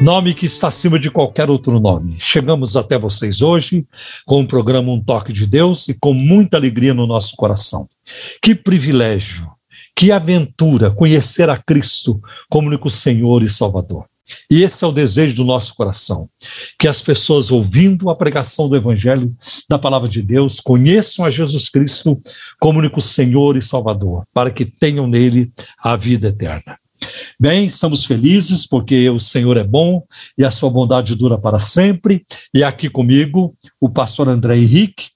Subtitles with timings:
[0.00, 2.16] nome que está acima de qualquer outro nome.
[2.20, 3.84] Chegamos até vocês hoje
[4.24, 7.88] com o programa Um Toque de Deus e com muita alegria no nosso coração.
[8.40, 9.48] Que privilégio,
[9.96, 14.04] que aventura conhecer a Cristo como único Senhor e Salvador.
[14.50, 16.28] E esse é o desejo do nosso coração,
[16.78, 19.34] que as pessoas ouvindo a pregação do Evangelho,
[19.68, 22.20] da palavra de Deus, conheçam a Jesus Cristo
[22.60, 25.50] como único Senhor e Salvador, para que tenham nele
[25.82, 26.78] a vida eterna.
[27.38, 30.02] Bem, estamos felizes porque o Senhor é bom
[30.36, 32.24] e a sua bondade dura para sempre.
[32.52, 35.06] E aqui comigo o pastor André Henrique,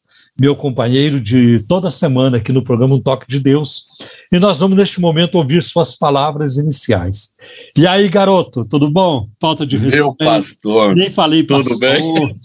[0.40, 3.84] meu companheiro de toda semana aqui no programa Um Toque de Deus.
[4.30, 7.32] E nós vamos neste momento ouvir suas palavras iniciais.
[7.76, 9.28] E aí, garoto, tudo bom?
[9.40, 10.04] Falta de respeito.
[10.04, 10.94] Meu pastor.
[10.94, 11.64] Nem falei pastor.
[11.64, 12.36] Tudo bem?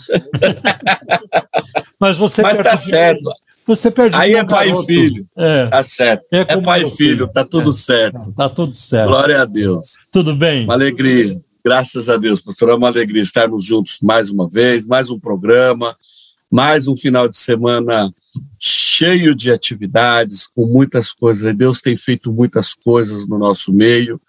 [2.00, 3.32] Mas você Mas tá certo.
[3.68, 4.20] Você perdeu.
[4.20, 5.28] Aí é pai e filho.
[5.38, 5.68] É.
[5.68, 6.34] Tá certo.
[6.34, 7.74] É, é pai e filho, tá tudo é.
[7.74, 8.32] certo.
[8.32, 9.10] Tá tudo certo.
[9.10, 9.96] Glória a Deus.
[10.12, 10.64] Tudo bem?
[10.64, 11.40] Uma alegria.
[11.64, 12.70] Graças a Deus, pastor.
[12.70, 15.98] É uma alegria estarmos juntos mais uma vez, mais um programa,
[16.50, 18.10] mais um final de semana
[18.58, 21.54] cheio de atividades, com muitas coisas.
[21.54, 24.22] Deus tem feito muitas coisas no nosso meio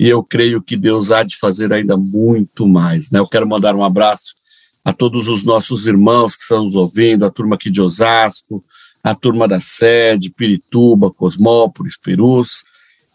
[0.00, 3.10] e eu creio que Deus há de fazer ainda muito mais.
[3.10, 3.18] Né?
[3.18, 4.34] Eu quero mandar um abraço
[4.82, 8.64] a todos os nossos irmãos que estão nos ouvindo, a turma aqui de Osasco,
[9.06, 12.64] a turma da sede, Pirituba, Cosmópolis, Perus,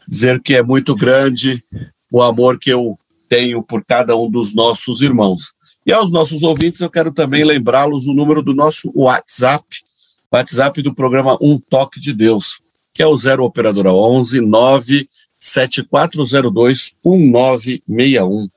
[0.08, 1.61] dizer que é muito grande
[2.09, 2.97] o amor que eu
[3.28, 5.52] tenho por cada um dos nossos irmãos.
[5.86, 9.66] E aos nossos ouvintes, eu quero também lembrá-los o número do nosso WhatsApp,
[10.31, 12.62] WhatsApp do programa Um Toque de Deus,
[12.94, 18.50] que é o 0 Operadora 11 97402 1961.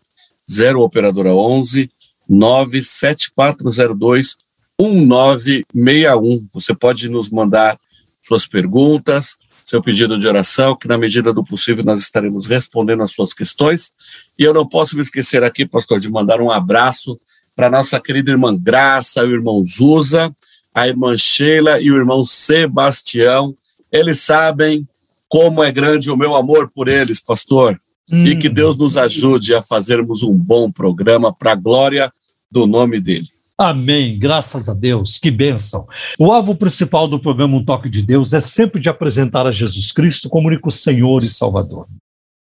[0.48, 1.90] 0 Operadora 11
[2.28, 4.36] 97402
[4.80, 6.48] 1961.
[6.52, 7.78] Você pode nos mandar
[8.20, 13.12] suas perguntas, seu pedido de oração, que na medida do possível nós estaremos respondendo as
[13.12, 13.92] suas questões.
[14.38, 17.18] E eu não posso me esquecer aqui, pastor, de mandar um abraço
[17.54, 20.34] para nossa querida irmã Graça, o irmão Zuza,
[20.74, 23.56] a irmã Sheila e o irmão Sebastião.
[23.90, 24.86] Eles sabem
[25.28, 27.80] como é grande o meu amor por eles, pastor.
[28.10, 28.26] Hum.
[28.26, 32.12] E que Deus nos ajude a fazermos um bom programa para a glória
[32.50, 33.28] do nome dele.
[33.56, 35.86] Amém, graças a Deus, que bênção.
[36.18, 39.92] O alvo principal do programa Um Toque de Deus é sempre de apresentar a Jesus
[39.92, 41.86] Cristo como único Senhor e Salvador.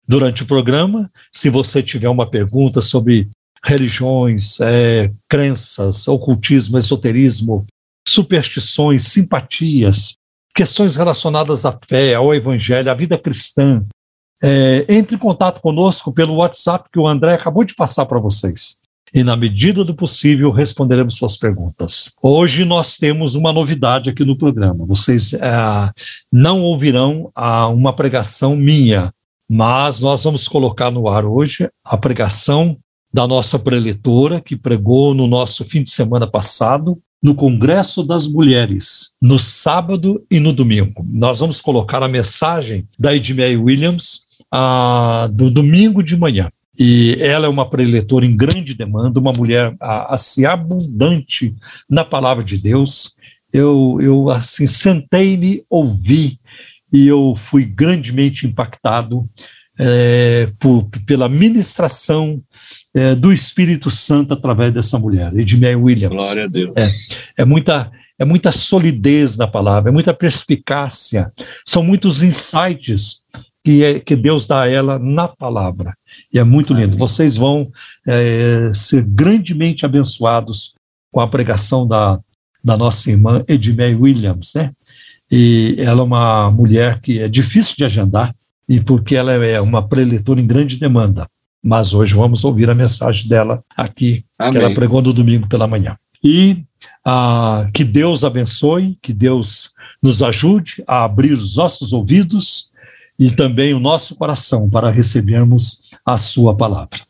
[0.07, 3.27] Durante o programa, se você tiver uma pergunta sobre
[3.63, 7.65] religiões, é, crenças, ocultismo, esoterismo,
[8.07, 10.13] superstições, simpatias,
[10.53, 13.81] questões relacionadas à fé, ao evangelho, à vida cristã,
[14.43, 18.78] é, entre em contato conosco pelo WhatsApp que o André acabou de passar para vocês
[19.13, 22.11] e, na medida do possível, responderemos suas perguntas.
[22.21, 24.85] Hoje nós temos uma novidade aqui no programa.
[24.85, 25.39] Vocês é,
[26.31, 29.11] não ouvirão a, uma pregação minha,
[29.49, 32.77] mas nós vamos colocar no ar hoje a pregação
[33.11, 39.11] da nossa preletora, que pregou no nosso fim de semana passado, no Congresso das Mulheres,
[39.21, 41.03] no sábado e no domingo.
[41.05, 44.21] Nós vamos colocar a mensagem da Edmei Williams
[45.31, 46.49] do domingo de manhã
[46.79, 51.53] e ela é uma preletora em grande demanda, uma mulher assim abundante
[51.89, 53.13] na palavra de Deus.
[53.51, 56.39] Eu, eu assim sentei-me, ouvi
[56.91, 59.27] e eu fui grandemente impactado
[59.77, 62.39] é, por, pela ministração
[62.93, 66.15] é, do Espírito Santo através dessa mulher, Edmé Williams.
[66.15, 66.73] Glória a Deus.
[66.77, 71.31] É, é muita é muita solidez na palavra, é muita perspicácia,
[71.65, 73.21] são muitos insights
[73.63, 75.93] que, é, que Deus dá a ela na palavra.
[76.31, 76.97] E é muito lindo.
[76.97, 77.71] Vocês vão
[78.05, 80.73] é, ser grandemente abençoados
[81.11, 82.19] com a pregação da,
[82.63, 84.71] da nossa irmã Edmé Williams, né?
[85.31, 88.35] E ela é uma mulher que é difícil de agendar,
[88.67, 91.25] e porque ela é uma preletora em grande demanda.
[91.61, 94.53] Mas hoje vamos ouvir a mensagem dela aqui, Amém.
[94.53, 95.95] que ela pregou no domingo pela manhã.
[96.23, 96.63] E
[97.05, 102.68] ah, que Deus abençoe, que Deus nos ajude a abrir os nossos ouvidos
[103.19, 107.01] e também o nosso coração para recebermos a sua palavra.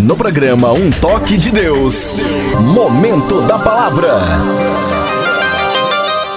[0.00, 2.14] No programa Um Toque de Deus,
[2.72, 4.12] Momento da Palavra.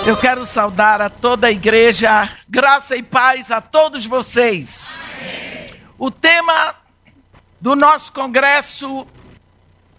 [0.05, 4.97] Eu quero saudar a toda a igreja, graça e paz a todos vocês.
[5.97, 6.73] O tema
[7.61, 9.05] do nosso congresso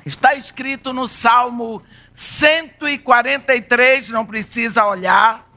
[0.05, 1.81] está escrito no Salmo
[2.15, 5.49] 143, não precisa olhar.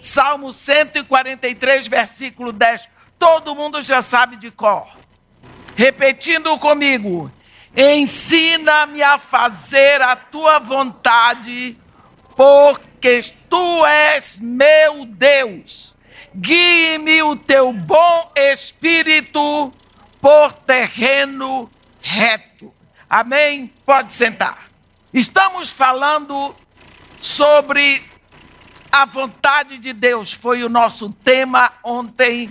[0.00, 2.88] Salmo 143, versículo 10.
[3.20, 4.88] Todo mundo já sabe de cor.
[5.76, 7.30] Repetindo comigo:
[7.76, 11.76] Ensina-me a fazer a tua vontade,
[12.34, 15.94] porque tu és meu Deus.
[16.34, 19.72] Guie-me o teu bom espírito
[20.20, 21.70] por terreno
[22.00, 22.72] reto.
[23.08, 23.70] Amém?
[23.84, 24.70] Pode sentar.
[25.12, 26.54] Estamos falando
[27.20, 28.02] sobre
[28.92, 30.32] a vontade de Deus.
[30.32, 32.50] Foi o nosso tema ontem,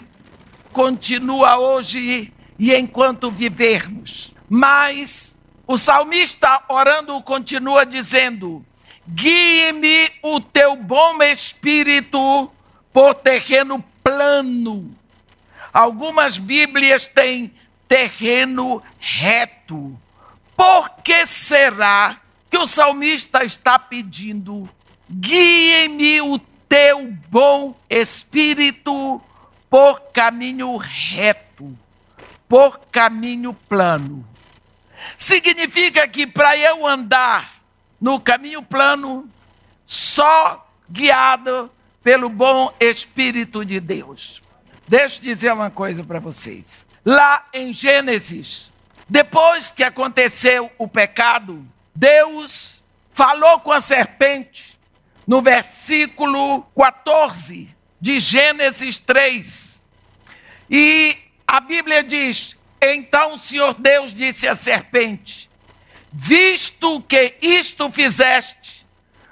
[0.73, 4.33] continua hoje e enquanto vivermos.
[4.49, 5.37] Mas
[5.67, 8.65] o salmista orando continua dizendo:
[9.07, 12.51] Guie-me o teu bom espírito
[12.91, 14.95] por terreno plano.
[15.71, 17.53] Algumas Bíblias têm
[17.87, 19.99] terreno reto.
[20.55, 22.19] Por que será
[22.49, 24.69] que o salmista está pedindo?
[25.09, 26.37] Guie-me o
[26.67, 29.21] teu bom espírito
[29.69, 31.77] por caminho reto,
[32.47, 34.27] por caminho plano.
[35.17, 37.61] Significa que para eu andar
[38.01, 39.29] no caminho plano,
[39.85, 41.69] só guiado
[42.01, 44.41] pelo bom Espírito de Deus.
[44.87, 46.85] Deixa eu dizer uma coisa para vocês.
[47.05, 48.71] Lá em Gênesis,
[49.07, 52.83] depois que aconteceu o pecado, Deus
[53.13, 54.79] falou com a serpente
[55.27, 59.81] no versículo 14 de Gênesis 3.
[60.69, 61.17] E
[61.47, 65.49] a Bíblia diz: então o Senhor Deus disse à serpente:
[66.11, 68.85] Visto que isto fizeste,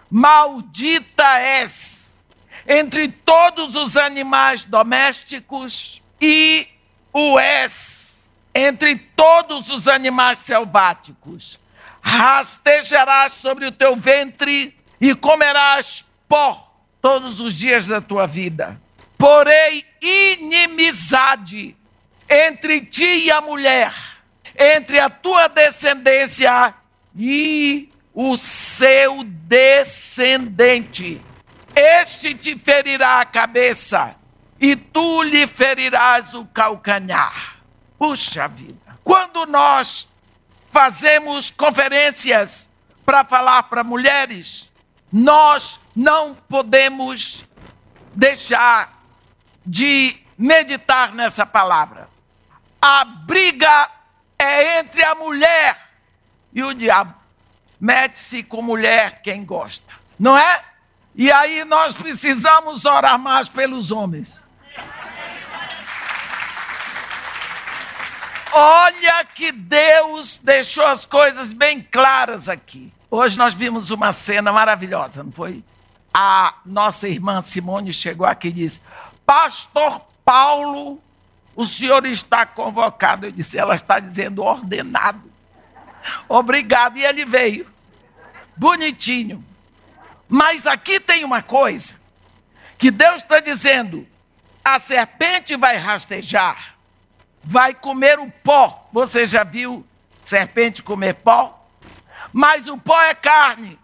[0.09, 2.25] maldita és
[2.67, 6.67] entre todos os animais domésticos e
[7.13, 11.59] o és entre todos os animais selváticos.
[12.01, 16.66] Rastejarás sobre o teu ventre e comerás pó
[17.01, 18.79] todos os dias da tua vida.
[19.17, 21.75] Porém, inimizade
[22.29, 23.93] entre ti e a mulher,
[24.57, 26.73] entre a tua descendência
[27.15, 31.21] e o seu descendente.
[31.75, 34.15] Este te ferirá a cabeça
[34.59, 37.57] e tu lhe ferirás o calcanhar.
[37.97, 38.97] Puxa vida.
[39.03, 40.07] Quando nós
[40.71, 42.67] fazemos conferências
[43.05, 44.69] para falar para mulheres,
[45.11, 47.43] nós não podemos
[48.13, 49.03] deixar
[49.65, 52.07] de meditar nessa palavra
[52.81, 53.89] a briga
[54.37, 55.77] é entre a mulher
[56.53, 57.13] e o diabo.
[57.79, 60.63] Mete-se com mulher quem gosta, não é?
[61.15, 64.43] E aí nós precisamos orar mais pelos homens.
[68.51, 72.93] Olha que Deus deixou as coisas bem claras aqui.
[73.09, 75.63] Hoje nós vimos uma cena maravilhosa, não foi?
[76.13, 78.81] A nossa irmã Simone chegou aqui e disse:
[79.25, 81.01] Pastor Paulo
[81.57, 83.25] o senhor está convocado.
[83.25, 85.23] Eu disse, ela está dizendo ordenado.
[86.29, 86.99] Obrigado.
[86.99, 87.67] E ele veio.
[88.55, 89.43] Bonitinho.
[90.29, 91.95] Mas aqui tem uma coisa
[92.77, 94.07] que Deus está dizendo:
[94.63, 96.75] a serpente vai rastejar,
[97.43, 98.87] vai comer o pó.
[98.93, 99.83] Você já viu
[100.21, 101.67] serpente comer pó?
[102.31, 103.79] Mas o pó é carne.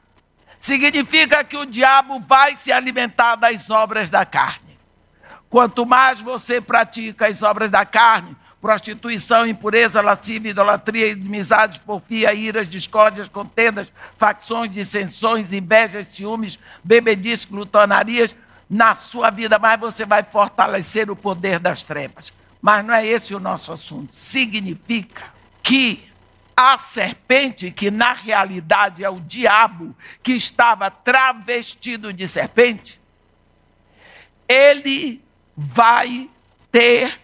[0.64, 4.80] Significa que o diabo vai se alimentar das obras da carne.
[5.50, 12.66] Quanto mais você pratica as obras da carne, prostituição, impureza, lascívia, idolatria, inimizades, porfia, iras,
[12.70, 18.34] discórdias, contendas, facções, dissensões, invejas, ciúmes, bebedices, glutonarias,
[18.70, 22.32] na sua vida, mais você vai fortalecer o poder das trevas.
[22.62, 24.16] Mas não é esse o nosso assunto.
[24.16, 25.24] Significa
[25.62, 26.10] que
[26.56, 33.00] a serpente, que na realidade é o diabo que estava travestido de serpente,
[34.48, 35.24] ele
[35.56, 36.30] vai
[36.72, 37.20] ter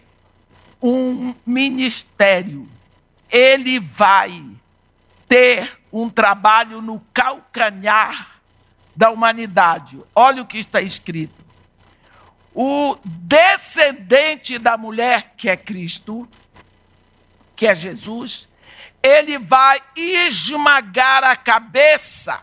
[0.82, 2.68] um ministério,
[3.30, 4.44] ele vai
[5.28, 8.40] ter um trabalho no calcanhar
[8.96, 10.00] da humanidade.
[10.14, 11.40] Olha o que está escrito.
[12.54, 16.28] O descendente da mulher, que é Cristo,
[17.54, 18.48] que é Jesus,
[19.02, 22.40] ele vai esmagar a cabeça,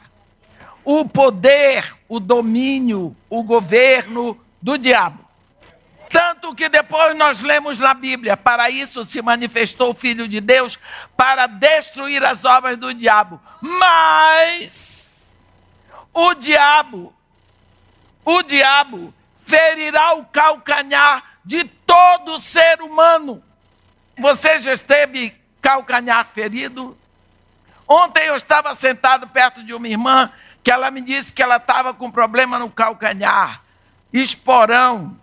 [0.84, 5.28] o poder, o domínio, o governo do diabo.
[6.10, 10.80] Tanto que depois nós lemos na Bíblia: para isso se manifestou o Filho de Deus,
[11.16, 13.42] para destruir as obras do diabo.
[13.62, 15.34] Mas
[16.14, 17.14] o diabo,
[18.24, 19.14] o diabo
[19.46, 23.44] ferirá o calcanhar de todo ser humano.
[24.18, 26.98] Você já esteve calcanhar ferido?
[27.88, 30.32] Ontem eu estava sentado perto de uma irmã
[30.64, 33.62] que ela me disse que ela estava com problema no calcanhar,
[34.12, 35.18] esporão.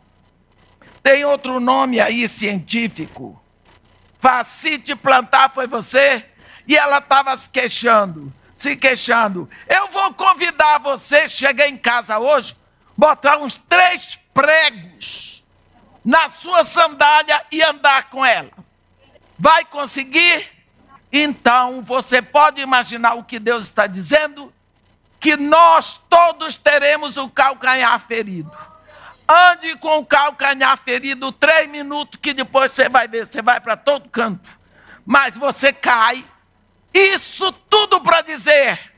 [1.02, 3.38] Tem outro nome aí científico.
[4.18, 6.24] Facite plantar foi você?
[6.66, 9.50] E ela estava se queixando, se queixando.
[9.68, 12.56] Eu vou convidar você, chegar em casa hoje,
[12.96, 15.44] botar uns três pregos
[16.02, 18.63] na sua sandália e andar com ela.
[19.38, 20.48] Vai conseguir?
[21.12, 24.52] Então você pode imaginar o que Deus está dizendo?
[25.20, 28.50] Que nós todos teremos o calcanhar ferido.
[29.28, 33.76] Ande com o calcanhar ferido três minutos, que depois você vai ver, você vai para
[33.76, 34.48] todo canto.
[35.06, 36.24] Mas você cai.
[36.92, 38.92] Isso tudo para dizer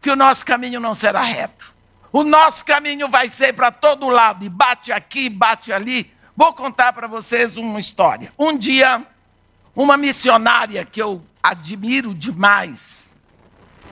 [0.00, 1.72] que o nosso caminho não será reto.
[2.12, 6.12] O nosso caminho vai ser para todo lado, e bate aqui, bate ali.
[6.36, 8.32] Vou contar para vocês uma história.
[8.38, 9.06] Um dia,
[9.74, 13.12] uma missionária que eu admiro demais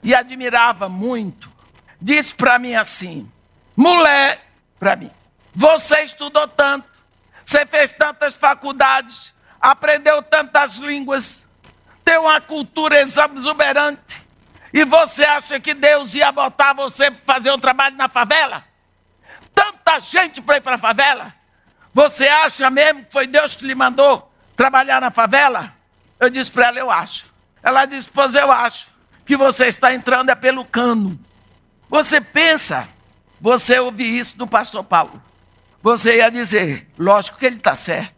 [0.03, 1.51] e admirava muito,
[1.99, 3.29] disse para mim assim:
[3.75, 4.45] mulher,
[4.79, 5.11] para mim,
[5.53, 6.87] você estudou tanto,
[7.43, 11.47] você fez tantas faculdades, aprendeu tantas línguas,
[12.05, 14.25] tem uma cultura exuberante,
[14.73, 18.63] e você acha que Deus ia botar você para fazer um trabalho na favela?
[19.53, 21.35] Tanta gente para ir para a favela.
[21.93, 24.30] Você acha mesmo que foi Deus que lhe mandou
[24.61, 25.73] trabalhar na favela?
[26.19, 27.25] Eu disse para ela, eu acho.
[27.63, 28.87] Ela disse, pois eu acho
[29.25, 31.19] que você está entrando é pelo cano.
[31.89, 32.87] Você pensa,
[33.39, 35.21] você ouvi isso do pastor Paulo
[35.81, 38.13] você ia dizer, lógico que ele está certo.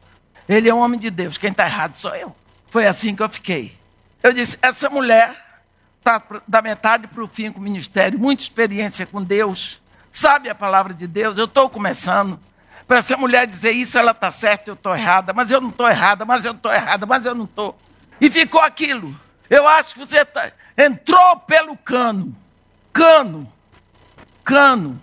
[0.47, 2.35] Ele é um homem de Deus, quem está errado sou eu.
[2.69, 3.77] Foi assim que eu fiquei.
[4.21, 5.61] Eu disse, essa mulher
[5.99, 9.81] está da metade para o fim com o ministério, muita experiência com Deus,
[10.11, 12.37] sabe a palavra de Deus, eu estou começando.
[12.93, 15.89] Para essa mulher dizer isso, ela está certa, eu estou errada, mas eu não estou
[15.89, 17.75] errada, mas eu estou errada, mas eu não estou.
[18.21, 19.19] E ficou aquilo.
[19.49, 22.37] Eu acho que você tá, entrou pelo cano.
[22.93, 23.51] Cano.
[24.43, 25.01] Cano.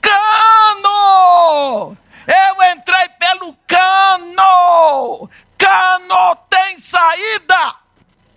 [0.00, 1.94] Cano!
[2.26, 5.28] Eu entrei pelo cano!
[5.58, 7.74] Cano tem saída!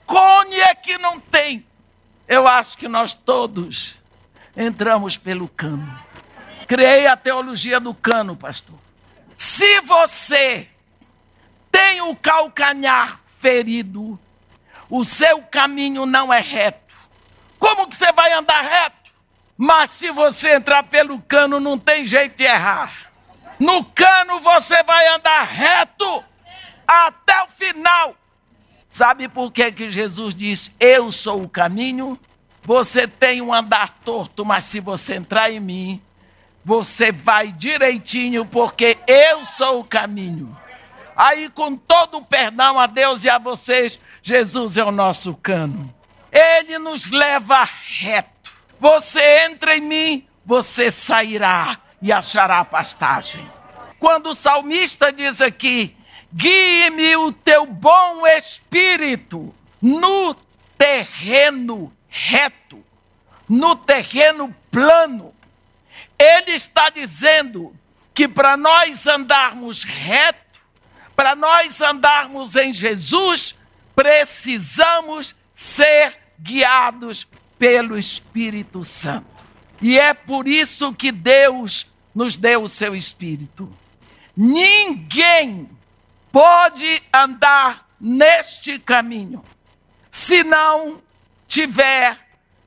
[0.06, 1.66] Cone é que não tem.
[2.28, 3.96] Eu acho que nós todos
[4.58, 5.88] entramos pelo cano.
[6.68, 8.89] Criei a teologia do cano, pastor.
[9.40, 10.68] Se você
[11.72, 14.20] tem o calcanhar ferido,
[14.90, 16.94] o seu caminho não é reto.
[17.58, 19.14] Como que você vai andar reto?
[19.58, 23.14] Mas se você entrar pelo cano, não tem jeito de errar.
[23.58, 26.22] No cano você vai andar reto
[26.86, 28.16] até o final.
[28.90, 32.20] Sabe por que, que Jesus disse: Eu sou o caminho?
[32.64, 36.02] Você tem um andar torto, mas se você entrar em mim,
[36.64, 40.56] você vai direitinho, porque eu sou o caminho.
[41.16, 45.94] Aí, com todo o perdão a Deus e a vocês, Jesus é o nosso cano.
[46.32, 47.68] Ele nos leva
[48.00, 48.54] reto.
[48.80, 53.46] Você entra em mim, você sairá e achará pastagem.
[54.00, 55.96] Quando o salmista diz aqui:
[56.34, 60.34] guie-me o teu bom espírito no
[60.78, 62.84] terreno reto,
[63.48, 65.34] no terreno plano,
[66.20, 67.74] ele está dizendo
[68.14, 70.60] que para nós andarmos reto,
[71.16, 73.56] para nós andarmos em Jesus,
[73.96, 77.26] precisamos ser guiados
[77.58, 79.28] pelo Espírito Santo.
[79.82, 83.72] E é por isso que Deus nos deu o seu Espírito.
[84.36, 85.70] Ninguém
[86.32, 89.44] pode andar neste caminho
[90.10, 91.02] se não
[91.48, 92.18] tiver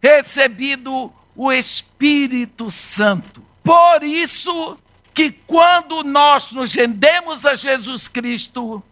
[0.02, 3.42] recebido o Espírito Santo.
[3.62, 4.78] Por isso
[5.14, 8.82] que quando nós nos rendemos a Jesus Cristo,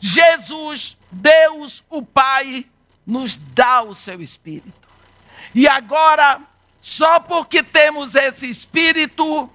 [0.00, 2.66] Jesus, Deus, o Pai,
[3.06, 4.86] nos dá o seu Espírito.
[5.54, 6.40] E agora,
[6.80, 9.50] só porque temos esse espírito,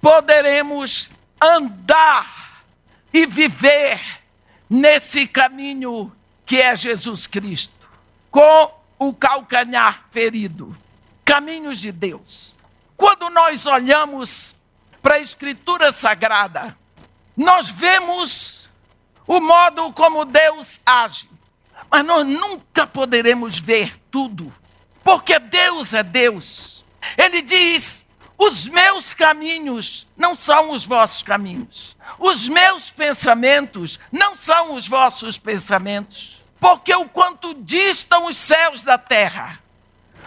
[0.00, 1.10] poderemos
[1.40, 2.64] andar
[3.12, 4.00] e viver
[4.68, 6.12] nesse caminho
[6.46, 7.74] que é Jesus Cristo,
[8.30, 10.76] com o calcanhar ferido.
[11.24, 12.56] Caminhos de Deus.
[12.96, 14.54] Quando nós olhamos
[15.00, 16.76] para a Escritura Sagrada,
[17.36, 18.70] nós vemos
[19.26, 21.28] o modo como Deus age,
[21.90, 24.52] mas nós nunca poderemos ver tudo
[25.02, 26.84] porque Deus é Deus.
[27.16, 28.06] Ele diz:
[28.38, 35.38] os meus caminhos não são os vossos caminhos, os meus pensamentos não são os vossos
[35.38, 39.61] pensamentos, porque o quanto distam os céus da terra.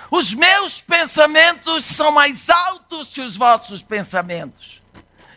[0.09, 4.81] Os meus pensamentos são mais altos que os vossos pensamentos,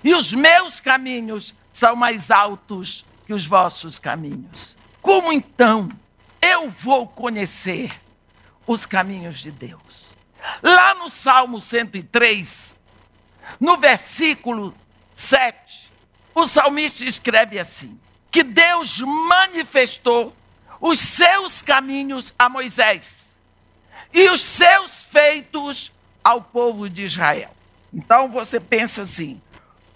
[0.04, 4.76] e os meus caminhos são mais altos que os vossos caminhos.
[5.00, 5.88] Como então
[6.40, 7.98] eu vou conhecer
[8.66, 10.08] os caminhos de Deus.
[10.62, 12.76] Lá no Salmo 103,
[13.58, 14.74] no versículo
[15.14, 15.90] 7,
[16.34, 17.98] o salmista escreve assim:
[18.30, 20.34] que Deus manifestou
[20.80, 23.27] os seus caminhos a Moisés
[24.12, 27.50] e os seus feitos ao povo de Israel.
[27.92, 29.40] Então você pensa assim: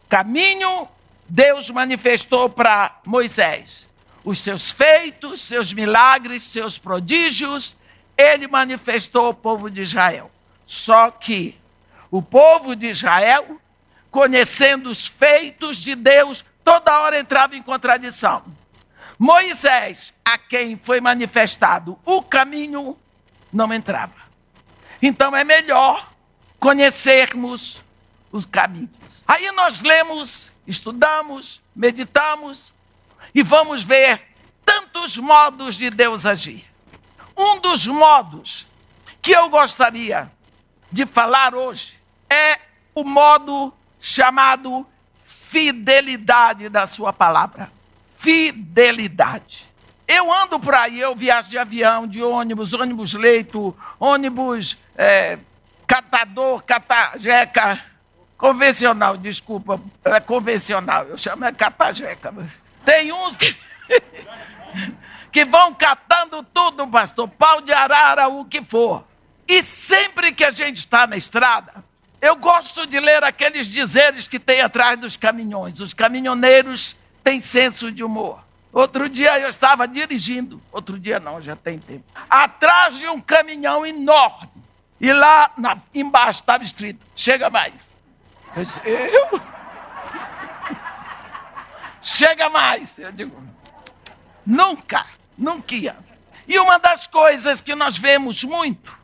[0.09, 0.88] caminho
[1.28, 3.87] Deus manifestou para Moisés,
[4.25, 7.75] os seus feitos, seus milagres, seus prodígios,
[8.16, 10.31] ele manifestou ao povo de Israel.
[10.66, 11.59] Só que
[12.11, 13.61] o povo de Israel,
[14.11, 18.42] conhecendo os feitos de Deus, toda hora entrava em contradição.
[19.19, 22.99] Moisés, a quem foi manifestado o caminho,
[23.52, 24.14] não entrava.
[25.00, 26.12] Então é melhor
[26.59, 27.82] conhecermos
[28.30, 28.90] os caminhos.
[29.26, 32.73] Aí nós lemos, estudamos, meditamos
[33.35, 34.23] e vamos ver
[34.64, 36.64] tantos modos de Deus agir.
[37.37, 38.66] Um dos modos
[39.21, 40.30] que eu gostaria
[40.90, 42.59] de falar hoje é
[42.94, 44.87] o modo chamado
[45.26, 47.71] fidelidade da sua palavra.
[48.18, 49.66] Fidelidade.
[50.14, 55.38] Eu ando por aí, eu viajo de avião, de ônibus, ônibus leito, ônibus é,
[55.87, 57.83] catador, catajeca,
[58.37, 62.31] convencional, desculpa, é convencional, eu chamo é catajeca.
[62.85, 63.57] Tem uns que,
[65.33, 69.07] que vão catando tudo, pastor, pau de arara, o que for.
[69.49, 71.83] E sempre que a gente está na estrada,
[72.21, 75.81] eu gosto de ler aqueles dizeres que tem atrás dos caminhões.
[75.81, 78.51] Os caminhoneiros têm senso de humor.
[78.73, 83.85] Outro dia eu estava dirigindo, outro dia não, já tem tempo, atrás de um caminhão
[83.85, 84.49] enorme.
[85.00, 87.95] E lá na, embaixo estava escrito: chega mais.
[88.57, 89.41] Eu, disse, eu?
[92.00, 92.99] chega mais.
[92.99, 93.43] Eu digo:
[94.47, 95.97] nunca, nunca ia.
[96.49, 98.97] E uma das coisas que nós vemos muito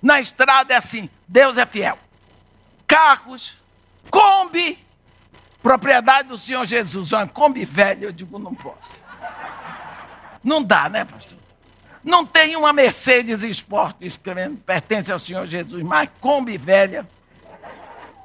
[0.00, 1.98] na estrada é assim: Deus é fiel
[2.88, 3.54] carros,
[4.10, 4.82] Kombi,
[5.68, 8.90] propriedade do Senhor Jesus, uma Kombi velha, eu digo, não posso.
[10.42, 11.36] Não dá, né, pastor?
[12.02, 17.06] Não tem uma Mercedes Sport escrevendo, pertence ao Senhor Jesus, mas Kombi velha.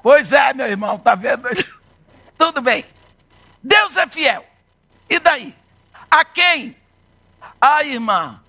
[0.01, 1.49] Pois é, meu irmão, tá vendo?
[2.37, 2.85] Tudo bem.
[3.61, 4.45] Deus é fiel.
[5.09, 5.53] E daí?
[6.09, 6.77] A quem?
[7.59, 8.39] A irmã.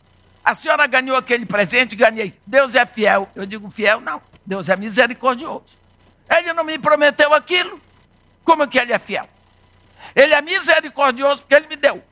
[0.44, 2.32] A senhora ganhou aquele presente, ganhei.
[2.46, 3.28] Deus é fiel.
[3.34, 4.22] Eu digo fiel, não.
[4.46, 5.66] Deus é misericordioso.
[6.30, 7.82] Ele não me prometeu aquilo.
[8.44, 9.28] Como que ele é fiel?
[10.14, 12.02] Ele é misericordioso porque ele me deu.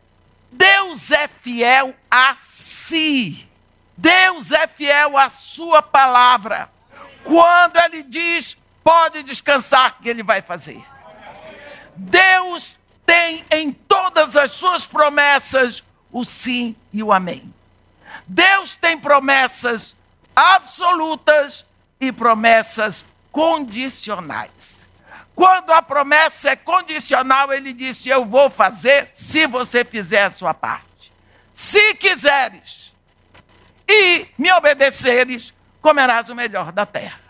[0.50, 3.48] Deus é fiel a si.
[3.96, 6.70] Deus é fiel à sua palavra.
[7.24, 10.84] Quando ele diz, pode descansar, que ele vai fazer.
[11.94, 17.52] Deus tem em todas as suas promessas o sim e o amém.
[18.26, 19.94] Deus tem promessas
[20.34, 21.64] absolutas
[22.00, 24.86] e promessas condicionais.
[25.34, 30.52] Quando a promessa é condicional, ele disse: Eu vou fazer se você fizer a sua
[30.52, 31.12] parte.
[31.54, 32.92] Se quiseres
[33.88, 37.20] e me obedeceres, comerás o melhor da terra.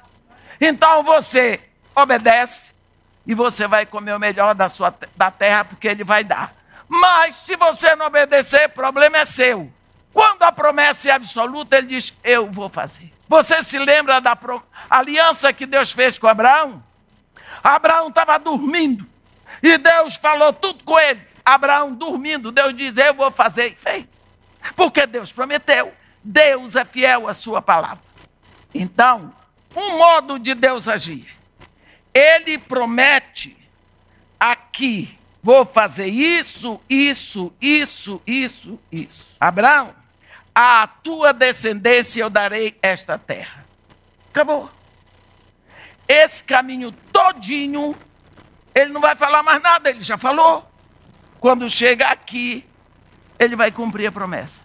[0.61, 1.61] Então você
[1.95, 2.73] obedece
[3.27, 6.55] e você vai comer o melhor da, sua, da terra, porque ele vai dar.
[6.89, 9.73] Mas se você não obedecer, problema é seu.
[10.13, 13.11] Quando a promessa é absoluta, ele diz: Eu vou fazer.
[13.29, 14.37] Você se lembra da
[14.91, 16.83] aliança que Deus fez com Abraão?
[17.63, 19.07] Abraão estava dormindo
[19.63, 21.21] e Deus falou tudo com ele.
[21.45, 24.07] Abraão dormindo, Deus diz: Eu vou fazer e fez.
[24.75, 25.93] Porque Deus prometeu.
[26.23, 28.03] Deus é fiel à sua palavra.
[28.73, 29.35] Então,
[29.75, 31.27] um modo de Deus agir.
[32.15, 33.57] Ele promete
[34.39, 39.37] aqui: vou fazer isso, isso, isso, isso, isso.
[39.41, 39.95] Abraão,
[40.55, 43.65] à tua descendência eu darei esta terra.
[44.31, 44.71] Acabou.
[46.13, 47.97] Esse caminho todinho,
[48.75, 50.71] ele não vai falar mais nada, ele já falou.
[51.41, 52.69] Quando chega aqui,
[53.39, 54.63] ele vai cumprir a promessa.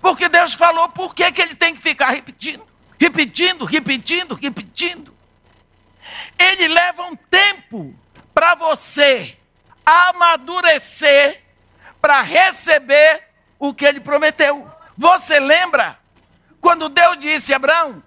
[0.00, 2.66] Porque Deus falou, por que, que ele tem que ficar repetindo?
[2.98, 5.14] Repetindo, repetindo, repetindo.
[6.38, 7.94] Ele leva um tempo
[8.32, 9.36] para você
[9.84, 11.42] amadurecer,
[12.00, 13.24] para receber
[13.58, 14.66] o que ele prometeu.
[14.96, 15.98] Você lembra
[16.62, 18.02] quando Deus disse a Abraão: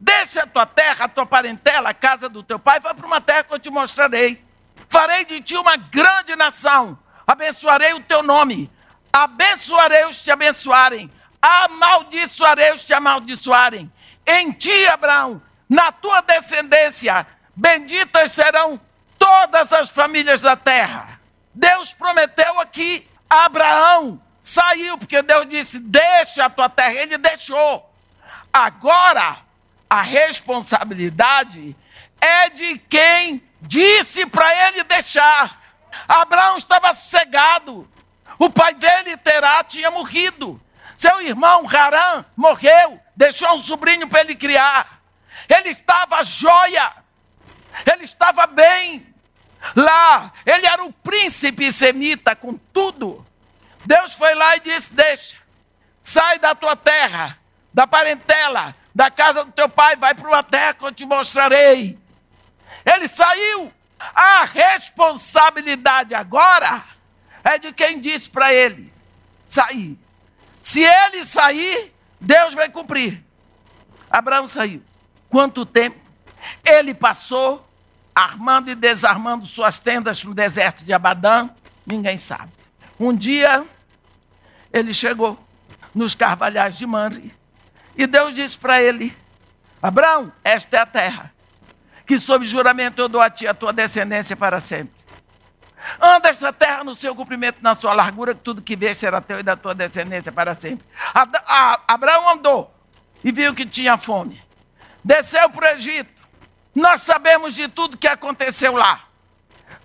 [0.00, 3.20] Deixa a tua terra, a tua parentela, a casa do teu pai, vai para uma
[3.20, 4.42] terra que eu te mostrarei.
[4.88, 8.70] Farei de ti uma grande nação, abençoarei o teu nome,
[9.12, 11.10] abençoarei os que te abençoarem,
[11.40, 13.92] amaldiçoarei os que te amaldiçoarem.
[14.26, 18.80] Em ti, Abraão, na tua descendência, benditas serão
[19.18, 21.20] todas as famílias da terra.
[21.54, 26.94] Deus prometeu aqui a Abraão Saiu, porque Deus disse: Deixa a tua terra.
[26.94, 27.88] Ele deixou.
[28.52, 29.38] Agora,
[29.90, 31.76] a responsabilidade
[32.20, 35.60] é de quem disse para ele deixar.
[36.06, 37.90] Abraão estava sossegado.
[38.38, 40.62] O pai dele, Terá, tinha morrido.
[40.96, 43.00] Seu irmão, Harã, morreu.
[43.16, 45.02] Deixou um sobrinho para ele criar.
[45.48, 46.94] Ele estava joia.
[47.92, 49.06] Ele estava bem.
[49.74, 53.26] Lá, ele era o príncipe semita com tudo.
[53.84, 55.36] Deus foi lá e disse: Deixa,
[56.02, 57.38] sai da tua terra,
[57.72, 61.98] da parentela, da casa do teu pai, vai para uma terra que eu te mostrarei.
[62.84, 63.72] Ele saiu.
[64.14, 66.84] A responsabilidade agora
[67.44, 68.90] é de quem disse para ele
[69.46, 69.98] sair.
[70.62, 73.22] Se ele sair, Deus vai cumprir.
[74.10, 74.82] Abraão saiu.
[75.28, 76.00] Quanto tempo?
[76.64, 77.66] Ele passou
[78.14, 81.50] armando e desarmando suas tendas no deserto de Abadã?
[81.86, 82.52] Ninguém sabe.
[82.98, 83.66] Um dia,
[84.72, 85.38] ele chegou
[85.94, 87.34] nos carvalhais de Manre
[87.96, 89.16] e Deus disse para ele:
[89.82, 91.32] Abraão, esta é a terra
[92.10, 94.92] que sob juramento eu dou a ti a tua descendência para sempre.
[96.02, 99.38] Anda esta terra no seu cumprimento, na sua largura, que tudo que vês será teu
[99.38, 100.84] e da tua descendência para sempre.
[101.14, 102.74] A, a, Abraão andou
[103.22, 104.42] e viu que tinha fome.
[105.04, 106.12] Desceu para o Egito.
[106.74, 109.04] Nós sabemos de tudo que aconteceu lá.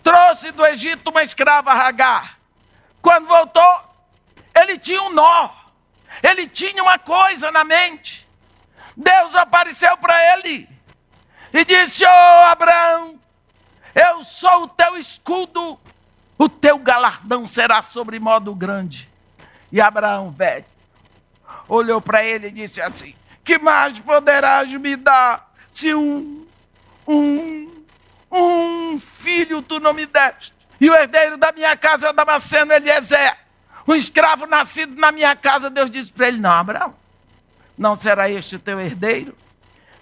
[0.01, 2.39] Trouxe do Egito uma escrava Hagar.
[3.03, 3.83] Quando voltou,
[4.55, 5.51] ele tinha um nó.
[6.23, 8.27] Ele tinha uma coisa na mente.
[8.95, 10.69] Deus apareceu para ele
[11.53, 13.19] e disse: Ô oh, Abraão,
[13.93, 15.79] eu sou o teu escudo,
[16.37, 19.09] o teu galardão será sobre modo grande.
[19.71, 20.65] E Abraão, velho,
[21.67, 26.47] olhou para ele e disse assim: Que mais poderás me dar se um,
[27.07, 27.85] um,
[28.31, 30.53] um filho tu não me deste?
[30.79, 33.44] E o herdeiro da minha casa é o Damasceno Eliezer.
[33.87, 36.95] Um escravo nascido na minha casa, Deus disse para ele: Não, Abraão,
[37.77, 39.35] não será este o teu herdeiro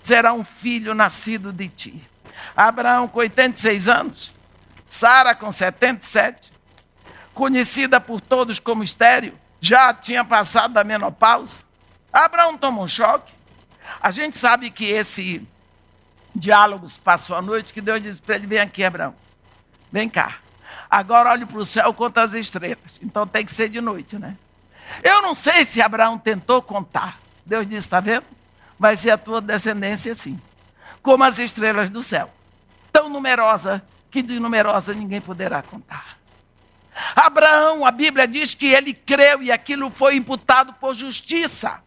[0.04, 2.10] será um filho nascido de ti.
[2.56, 4.34] Abraão com 86 anos,
[4.88, 6.52] Sara com 77,
[7.34, 11.60] conhecida por todos como estéreo, já tinha passado da menopausa.
[12.12, 13.34] Abraão tomou um choque.
[14.02, 15.48] A gente sabe que esse
[16.36, 19.16] diálogo se passou à noite, que Deus disse para ele: vem aqui, Abraão,
[19.92, 20.43] vem cá.
[20.94, 22.78] Agora olhe para o céu conta as estrelas.
[23.02, 24.38] Então tem que ser de noite, né?
[25.02, 27.20] Eu não sei se Abraão tentou contar.
[27.46, 28.26] Deus disse: está vendo?
[28.84, 30.38] vai ser a tua descendência assim,
[31.02, 32.30] como as estrelas do céu,
[32.92, 36.18] tão numerosa que de numerosa ninguém poderá contar.
[37.16, 41.82] Abraão, a Bíblia diz que ele creu e aquilo foi imputado por justiça.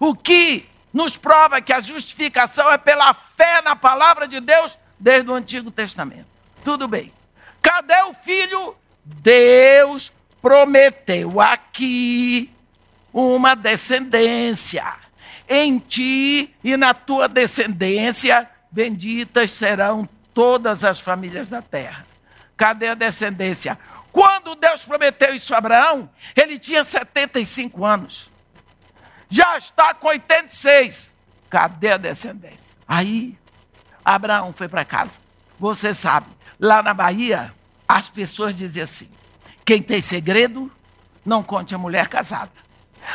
[0.00, 5.30] O que nos prova que a justificação é pela fé na palavra de Deus desde
[5.30, 6.26] o Antigo Testamento.
[6.64, 7.12] Tudo bem.
[7.62, 8.76] Cadê o filho?
[9.04, 12.50] Deus prometeu aqui
[13.12, 14.84] uma descendência
[15.48, 22.06] em ti e na tua descendência, benditas serão todas as famílias da terra.
[22.56, 23.78] Cadê a descendência?
[24.12, 28.30] Quando Deus prometeu isso a Abraão, ele tinha 75 anos.
[29.30, 31.14] Já está com 86.
[31.48, 32.58] Cadê a descendência?
[32.86, 33.38] Aí,
[34.04, 35.20] Abraão foi para casa.
[35.58, 36.26] Você sabe,
[36.58, 37.54] lá na Bahia,
[37.86, 39.10] as pessoas dizem assim:
[39.64, 40.70] quem tem segredo,
[41.24, 42.52] não conte a mulher casada.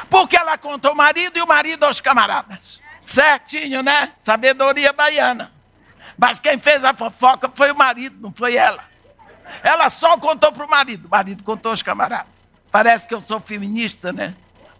[0.09, 2.81] Porque ela contou o marido e o marido aos camaradas.
[3.05, 4.13] Certinho, né?
[4.23, 5.51] Sabedoria baiana.
[6.17, 8.83] Mas quem fez a fofoca foi o marido, não foi ela.
[9.61, 12.31] Ela só contou para o marido, o marido contou aos camaradas.
[12.71, 14.35] Parece que eu sou feminista, né?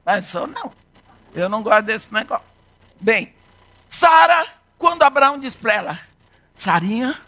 [0.06, 0.72] Mas sou não.
[1.34, 2.46] Eu não gosto desse negócio.
[3.00, 3.34] Bem,
[3.90, 4.48] Sara,
[4.78, 6.00] quando Abraão disse para ela,
[6.56, 7.20] Sarinha,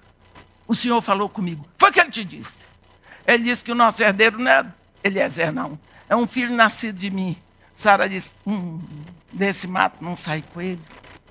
[0.67, 1.65] o senhor falou comigo.
[1.77, 2.63] Foi o que ele te disse.
[3.25, 4.65] Ele disse que o nosso herdeiro não é
[5.03, 5.79] Eliezer, não.
[6.09, 7.37] É um filho nascido de mim.
[7.73, 8.79] Sara disse: hum,
[9.31, 10.81] desse mato não sai coelho,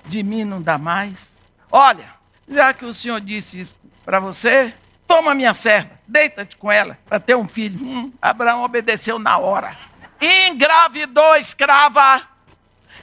[0.05, 1.37] de mim não dá mais.
[1.71, 2.07] Olha,
[2.47, 4.73] já que o senhor disse isso para você,
[5.07, 7.83] toma minha serva, deita-te com ela para ter um filho.
[7.83, 9.75] Hum, Abraão obedeceu na hora.
[10.21, 12.21] Engravidou a escrava.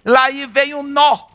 [0.04, 1.26] Lá veio um nó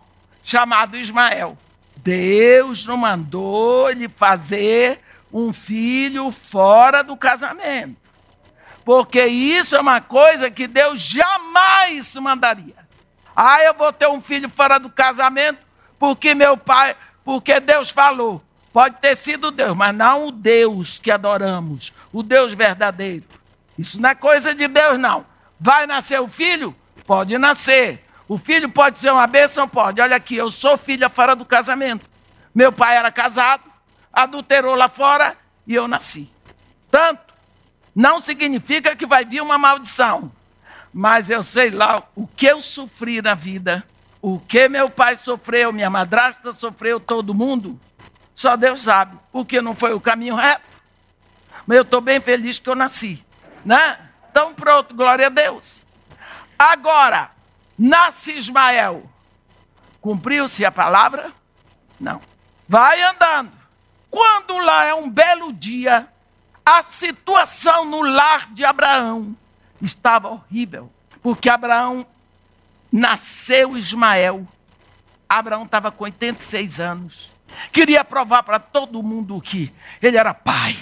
[0.44, 1.58] chamado Ismael.
[1.98, 5.00] Deus não mandou ele fazer
[5.32, 8.08] um filho fora do casamento
[8.88, 12.74] porque isso é uma coisa que Deus jamais mandaria.
[13.36, 15.60] Ah, eu vou ter um filho fora do casamento
[16.00, 18.42] porque meu pai, porque Deus falou.
[18.72, 23.26] Pode ter sido Deus, mas não o Deus que adoramos, o Deus verdadeiro.
[23.78, 25.26] Isso não é coisa de Deus, não.
[25.60, 26.74] Vai nascer o filho?
[27.06, 28.07] Pode nascer.
[28.28, 29.68] O filho pode ser uma bênção?
[29.68, 30.02] Pode.
[30.02, 32.10] Olha aqui, eu sou filha fora do casamento.
[32.54, 33.64] Meu pai era casado,
[34.12, 36.30] adulterou lá fora e eu nasci.
[36.92, 37.34] Tanto
[37.96, 40.32] não significa que vai vir uma maldição.
[40.94, 43.84] Mas eu sei lá o que eu sofri na vida,
[44.20, 47.80] O que meu pai sofreu, minha madrasta sofreu, todo mundo,
[48.36, 49.18] só Deus sabe.
[49.32, 50.64] O que não foi o caminho reto.
[51.66, 53.24] Mas eu estou bem feliz que eu nasci.
[53.64, 53.98] Né?
[54.30, 55.82] Então pronto, glória a Deus.
[56.58, 57.30] Agora,
[57.78, 59.10] nasce Ismael.
[60.02, 61.32] Cumpriu-se a palavra?
[62.00, 62.22] Não.
[62.68, 63.52] Vai andando.
[64.10, 66.08] Quando lá é um belo dia,
[66.66, 69.36] a situação no lar de Abraão
[69.82, 72.06] estava horrível, porque Abraão
[72.92, 74.48] nasceu Ismael.
[75.30, 77.30] Abraão estava com 86 anos.
[77.72, 80.78] Queria provar para todo mundo que ele era pai.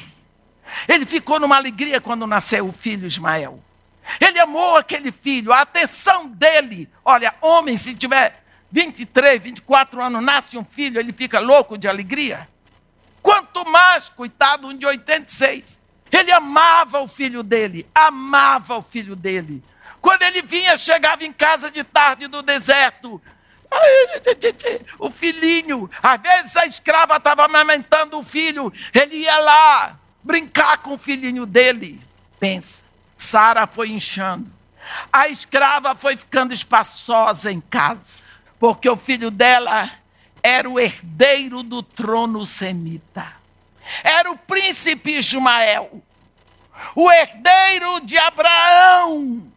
[0.88, 3.64] Ele ficou numa alegria quando nasceu o filho Ismael.
[4.20, 6.90] Ele amou aquele filho, a atenção dele.
[7.04, 12.48] Olha, homem, se tiver 23, 24 anos, nasce um filho, ele fica louco de alegria.
[13.22, 15.82] Quanto mais, coitado, um de 86.
[16.12, 19.64] Ele amava o filho dele, amava o filho dele.
[20.00, 23.20] Quando ele vinha, chegava em casa de tarde do deserto.
[25.00, 30.94] O filhinho, às vezes a escrava estava amamentando o filho, ele ia lá brincar com
[30.94, 32.00] o filhinho dele.
[32.40, 32.84] Pensa,
[33.18, 34.52] Sara foi inchando.
[35.12, 38.24] A escrava foi ficando espaçosa em casa,
[38.60, 39.92] porque o filho dela
[40.44, 43.34] era o herdeiro do trono semita.
[44.04, 46.04] Era o príncipe Ismael,
[46.96, 49.52] o herdeiro de Abraão.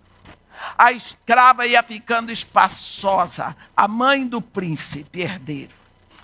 [0.76, 5.72] A escrava ia ficando espaçosa, a mãe do príncipe herdeiro.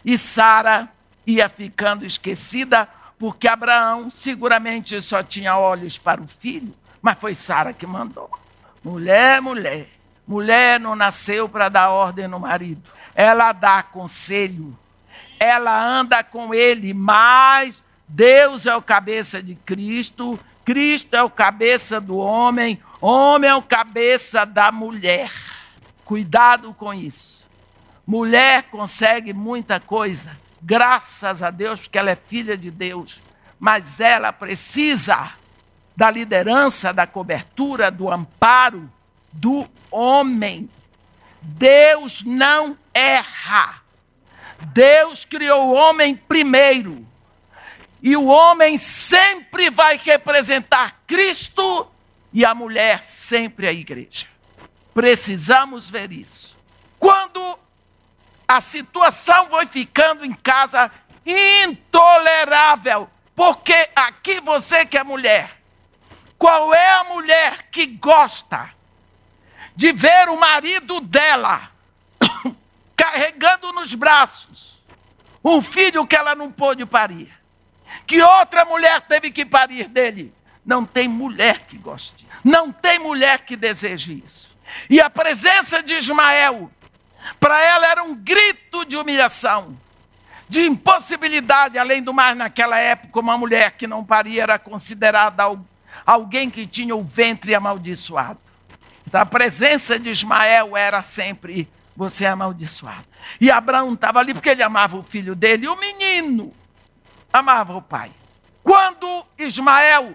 [0.05, 0.89] E Sara
[1.27, 7.73] ia ficando esquecida, porque Abraão seguramente só tinha olhos para o filho, mas foi Sara
[7.73, 8.31] que mandou.
[8.83, 9.89] Mulher, mulher.
[10.27, 12.83] Mulher não nasceu para dar ordem no marido
[13.15, 14.77] ela dá conselho,
[15.39, 22.01] ela anda com ele, mas Deus é o cabeça de Cristo, Cristo é o cabeça
[22.01, 25.31] do homem, homem é o cabeça da mulher.
[26.05, 27.45] Cuidado com isso.
[28.07, 33.21] Mulher consegue muita coisa, graças a Deus, porque ela é filha de Deus,
[33.59, 35.33] mas ela precisa
[35.97, 38.91] da liderança, da cobertura, do amparo
[39.33, 40.71] do homem.
[41.41, 43.83] Deus não erra.
[44.73, 47.07] Deus criou o homem primeiro.
[48.03, 51.91] E o homem sempre vai representar Cristo
[52.33, 54.27] e a mulher sempre a igreja.
[54.93, 56.55] Precisamos ver isso.
[56.99, 57.59] Quando
[58.47, 60.91] a situação foi ficando em casa
[61.27, 65.64] intolerável, porque aqui você que é mulher,
[66.39, 68.71] qual é a mulher que gosta
[69.75, 71.71] de ver o marido dela
[72.97, 74.75] carregando nos braços
[75.45, 77.31] um filho que ela não pôde parir,
[78.07, 80.33] que outra mulher teve que parir dele.
[80.65, 84.51] Não tem mulher que goste, não tem mulher que deseje isso.
[84.89, 86.71] E a presença de Ismael,
[87.39, 89.79] para ela era um grito de humilhação,
[90.49, 91.79] de impossibilidade.
[91.79, 95.43] Além do mais, naquela época, uma mulher que não paria era considerada
[96.07, 98.39] alguém que tinha o ventre amaldiçoado.
[99.13, 103.07] A presença de Ismael era sempre você é amaldiçoado.
[103.41, 106.53] E Abraão estava ali porque ele amava o filho dele, e o menino
[107.33, 108.11] amava o pai.
[108.63, 110.15] Quando Ismael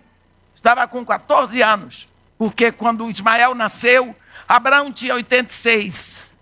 [0.55, 4.15] estava com 14 anos, porque quando Ismael nasceu,
[4.47, 6.33] Abraão tinha 86.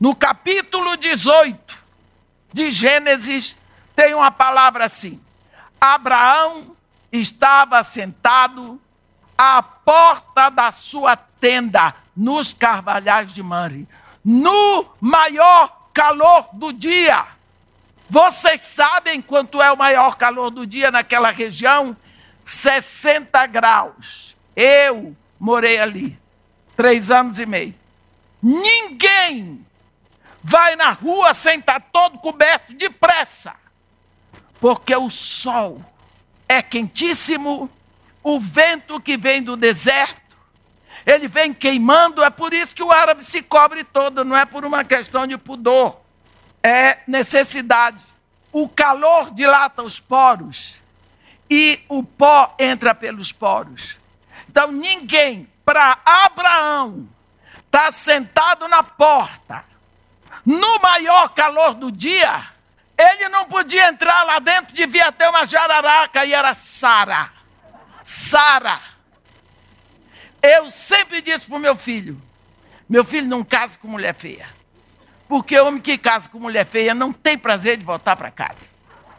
[0.00, 1.76] No capítulo 18
[2.52, 3.56] de Gênesis,
[3.94, 5.20] tem uma palavra assim:
[5.80, 6.76] Abraão
[7.12, 8.80] estava sentado
[9.38, 13.88] à porta da sua tenda, nos carvalhais de Manre
[14.24, 17.26] no maior calor do dia.
[18.10, 21.96] Vocês sabem quanto é o maior calor do dia naquela região?
[22.44, 24.36] 60 graus.
[24.54, 26.18] Eu morei ali,
[26.76, 27.74] três anos e meio.
[28.42, 29.64] Ninguém
[30.42, 33.54] vai na rua sem estar todo coberto de pressa,
[34.60, 35.82] porque o sol
[36.46, 37.70] é quentíssimo,
[38.22, 40.28] o vento que vem do deserto
[41.08, 44.62] ele vem queimando, é por isso que o árabe se cobre todo, não é por
[44.62, 46.02] uma questão de pudor,
[46.62, 47.98] é necessidade.
[48.52, 50.74] O calor dilata os poros
[51.48, 53.96] e o pó entra pelos poros.
[54.50, 57.08] Então ninguém, para Abraão,
[57.64, 59.64] está sentado na porta,
[60.44, 62.48] no maior calor do dia,
[62.98, 67.37] ele não podia entrar lá dentro, devia ter uma jararaca e era Sara.
[68.10, 68.80] Sara
[70.42, 72.20] eu sempre disse para o meu filho:
[72.88, 74.48] meu filho não casa com mulher feia.
[75.28, 78.66] Porque homem que casa com mulher feia não tem prazer de voltar para casa.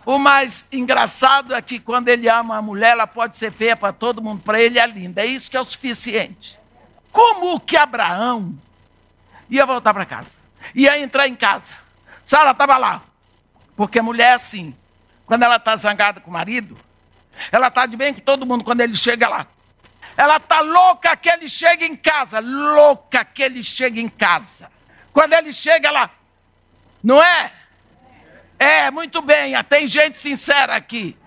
[0.05, 3.93] O mais engraçado é que quando ele ama a mulher, ela pode ser feia para
[3.93, 5.21] todo mundo, para ele é linda.
[5.21, 6.57] É isso que é o suficiente.
[7.11, 8.57] Como que Abraão
[9.49, 10.37] ia voltar para casa?
[10.73, 11.73] ia entrar em casa.
[12.25, 13.03] Sara estava lá.
[13.75, 14.75] Porque mulher é assim.
[15.27, 16.75] Quando ela está zangada com o marido,
[17.51, 19.47] ela está de bem com todo mundo quando ele chega lá.
[20.15, 22.39] Ela está louca que ele chegue em casa.
[22.39, 24.69] Louca que ele chegue em casa.
[25.13, 26.09] Quando ele chega lá.
[27.03, 27.51] Não é?
[28.59, 29.53] É, muito bem.
[29.63, 31.17] Tem gente sincera aqui.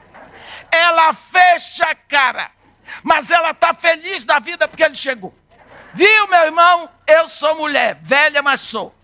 [0.70, 2.50] Ela fecha a cara.
[3.02, 5.34] Mas ela está feliz da vida porque ele chegou.
[5.94, 6.88] Viu, meu irmão?
[7.06, 8.94] Eu sou mulher, velha, mas sou.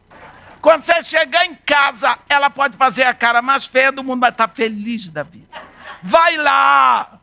[0.60, 4.30] Quando você chegar em casa, ela pode fazer a cara mais feia do mundo, mas
[4.30, 5.67] está feliz da vida.
[6.02, 7.20] Vai lá,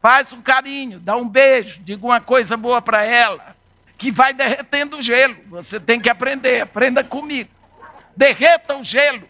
[0.00, 3.56] faz um carinho, dá um beijo, diga uma coisa boa para ela,
[3.96, 5.36] que vai derretendo o gelo.
[5.48, 7.50] Você tem que aprender, aprenda comigo.
[8.16, 9.28] Derreta o gelo,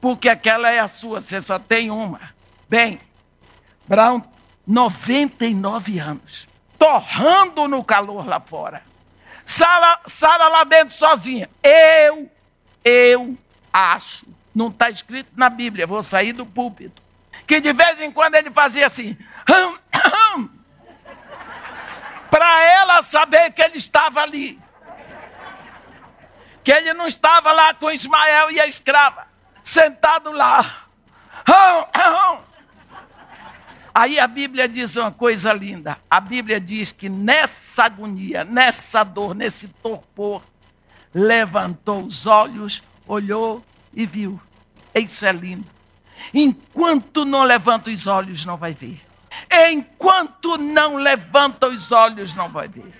[0.00, 2.20] porque aquela é a sua, você só tem uma.
[2.68, 3.00] Bem,
[3.86, 4.22] Brown,
[4.66, 8.82] 99 anos, torrando no calor lá fora.
[9.44, 11.50] Sara, Sara lá dentro sozinha.
[11.62, 12.30] Eu
[12.84, 13.36] eu
[13.72, 17.00] acho, não está escrito na Bíblia, vou sair do púlpito,
[17.46, 19.16] que de vez em quando ele fazia assim,
[19.50, 19.78] hum,
[20.36, 20.48] hum,
[22.30, 24.58] para ela saber que ele estava ali.
[26.64, 29.26] Que ele não estava lá com Ismael e a escrava,
[29.62, 30.86] sentado lá.
[31.48, 32.38] Hum,
[33.94, 35.98] Aí a Bíblia diz uma coisa linda.
[36.10, 40.42] A Bíblia diz que nessa agonia, nessa dor, nesse torpor,
[41.12, 44.40] levantou os olhos, olhou e viu.
[44.94, 45.66] Isso é lindo.
[46.32, 49.00] Enquanto não levanta os olhos, não vai ver.
[49.70, 52.92] Enquanto não levanta os olhos, não vai ver.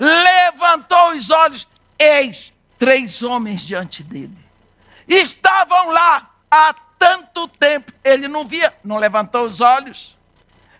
[0.00, 1.66] Levantou os olhos,
[1.98, 4.36] eis três homens diante dele.
[5.06, 7.92] Estavam lá há tanto tempo.
[8.04, 10.16] Ele não via, não levantou os olhos.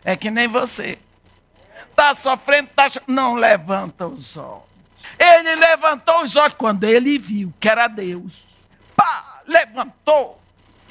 [0.05, 0.99] É que nem você.
[1.91, 4.69] Está sofrendo, tá, não levanta os olhos.
[5.19, 8.45] Ele levantou os olhos quando ele viu que era Deus.
[8.95, 10.41] Pá, levantou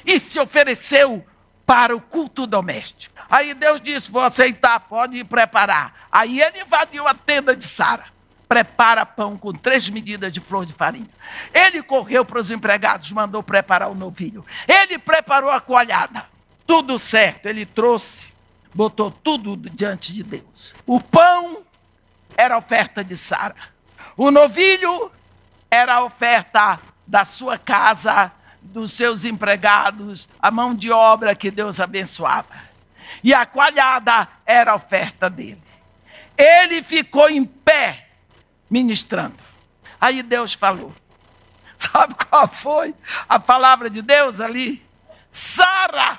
[0.04, 1.24] e se ofereceu
[1.66, 3.14] para o culto doméstico.
[3.28, 6.08] Aí Deus disse: Vou aceitar, pode ir preparar.
[6.10, 8.04] Aí ele invadiu a tenda de Sara.
[8.48, 11.10] Prepara pão com três medidas de flor de farinha.
[11.52, 14.44] Ele correu para os empregados, mandou preparar o novilho.
[14.66, 16.24] Ele preparou a coalhada.
[16.66, 18.32] Tudo certo, ele trouxe,
[18.74, 20.72] botou tudo diante de Deus.
[20.86, 21.62] O pão
[22.36, 23.56] era a oferta de Sara.
[24.16, 25.12] O novilho
[25.70, 28.32] era a oferta da sua casa,
[28.72, 32.68] dos seus empregados, a mão de obra que Deus abençoava.
[33.22, 35.62] E a coalhada era a oferta dele.
[36.36, 38.08] Ele ficou em pé
[38.70, 39.36] ministrando.
[40.00, 40.94] Aí Deus falou.
[41.76, 42.94] Sabe qual foi
[43.28, 44.84] a palavra de Deus ali?
[45.32, 46.18] Sara,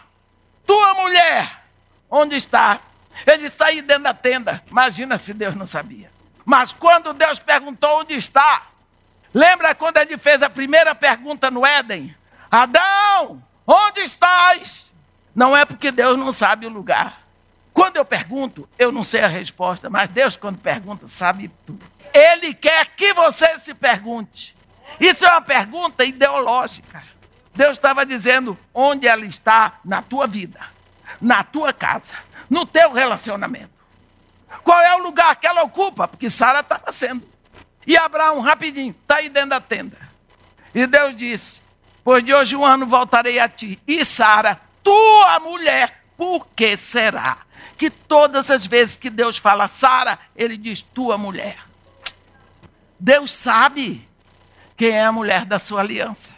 [0.66, 1.64] tua mulher,
[2.10, 2.80] onde está?
[3.26, 4.64] Ele está aí dentro da tenda.
[4.70, 6.12] Imagina se Deus não sabia.
[6.46, 8.68] Mas quando Deus perguntou onde está,
[9.34, 12.16] lembra quando ele fez a primeira pergunta no Éden?
[12.50, 14.90] Adão, onde estás?
[15.36, 17.22] Não é porque Deus não sabe o lugar.
[17.74, 21.86] Quando eu pergunto, eu não sei a resposta, mas Deus, quando pergunta, sabe tudo.
[22.14, 24.56] Ele quer que você se pergunte.
[25.00, 27.04] Isso é uma pergunta ideológica.
[27.56, 30.60] Deus estava dizendo onde ela está na tua vida,
[31.22, 32.16] na tua casa,
[32.50, 33.72] no teu relacionamento.
[34.64, 36.08] Qual é o lugar que ela ocupa?
[36.08, 37.26] Porque Sara estava sendo.
[37.86, 39.98] E Abraão, rapidinho, está aí dentro da tenda.
[40.74, 41.62] E Deus disse:
[42.10, 43.80] Pois de hoje um ano voltarei a ti.
[43.88, 47.38] E Sara, tua mulher, por que será?
[47.78, 51.60] Que todas as vezes que Deus fala Sara, ele diz tua mulher.
[53.00, 54.10] Deus sabe
[54.76, 56.32] quem é a mulher da sua aliança.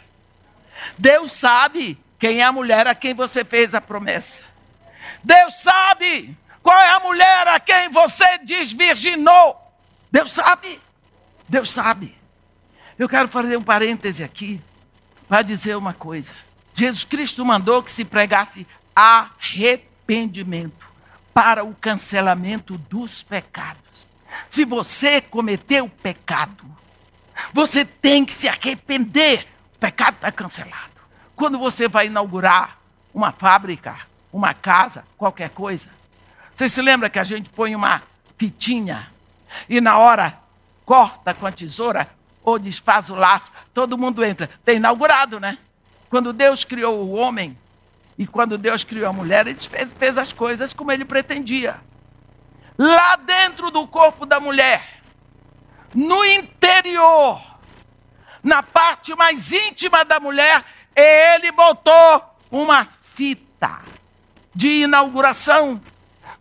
[0.98, 4.42] Deus sabe quem é a mulher a quem você fez a promessa.
[5.24, 9.56] Deus sabe qual é a mulher a quem você desvirginou?
[10.10, 10.78] Deus sabe.
[11.48, 12.14] Deus sabe.
[12.98, 14.60] Eu quero fazer um parêntese aqui
[15.32, 16.34] para dizer uma coisa.
[16.74, 20.86] Jesus Cristo mandou que se pregasse arrependimento
[21.32, 24.06] para o cancelamento dos pecados.
[24.50, 26.66] Se você cometeu pecado,
[27.50, 29.48] você tem que se arrepender.
[29.74, 31.00] O pecado está cancelado.
[31.34, 32.76] Quando você vai inaugurar
[33.14, 33.96] uma fábrica,
[34.30, 35.88] uma casa, qualquer coisa,
[36.54, 38.02] você se lembra que a gente põe uma
[38.36, 39.10] fitinha
[39.66, 40.38] e na hora
[40.84, 42.06] corta com a tesoura
[42.42, 44.50] ou desfaz o laço, todo mundo entra.
[44.64, 45.58] Tem inaugurado, né?
[46.10, 47.56] Quando Deus criou o homem
[48.18, 51.80] e quando Deus criou a mulher, ele fez, fez as coisas como ele pretendia.
[52.76, 55.02] Lá dentro do corpo da mulher,
[55.94, 57.40] no interior,
[58.42, 60.64] na parte mais íntima da mulher,
[60.94, 63.80] ele botou uma fita
[64.54, 65.80] de inauguração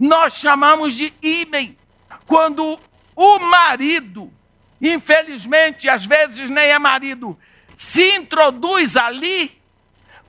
[0.01, 1.77] nós chamamos de ímen.
[2.25, 2.79] Quando
[3.15, 4.33] o marido
[4.81, 7.37] infelizmente, às vezes nem é marido,
[7.75, 9.59] se introduz ali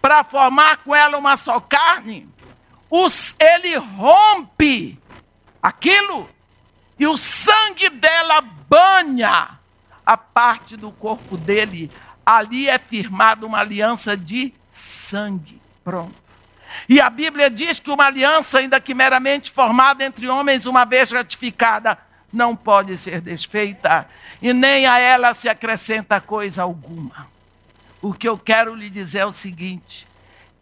[0.01, 2.29] para formar com ela uma só carne,
[2.91, 4.99] os, ele rompe
[5.63, 6.29] aquilo
[6.99, 9.59] e o sangue dela banha
[10.05, 11.91] a parte do corpo dele.
[12.25, 15.61] Ali é firmada uma aliança de sangue.
[15.83, 16.15] Pronto.
[16.89, 21.11] E a Bíblia diz que uma aliança, ainda que meramente formada entre homens, uma vez
[21.11, 21.99] ratificada,
[22.33, 24.09] não pode ser desfeita,
[24.41, 27.29] e nem a ela se acrescenta coisa alguma.
[28.01, 30.07] O que eu quero lhe dizer é o seguinte: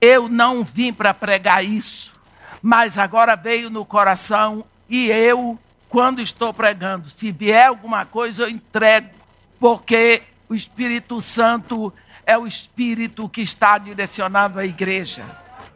[0.01, 2.15] eu não vim para pregar isso,
[2.61, 5.59] mas agora veio no coração e eu,
[5.89, 9.11] quando estou pregando, se vier alguma coisa, eu entrego,
[9.59, 11.93] porque o Espírito Santo
[12.27, 15.25] é o Espírito que está direcionado à igreja.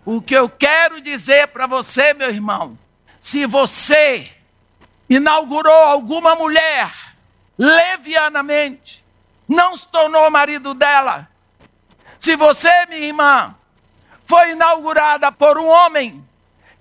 [0.04, 2.78] O que eu quero dizer para você, meu irmão,
[3.20, 4.24] se você
[5.08, 6.92] inaugurou alguma mulher
[7.58, 9.04] levianamente,
[9.48, 11.28] não se tornou marido dela,
[12.18, 13.54] se você, minha irmã,
[14.26, 16.26] foi inaugurada por um homem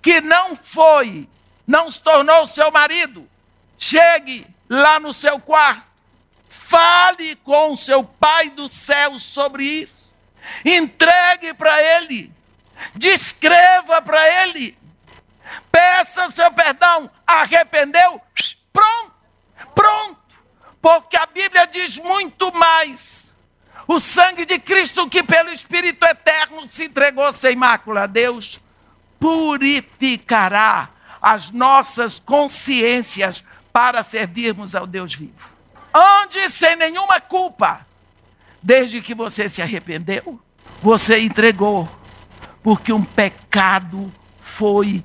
[0.00, 1.28] que não foi,
[1.66, 3.28] não se tornou seu marido,
[3.78, 5.84] chegue lá no seu quarto,
[6.48, 10.10] fale com seu Pai do céu sobre isso,
[10.64, 12.32] entregue para ele,
[12.94, 14.76] descreva para ele,
[15.70, 18.20] peça seu perdão, arrependeu,
[18.72, 19.12] pronto,
[19.74, 20.20] pronto,
[20.80, 23.34] porque a Bíblia diz muito mais.
[23.86, 28.60] O sangue de Cristo, que pelo Espírito eterno se entregou sem mácula a Deus,
[29.20, 30.90] purificará
[31.20, 35.32] as nossas consciências para servirmos ao Deus vivo.
[35.92, 37.86] Onde sem nenhuma culpa,
[38.62, 40.40] desde que você se arrependeu,
[40.82, 41.88] você entregou,
[42.62, 45.04] porque um pecado foi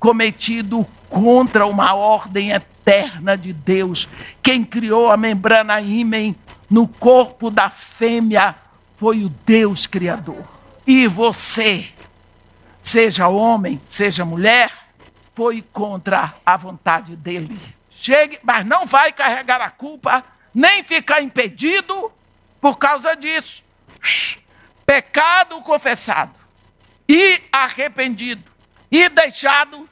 [0.00, 4.08] cometido contra uma ordem eterna de Deus.
[4.42, 6.34] Quem criou a membrana ímen
[6.68, 8.56] no corpo da fêmea
[8.96, 10.42] foi o Deus Criador.
[10.86, 11.90] E você,
[12.82, 14.72] seja homem, seja mulher,
[15.34, 17.60] foi contra a vontade dele.
[17.90, 20.24] Chegue, mas não vai carregar a culpa,
[20.54, 22.10] nem ficar impedido
[22.60, 23.62] por causa disso.
[24.86, 26.32] Pecado confessado
[27.06, 28.50] e arrependido
[28.90, 29.88] e deixado,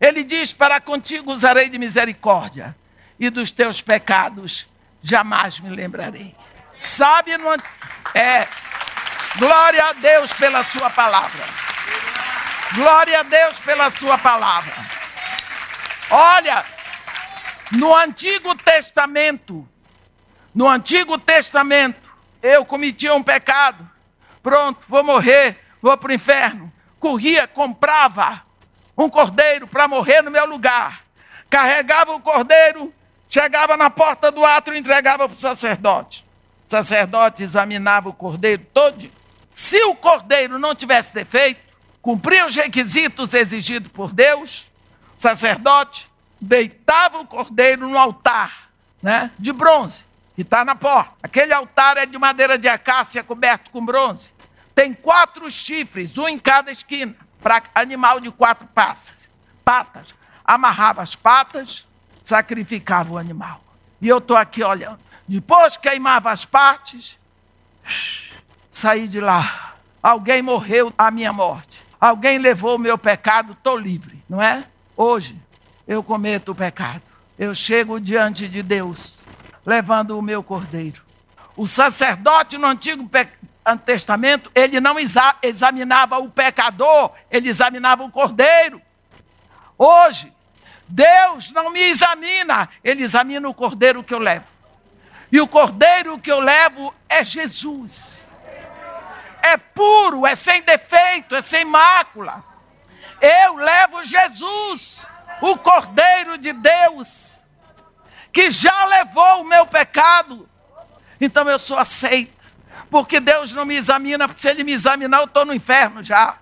[0.00, 2.74] ele diz: Para contigo usarei de misericórdia,
[3.18, 4.66] e dos teus pecados
[5.02, 6.34] jamais me lembrarei.
[6.80, 7.52] Sabe, no,
[8.14, 8.48] é,
[9.36, 11.44] glória a Deus pela sua palavra.
[12.74, 14.72] Glória a Deus pela sua palavra.
[16.08, 16.64] Olha,
[17.72, 19.68] no Antigo Testamento,
[20.54, 22.10] no Antigo Testamento,
[22.42, 23.88] eu cometia um pecado.
[24.42, 26.72] Pronto, vou morrer, vou para o inferno.
[26.98, 28.42] Corria, comprava
[29.04, 31.04] um cordeiro para morrer no meu lugar.
[31.48, 32.92] Carregava o cordeiro
[33.30, 36.26] Chegava na porta do átrio e entregava para o sacerdote.
[36.66, 39.08] O sacerdote examinava o cordeiro todo.
[39.54, 41.60] Se o cordeiro não tivesse defeito,
[42.02, 44.68] cumpria os requisitos exigidos por Deus,
[45.16, 48.70] o sacerdote deitava o cordeiro no altar
[49.00, 51.12] né, de bronze, que está na porta.
[51.22, 54.28] Aquele altar é de madeira de acácia coberto com bronze.
[54.74, 59.14] Tem quatro chifres, um em cada esquina, para animal de quatro passas,
[59.64, 60.14] patas.
[60.44, 61.86] Amarrava as patas,
[62.22, 63.62] sacrificava o animal.
[64.00, 64.98] E eu estou aqui olhando.
[65.28, 67.16] Depois queimava as partes,
[68.70, 69.74] saí de lá.
[70.02, 71.80] Alguém morreu a minha morte.
[72.00, 74.66] Alguém levou o meu pecado, estou livre, não é?
[74.96, 75.36] Hoje
[75.86, 77.02] eu cometo o pecado.
[77.38, 79.20] Eu chego diante de Deus,
[79.64, 81.02] levando o meu cordeiro.
[81.56, 83.06] O sacerdote no Antigo
[83.84, 88.80] Testamento, ele não exa examinava o pecador, ele examinava o cordeiro.
[89.78, 90.32] Hoje,
[90.90, 94.44] Deus não me examina, Ele examina o cordeiro que eu levo.
[95.30, 98.26] E o cordeiro que eu levo é Jesus.
[99.40, 102.44] É puro, é sem defeito, é sem mácula.
[103.20, 105.06] Eu levo Jesus,
[105.40, 107.40] o cordeiro de Deus,
[108.32, 110.48] que já levou o meu pecado.
[111.20, 112.39] Então eu sou aceito.
[112.90, 116.36] Porque Deus não me examina, porque se Ele me examinar, eu estou no inferno já.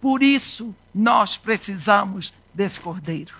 [0.00, 3.34] Por isso nós precisamos desse cordeiro.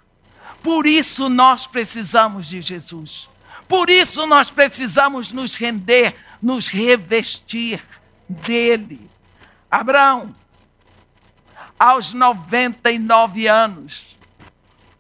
[0.62, 3.28] Por isso nós precisamos de Jesus.
[3.68, 7.84] Por isso nós precisamos nos render, nos revestir
[8.28, 9.11] dele.
[9.70, 10.34] Abraão,
[11.78, 14.16] aos 99 anos,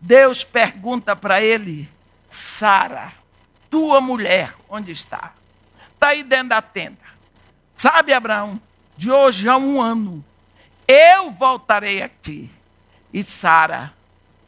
[0.00, 1.88] Deus pergunta para ele:
[2.28, 3.12] Sara,
[3.70, 5.32] tua mulher, onde está?
[5.94, 7.11] Está aí dentro da tenda.
[7.82, 8.62] Sabe, Abraão,
[8.96, 10.24] de hoje a um ano,
[10.86, 12.48] eu voltarei a ti.
[13.12, 13.92] E Sara,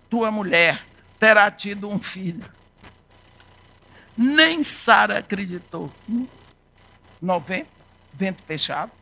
[0.08, 0.86] tua mulher,
[1.18, 2.48] terá tido um filho.
[4.16, 5.92] Nem Sara acreditou.
[7.20, 7.66] 90,
[8.12, 8.92] vento fechado.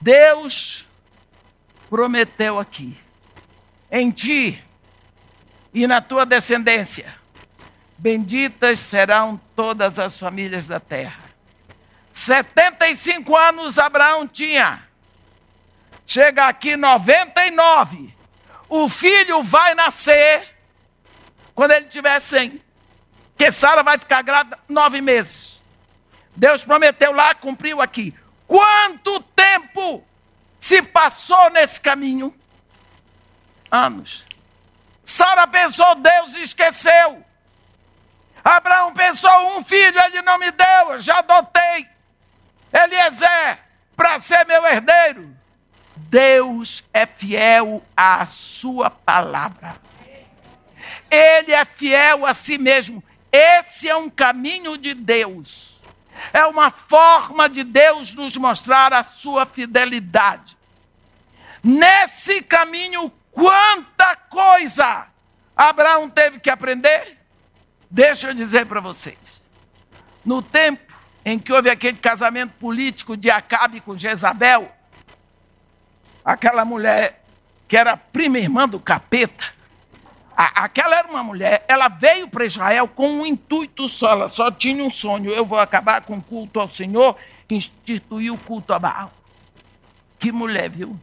[0.00, 0.86] Deus
[1.90, 2.96] prometeu aqui:
[3.90, 4.64] em ti
[5.74, 7.14] e na tua descendência,
[7.98, 11.31] benditas serão todas as famílias da terra.
[12.12, 14.86] 75 anos Abraão tinha.
[16.06, 18.14] Chega aqui 99.
[18.68, 20.48] O filho vai nascer
[21.54, 22.62] quando ele tiver 100.
[23.36, 25.60] Que Sara vai ficar grávida nove meses.
[26.36, 28.14] Deus prometeu lá, cumpriu aqui.
[28.46, 30.04] Quanto tempo
[30.58, 32.34] se passou nesse caminho?
[33.70, 34.24] Anos.
[35.04, 37.24] Sara pensou, Deus esqueceu.
[38.44, 41.88] Abraão pensou, um filho ele não me deu, eu já adotei.
[42.72, 43.58] Eliezer,
[43.96, 45.36] para ser meu herdeiro.
[45.96, 49.76] Deus é fiel à sua palavra.
[51.10, 53.02] Ele é fiel a si mesmo.
[53.30, 55.80] Esse é um caminho de Deus.
[56.32, 60.56] É uma forma de Deus nos mostrar a sua fidelidade.
[61.62, 65.06] Nesse caminho, quanta coisa
[65.56, 67.18] Abraão teve que aprender?
[67.90, 69.18] Deixa eu dizer para vocês.
[70.24, 70.91] No tempo
[71.24, 74.70] em que houve aquele casamento político de Acabe com Jezabel,
[76.24, 77.22] aquela mulher
[77.68, 79.44] que era prima irmã do capeta,
[80.36, 84.50] a, aquela era uma mulher, ela veio para Israel com um intuito só, ela só
[84.50, 87.16] tinha um sonho: eu vou acabar com o culto ao Senhor,
[87.50, 89.12] instituir o culto a Baal.
[90.18, 90.98] Que mulher, viu?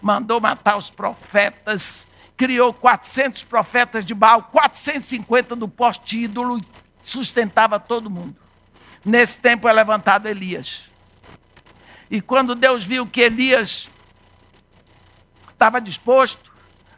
[0.00, 2.06] Mandou matar os profetas,
[2.36, 6.60] criou 400 profetas de Baal, 450 do poste ídolo,
[7.04, 8.41] sustentava todo mundo.
[9.04, 10.82] Nesse tempo é levantado Elias.
[12.10, 13.90] E quando Deus viu que Elias
[15.50, 16.52] estava disposto,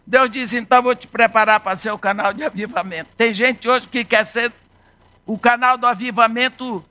[0.07, 3.11] Deus disse: então vou te preparar para ser o canal de avivamento.
[3.17, 4.53] Tem gente hoje que quer ser
[5.25, 6.85] o canal do avivamento,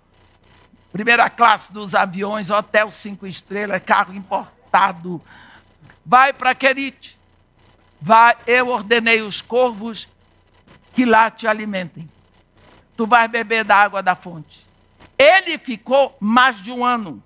[0.92, 5.22] primeira classe dos aviões, hotel cinco estrelas, carro importado.
[6.06, 7.18] Vai para Querite.
[8.02, 10.10] Vai, eu ordenei os corvos
[10.94, 12.10] que lá te alimentem.
[12.98, 14.63] Tu vais beber da água da fonte.
[15.24, 17.24] Ele ficou mais de um ano.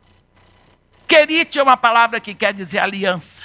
[1.07, 3.41] Querite é uma palavra que quer dizer aliança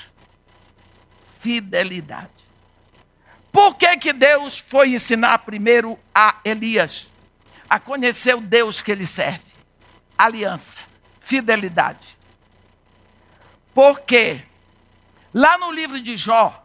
[1.43, 2.31] fidelidade.
[3.51, 7.09] Por que, que Deus foi ensinar primeiro a Elias
[7.69, 9.43] a conhecer o Deus que ele serve?
[10.17, 10.79] Aliança,
[11.21, 12.17] fidelidade.
[13.75, 14.43] Porque
[15.35, 16.65] lá no livro de Jó,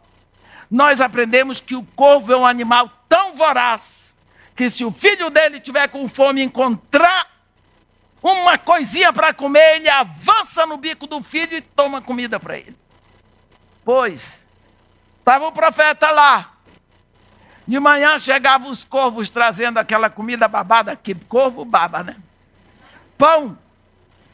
[0.70, 4.14] nós aprendemos que o corvo é um animal tão voraz
[4.54, 7.37] que se o filho dele tiver com fome encontrar
[8.22, 12.76] uma coisinha para comer, ele avança no bico do filho e toma comida para ele.
[13.84, 14.38] Pois
[15.28, 16.54] Estava o profeta lá.
[17.66, 22.16] De manhã chegavam os corvos trazendo aquela comida babada, que corvo baba, né?
[23.18, 23.58] Pão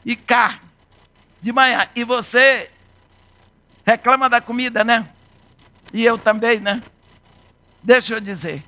[0.05, 0.61] e carne.
[1.41, 1.85] De manhã.
[1.93, 2.71] E você
[3.85, 5.05] reclama da comida, né?
[5.91, 6.81] E eu também, né?
[7.83, 8.63] Deixa eu dizer.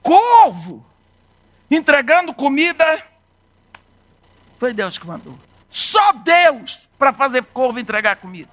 [0.00, 0.86] Corvo
[1.68, 2.84] entregando comida.
[4.64, 5.38] Foi Deus que mandou.
[5.68, 8.48] Só Deus para fazer corvo entregar comida.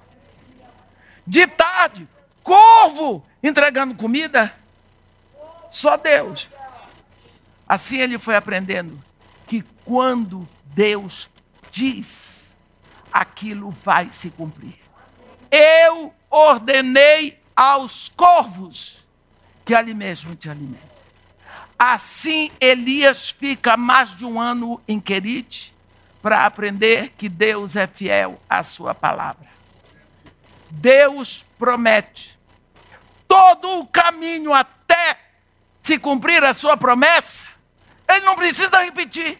[1.26, 2.06] De tarde,
[2.42, 4.54] corvo entregando comida?
[5.70, 6.50] Só Deus.
[7.66, 9.02] Assim ele foi aprendendo
[9.46, 11.30] que quando Deus
[11.70, 12.58] diz,
[13.10, 14.76] aquilo vai se cumprir.
[15.50, 19.02] Eu ordenei aos corvos
[19.64, 20.90] que ali mesmo te alimentem.
[21.78, 25.71] Assim Elias fica mais de um ano em Querite
[26.22, 29.48] para aprender que Deus é fiel à sua palavra.
[30.70, 32.38] Deus promete.
[33.26, 35.18] Todo o caminho até
[35.82, 37.46] se cumprir a sua promessa,
[38.08, 39.38] ele não precisa repetir.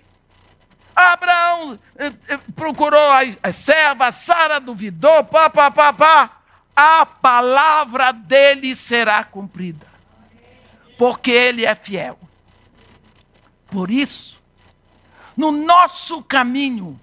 [0.95, 3.01] Abraão eh, eh, procurou
[3.43, 6.31] as servas, Sara duvidou, pá, pá, pá, pá.
[6.75, 9.87] A palavra dele será cumprida.
[10.99, 12.19] Porque ele é fiel.
[13.71, 14.42] Por isso,
[15.37, 16.99] no nosso caminho,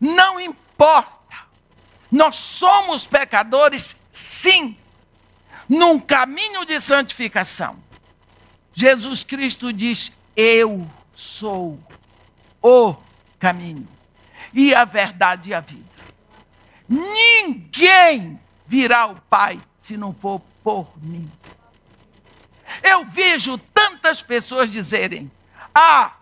[0.00, 1.22] não importa
[2.12, 4.76] nós somos pecadores, sim,
[5.66, 7.78] num caminho de santificação.
[8.74, 11.80] Jesus Cristo diz: Eu sou
[12.60, 12.94] o
[13.38, 13.88] caminho,
[14.52, 15.82] e a verdade e a vida.
[16.86, 21.32] Ninguém virá ao Pai se não for por mim.
[22.82, 25.32] Eu vejo tantas pessoas dizerem:
[25.74, 26.12] Ah,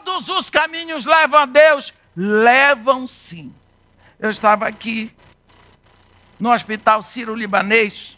[0.00, 1.92] todos os caminhos levam a Deus.
[2.16, 3.54] Levam sim.
[4.18, 5.14] Eu estava aqui
[6.38, 8.16] no hospital Ciro-Libanês,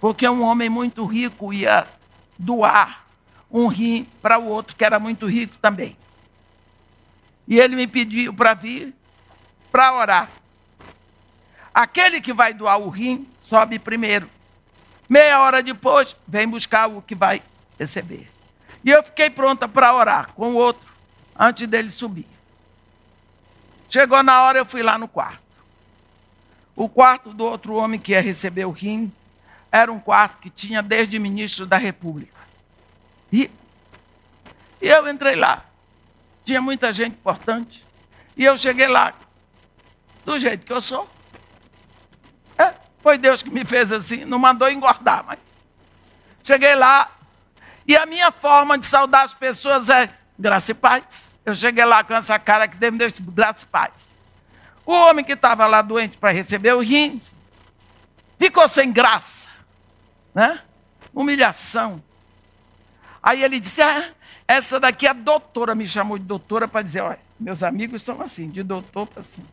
[0.00, 1.86] porque um homem muito rico ia
[2.38, 3.06] doar
[3.50, 5.96] um rim para o outro, que era muito rico também.
[7.46, 8.94] E ele me pediu para vir
[9.72, 10.30] para orar.
[11.74, 14.30] Aquele que vai doar o rim sobe primeiro.
[15.08, 17.42] Meia hora depois, vem buscar o que vai
[17.78, 18.30] receber.
[18.84, 20.88] E eu fiquei pronta para orar com o outro,
[21.38, 22.26] antes dele subir.
[23.88, 25.42] Chegou na hora, eu fui lá no quarto.
[26.76, 29.12] O quarto do outro homem que ia receber o rim
[29.70, 32.40] era um quarto que tinha desde ministro da República.
[33.32, 33.50] E,
[34.80, 35.64] e eu entrei lá.
[36.44, 37.84] Tinha muita gente importante.
[38.36, 39.12] E eu cheguei lá,
[40.24, 41.08] do jeito que eu sou.
[42.56, 45.38] É, foi Deus que me fez assim, não mandou engordar, mas.
[46.42, 47.10] Cheguei lá,
[47.90, 51.32] e a minha forma de saudar as pessoas é graça e paz.
[51.44, 54.16] Eu cheguei lá com essa cara que Deus me deu graça e paz.
[54.86, 57.20] O homem que estava lá doente para receber o rim
[58.38, 59.48] ficou sem graça,
[60.32, 60.60] né?
[61.12, 62.00] Humilhação.
[63.20, 64.10] Aí ele disse: ah,
[64.46, 68.50] essa daqui a doutora, me chamou de doutora para dizer: olha, meus amigos são assim,
[68.50, 69.44] de doutor para assim.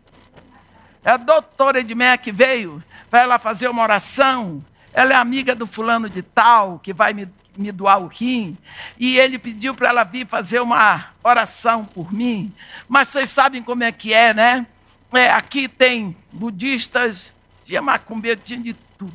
[1.03, 4.63] É a doutora Edmeia que veio para ela fazer uma oração.
[4.93, 7.27] Ela é amiga do fulano de tal, que vai me,
[7.57, 8.57] me doar o rim.
[8.97, 12.53] E ele pediu para ela vir fazer uma oração por mim.
[12.87, 14.67] Mas vocês sabem como é que é, né?
[15.13, 17.31] É, aqui tem budistas,
[17.65, 19.13] tinha macumbeiro, tinha de tudo.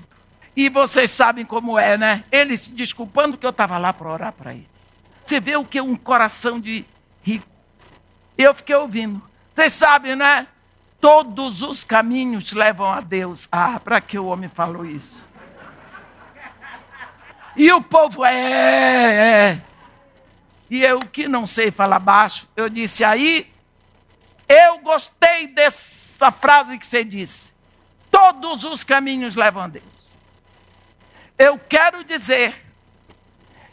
[0.57, 2.24] E vocês sabem como é, né?
[2.30, 4.68] Ele se desculpando que eu estava lá para orar para ele.
[5.24, 6.84] Você vê o que um coração de
[7.22, 7.47] rico.
[8.36, 9.22] Eu fiquei ouvindo.
[9.55, 10.47] Vocês sabem, né?
[11.01, 13.49] Todos os caminhos levam a Deus.
[13.51, 15.24] Ah, para que o homem falou isso?
[17.57, 19.63] E o povo é, é.
[20.71, 23.53] E eu que não sei falar baixo, eu disse aí,
[24.49, 27.53] eu gostei dessa frase que você disse.
[28.11, 29.85] Todos os caminhos levam a Deus.
[31.39, 32.55] Eu quero dizer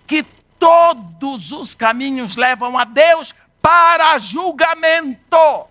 [0.07, 0.23] que
[0.57, 5.67] todos os caminhos levam a Deus para julgamento.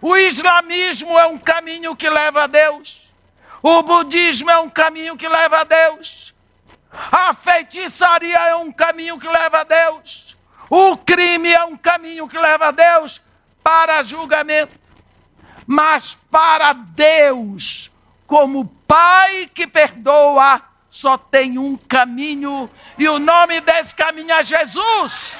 [0.00, 3.10] O islamismo é um caminho que leva a Deus.
[3.62, 6.33] O budismo é um caminho que leva a Deus.
[7.10, 10.36] A feitiçaria é um caminho que leva a Deus.
[10.70, 13.20] O crime é um caminho que leva a Deus
[13.62, 14.78] para julgamento.
[15.66, 17.90] Mas para Deus,
[18.26, 25.32] como Pai que perdoa, só tem um caminho, e o nome desse caminho é Jesus.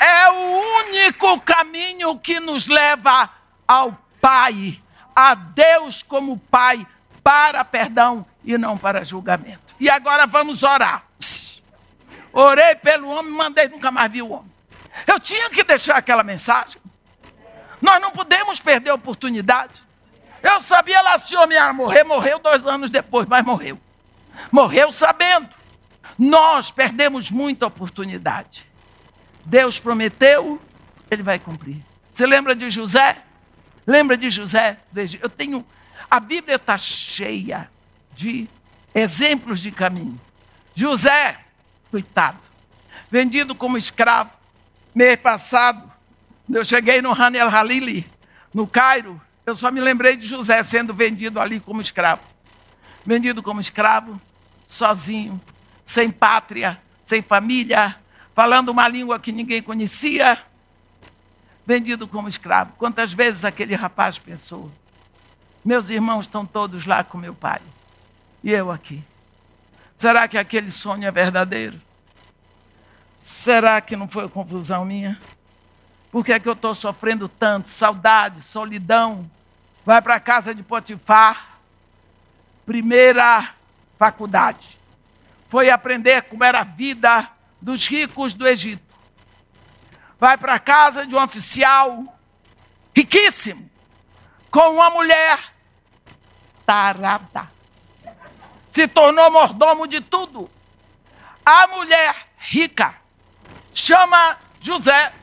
[0.00, 3.30] É o único caminho que nos leva
[3.66, 4.82] ao Pai,
[5.14, 6.84] a Deus como Pai,
[7.28, 9.60] para perdão e não para julgamento.
[9.78, 11.04] E agora vamos orar.
[12.32, 14.50] Orei pelo homem, mandei, nunca mais vi o homem.
[15.06, 16.80] Eu tinha que deixar aquela mensagem.
[17.82, 19.84] Nós não podemos perder a oportunidade.
[20.42, 23.78] Eu sabia lá se o homem ia morrer, morreu dois anos depois, mas morreu.
[24.50, 25.50] Morreu sabendo.
[26.18, 28.64] Nós perdemos muita oportunidade.
[29.44, 30.58] Deus prometeu,
[31.10, 31.84] ele vai cumprir.
[32.10, 33.18] Você lembra de José?
[33.86, 34.78] Lembra de José?
[35.20, 35.62] Eu tenho.
[36.10, 37.70] A Bíblia está cheia
[38.14, 38.48] de
[38.94, 40.20] exemplos de caminho.
[40.74, 41.38] José,
[41.90, 42.38] coitado,
[43.10, 44.30] vendido como escravo.
[44.94, 45.92] Mês passado,
[46.48, 48.06] eu cheguei no Hanel Halili,
[48.52, 52.22] no Cairo, eu só me lembrei de José sendo vendido ali como escravo.
[53.04, 54.20] Vendido como escravo,
[54.68, 55.40] sozinho,
[55.86, 57.96] sem pátria, sem família,
[58.34, 60.38] falando uma língua que ninguém conhecia.
[61.66, 62.74] Vendido como escravo.
[62.76, 64.70] Quantas vezes aquele rapaz pensou:
[65.68, 67.60] meus irmãos estão todos lá com meu pai,
[68.42, 69.04] e eu aqui.
[69.98, 71.78] Será que aquele sonho é verdadeiro?
[73.20, 75.20] Será que não foi confusão minha?
[76.10, 77.68] Por que é que eu estou sofrendo tanto?
[77.68, 79.30] Saudade, solidão,
[79.84, 81.58] vai para a casa de Potifar,
[82.64, 83.50] primeira
[83.98, 84.78] faculdade.
[85.50, 87.28] Foi aprender como era a vida
[87.60, 88.96] dos ricos do Egito.
[90.18, 92.18] Vai para a casa de um oficial
[92.96, 93.68] riquíssimo,
[94.50, 95.57] com uma mulher
[96.68, 97.50] tarada.
[98.70, 100.50] Se tornou mordomo de tudo.
[101.42, 102.94] A mulher rica
[103.72, 105.14] chama José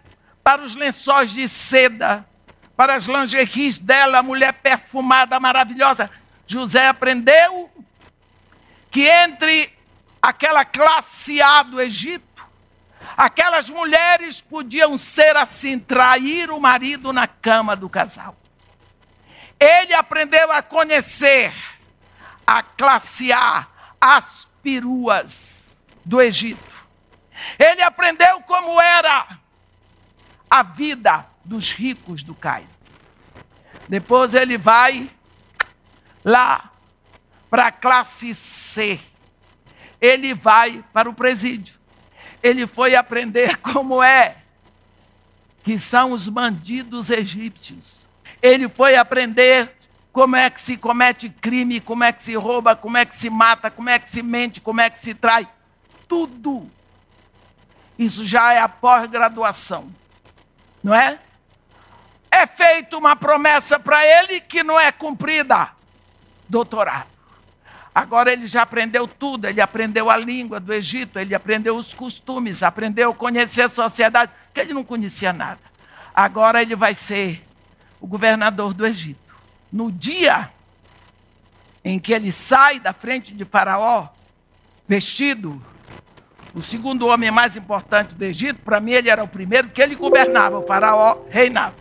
[0.43, 2.25] para os lençóis de seda
[2.75, 6.09] para as lingeries dela, a mulher perfumada, maravilhosa.
[6.47, 7.69] José aprendeu
[8.89, 9.71] que entre
[10.19, 12.43] aquela classe A do Egito,
[13.15, 18.35] aquelas mulheres podiam ser assim, trair o marido na cama do casal.
[19.65, 21.51] Ele aprendeu a conhecer
[22.45, 23.65] a classe A,
[23.99, 26.75] as peruas do Egito.
[27.57, 29.39] Ele aprendeu como era
[30.47, 32.67] a vida dos ricos do Cairo.
[33.89, 35.09] Depois ele vai
[36.23, 36.71] lá
[37.49, 38.99] para a classe C,
[39.99, 41.73] ele vai para o presídio.
[42.43, 44.37] Ele foi aprender como é
[45.63, 47.94] que são os bandidos egípcios.
[48.45, 49.75] Ele foi aprender
[50.13, 53.27] como é que se comete crime, como é que se rouba, como é que se
[53.27, 55.47] mata, como é que se mente, como é que se trai.
[56.07, 56.69] Tudo.
[57.97, 59.91] Isso já é a pós-graduação.
[60.83, 61.17] Não é?
[62.29, 65.71] É feita uma promessa para ele que não é cumprida.
[66.47, 67.07] Doutorado.
[67.95, 72.61] Agora ele já aprendeu tudo, ele aprendeu a língua do Egito, ele aprendeu os costumes,
[72.61, 75.61] aprendeu a conhecer a sociedade, que ele não conhecia nada.
[76.13, 77.44] Agora ele vai ser
[78.05, 79.35] o governador do Egito.
[79.71, 80.51] No dia
[81.83, 84.09] em que ele sai da frente de Faraó,
[84.87, 85.59] vestido,
[86.53, 89.95] o segundo homem mais importante do Egito, para mim ele era o primeiro, que ele
[89.95, 91.75] governava, o Faraó reinava.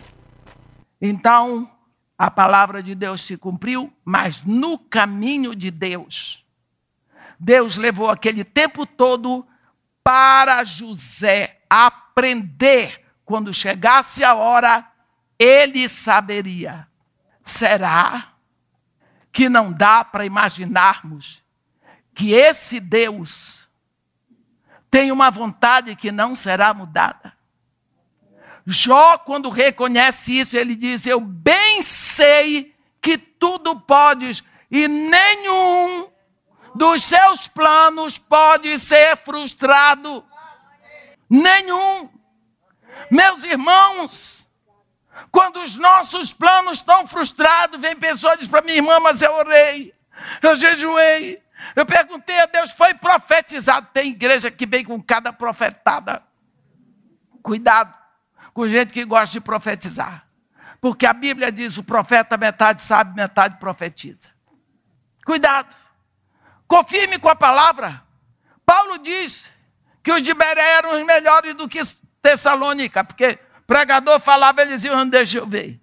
[0.99, 1.69] Então,
[2.17, 6.43] a palavra de Deus se cumpriu, mas no caminho de Deus.
[7.39, 9.45] Deus levou aquele tempo todo
[10.03, 12.99] para José aprender.
[13.23, 14.91] Quando chegasse a hora,
[15.37, 16.87] ele saberia.
[17.43, 18.33] Será
[19.31, 21.43] que não dá para imaginarmos
[22.13, 23.67] que esse Deus
[24.89, 27.33] tem uma vontade que não será mudada?
[28.65, 36.09] Jó, quando reconhece isso, ele diz: Eu bem sei que tudo podes, e nenhum
[36.73, 40.25] dos seus planos pode ser frustrado.
[41.29, 42.09] Nenhum.
[43.11, 44.44] Meus irmãos,
[45.31, 49.33] quando os nossos planos estão frustrados, vem pessoa e diz para minha irmã, mas eu
[49.33, 49.93] orei,
[50.41, 51.41] eu jejuei,
[51.75, 53.87] eu perguntei a Deus, foi profetizado.
[53.93, 56.23] Tem igreja que vem com cada profetada.
[57.41, 57.93] Cuidado
[58.55, 60.25] com gente que gosta de profetizar.
[60.79, 64.29] Porque a Bíblia diz: o profeta metade sabe, metade profetiza.
[65.25, 65.75] Cuidado.
[66.67, 68.03] Confirme com a palavra.
[68.65, 69.49] Paulo diz
[70.01, 71.81] que os de Beré eram os melhores do que
[72.21, 75.81] Tessalônica, porque pregador falava, eles iam, deixa eu ver.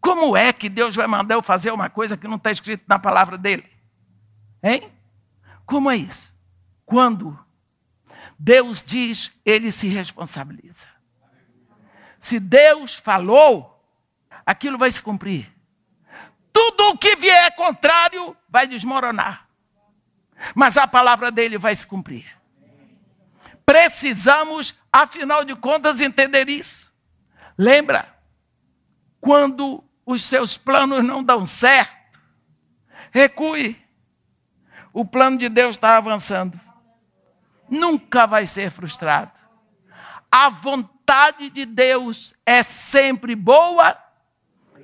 [0.00, 2.98] Como é que Deus vai mandar eu fazer uma coisa que não está escrito na
[2.98, 3.68] palavra dele?
[4.62, 4.92] Hein?
[5.66, 6.32] Como é isso?
[6.86, 7.38] Quando
[8.38, 10.86] Deus diz, ele se responsabiliza.
[12.20, 13.84] Se Deus falou,
[14.46, 15.52] aquilo vai se cumprir.
[16.52, 19.46] Tudo o que vier contrário vai desmoronar.
[20.54, 22.26] Mas a palavra dele vai se cumprir.
[23.66, 26.87] Precisamos, afinal de contas, entender isso.
[27.58, 28.08] Lembra?
[29.20, 32.20] Quando os seus planos não dão certo,
[33.10, 33.76] recue.
[34.92, 36.58] O plano de Deus está avançando.
[37.68, 39.32] Nunca vai ser frustrado.
[40.30, 43.96] A vontade de Deus é sempre boa,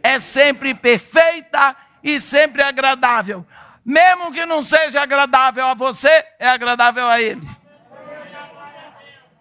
[0.02, 3.46] é sempre perfeita e sempre agradável.
[3.84, 7.46] Mesmo que não seja agradável a você, é agradável a Ele.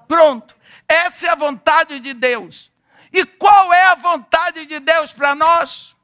[0.07, 0.55] Pronto.
[0.88, 2.72] Essa é a vontade de Deus.
[3.14, 5.95] E qual é a vontade de Deus para nós?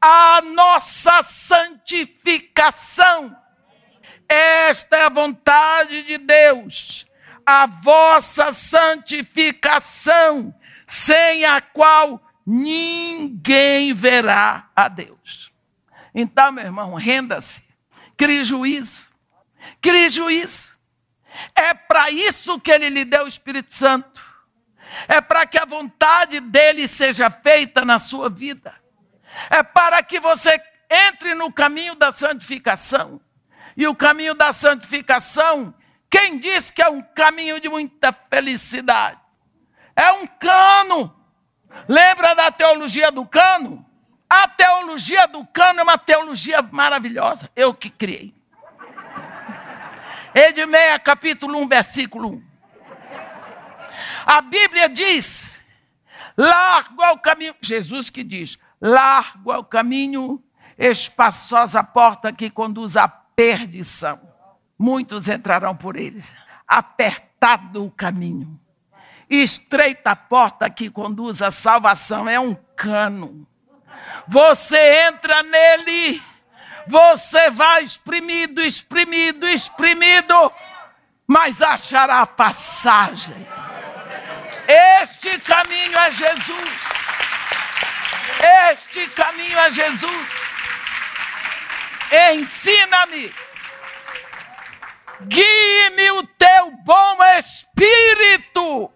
[0.00, 3.36] A nossa santificação.
[4.28, 7.08] Esta é a vontade de Deus
[7.50, 10.54] a vossa santificação,
[10.86, 15.50] sem a qual ninguém verá a Deus.
[16.14, 17.62] Então, meu irmão, renda-se,
[18.18, 19.08] crie juízo,
[19.80, 20.76] crie juízo.
[21.54, 24.17] É para isso que ele lhe deu o Espírito Santo.
[25.06, 28.74] É para que a vontade dele seja feita na sua vida.
[29.50, 30.60] É para que você
[30.90, 33.20] entre no caminho da santificação.
[33.76, 35.74] E o caminho da santificação
[36.10, 39.18] quem diz que é um caminho de muita felicidade?
[39.94, 41.14] É um cano.
[41.86, 43.84] Lembra da teologia do cano?
[44.28, 47.50] A teologia do cano é uma teologia maravilhosa.
[47.54, 48.34] Eu que criei.
[50.34, 52.47] Edmeia, capítulo 1, versículo 1.
[54.28, 55.58] A Bíblia diz:
[56.36, 57.54] largo é o caminho.
[57.62, 60.42] Jesus que diz: largo é o caminho,
[60.76, 64.28] espaçosa porta que conduz à perdição
[64.78, 66.22] muitos entrarão por ele.
[66.66, 68.58] Apertado o caminho,
[69.28, 73.46] estreita a porta que conduz à salvação, é um cano.
[74.28, 76.22] Você entra nele,
[76.86, 80.52] você vai exprimido, exprimido, exprimido,
[81.26, 83.46] mas achará passagem.
[84.68, 86.98] Este caminho é Jesus.
[88.70, 90.48] Este caminho é Jesus.
[92.34, 93.32] Ensina-me
[95.26, 98.90] guie-me o teu bom espírito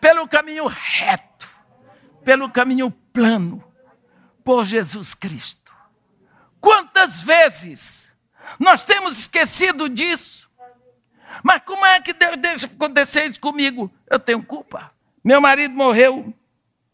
[0.00, 1.48] pelo caminho reto,
[2.24, 3.62] pelo caminho plano,
[4.44, 5.72] por Jesus Cristo.
[6.60, 8.10] Quantas vezes
[8.58, 10.47] nós temos esquecido disso?
[11.42, 13.90] Mas como é que Deus deixa acontecer isso comigo?
[14.10, 14.90] Eu tenho culpa.
[15.24, 16.32] Meu marido morreu.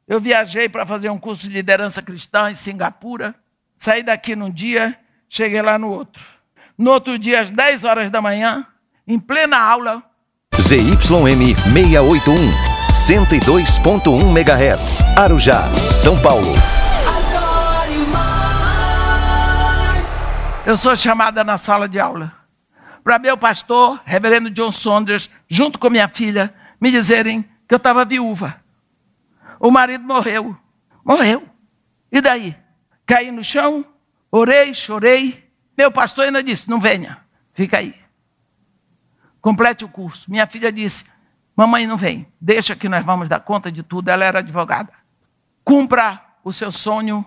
[0.06, 3.34] Eu viajei para fazer um curso de liderança cristã em Singapura.
[3.78, 6.22] Saí daqui num dia, cheguei lá no outro.
[6.76, 8.66] No outro dia, às 10 horas da manhã,
[9.06, 10.02] em plena aula.
[10.60, 12.34] ZYM 681,
[12.90, 16.54] 102.1 MHz, Arujá, São Paulo.
[20.66, 22.43] Eu sou chamada na sala de aula
[23.04, 28.02] para meu pastor, reverendo John Saunders, junto com minha filha, me dizerem que eu estava
[28.02, 28.62] viúva.
[29.60, 30.56] O marido morreu.
[31.04, 31.46] Morreu.
[32.10, 32.56] E daí?
[33.04, 33.84] Caí no chão,
[34.30, 35.44] orei, chorei.
[35.76, 37.18] Meu pastor ainda disse: não venha,
[37.52, 37.94] fica aí.
[39.38, 40.30] Complete o curso.
[40.30, 41.04] Minha filha disse:
[41.54, 44.08] Mamãe, não vem, deixa que nós vamos dar conta de tudo.
[44.08, 44.92] Ela era advogada.
[45.62, 47.24] Cumpra o seu sonho,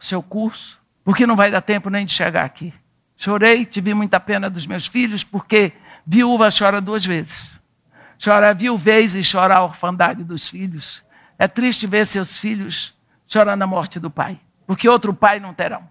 [0.00, 2.74] o seu curso, porque não vai dar tempo nem de chegar aqui.
[3.22, 5.72] Chorei, tive muita pena dos meus filhos, porque
[6.04, 7.40] viúva chora duas vezes.
[8.22, 11.04] Chora a viuvez e chora a orfandade dos filhos.
[11.38, 12.92] É triste ver seus filhos
[13.28, 15.88] chorando a morte do pai, porque outro pai não terão.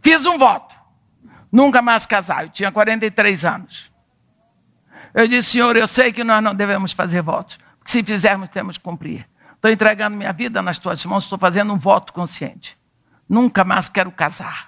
[0.00, 0.76] Fiz um voto,
[1.50, 2.44] nunca mais casar.
[2.44, 3.90] Eu tinha 43 anos.
[5.12, 8.78] Eu disse, Senhor, eu sei que nós não devemos fazer votos, porque se fizermos, temos
[8.78, 9.28] que cumprir.
[9.56, 12.78] Estou entregando minha vida nas tuas mãos, estou fazendo um voto consciente.
[13.28, 14.67] Nunca mais quero casar.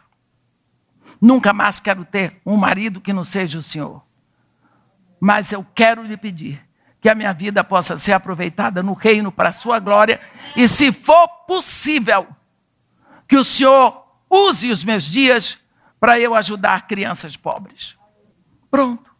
[1.21, 4.03] Nunca mais quero ter um marido que não seja o Senhor.
[5.21, 6.65] Mas eu quero lhe pedir
[7.01, 10.21] que a minha vida possa ser aproveitada no reino para a sua glória
[10.57, 12.27] e, se for possível,
[13.29, 15.59] que o Senhor use os meus dias
[15.99, 17.97] para eu ajudar crianças pobres.
[18.71, 19.11] Pronto.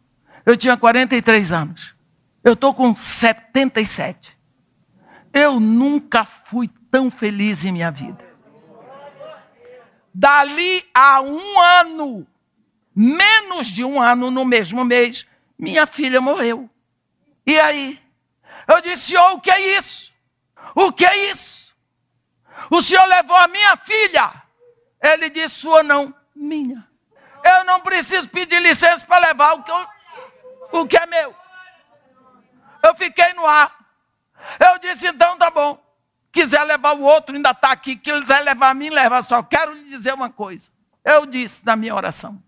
[0.45, 1.93] Eu tinha 43 anos.
[2.43, 4.35] Eu estou com 77.
[5.31, 8.30] Eu nunca fui tão feliz em minha vida.
[10.13, 12.27] Dali a um ano,
[12.95, 15.25] menos de um ano no mesmo mês,
[15.57, 16.69] minha filha morreu.
[17.45, 18.01] E aí?
[18.67, 20.11] Eu disse, oh, o que é isso?
[20.75, 21.73] O que é isso?
[22.69, 24.33] O senhor levou a minha filha.
[25.01, 26.87] Ele disse, sua não, minha.
[27.43, 29.87] Eu não preciso pedir licença para levar o que, eu,
[30.81, 31.35] o que é meu.
[32.83, 33.75] Eu fiquei no ar.
[34.59, 35.81] Eu disse, então tá bom.
[36.31, 37.95] Quiser levar o outro, ainda está aqui.
[37.95, 39.21] Quiser levar a mim, leva.
[39.21, 40.69] Só quero lhe dizer uma coisa.
[41.03, 42.41] Eu disse na minha oração.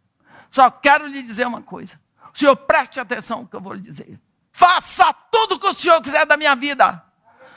[0.49, 1.99] Só quero lhe dizer uma coisa.
[2.33, 4.19] O senhor preste atenção no que eu vou lhe dizer.
[4.51, 7.03] Faça tudo o que o senhor quiser da minha vida.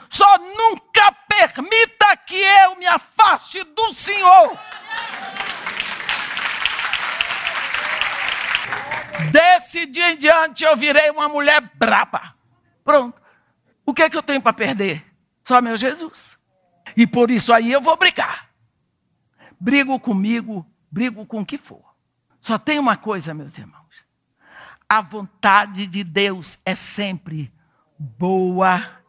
[0.09, 4.57] Só nunca permita que eu me afaste do senhor.
[9.31, 12.35] Desse dia em diante eu virei uma mulher braba.
[12.83, 13.21] Pronto.
[13.85, 15.06] O que é que eu tenho para perder?
[15.47, 16.37] Só meu Jesus.
[16.93, 18.49] E por isso aí eu vou brigar.
[19.57, 21.81] Brigo comigo, brigo com o que for.
[22.41, 23.85] Só tem uma coisa, meus irmãos.
[24.89, 27.49] A vontade de Deus é sempre
[27.97, 28.99] boa,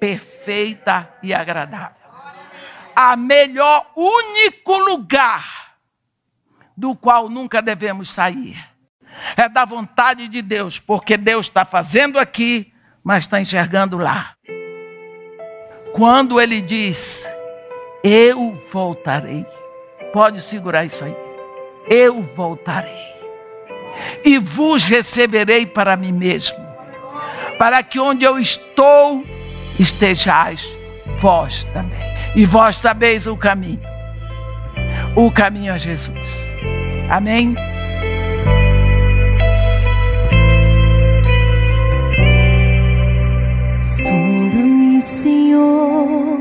[0.00, 2.10] perfeita e agradável.
[2.96, 5.76] A melhor, único lugar
[6.74, 8.56] do qual nunca devemos sair
[9.36, 12.72] é da vontade de Deus, porque Deus está fazendo aqui,
[13.04, 14.34] mas está enxergando lá.
[15.92, 17.28] Quando ele diz,
[18.02, 19.44] eu voltarei,
[20.12, 21.14] pode segurar isso aí.
[21.88, 23.12] Eu voltarei
[24.24, 26.56] e vos receberei para mim mesmo,
[27.58, 29.24] para que onde eu estou
[29.78, 30.68] estejais
[31.18, 32.00] vós também.
[32.34, 33.80] E vós sabeis o caminho.
[35.14, 36.28] O caminho a Jesus.
[37.10, 37.54] Amém.
[45.02, 46.38] Senhor,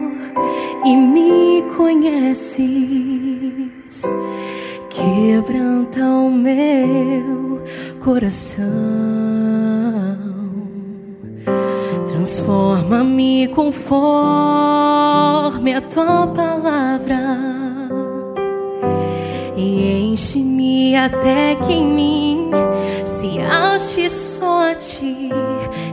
[0.86, 2.62] e me conheces,
[4.88, 7.64] quebranta o meu
[8.00, 8.64] coração,
[12.06, 14.04] transforma-me conforme
[15.74, 17.40] a tua palavra.
[19.58, 22.52] E enche-me até que em mim
[23.06, 25.32] se ache só a ti.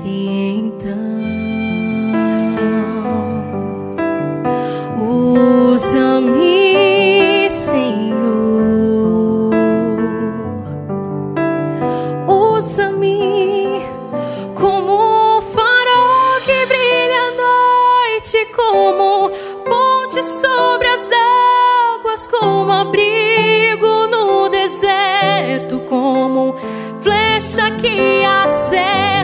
[0.04, 1.27] E então
[5.78, 8.18] Usa-me, Senhor.
[12.26, 13.86] Usa-me
[14.56, 19.30] como um farol que brilha à noite, como
[19.68, 21.12] ponte sobre as
[21.94, 26.56] águas, como abrigo no deserto, como
[27.00, 29.17] flecha que acerta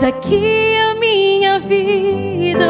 [0.00, 2.64] Eis aqui a minha vida.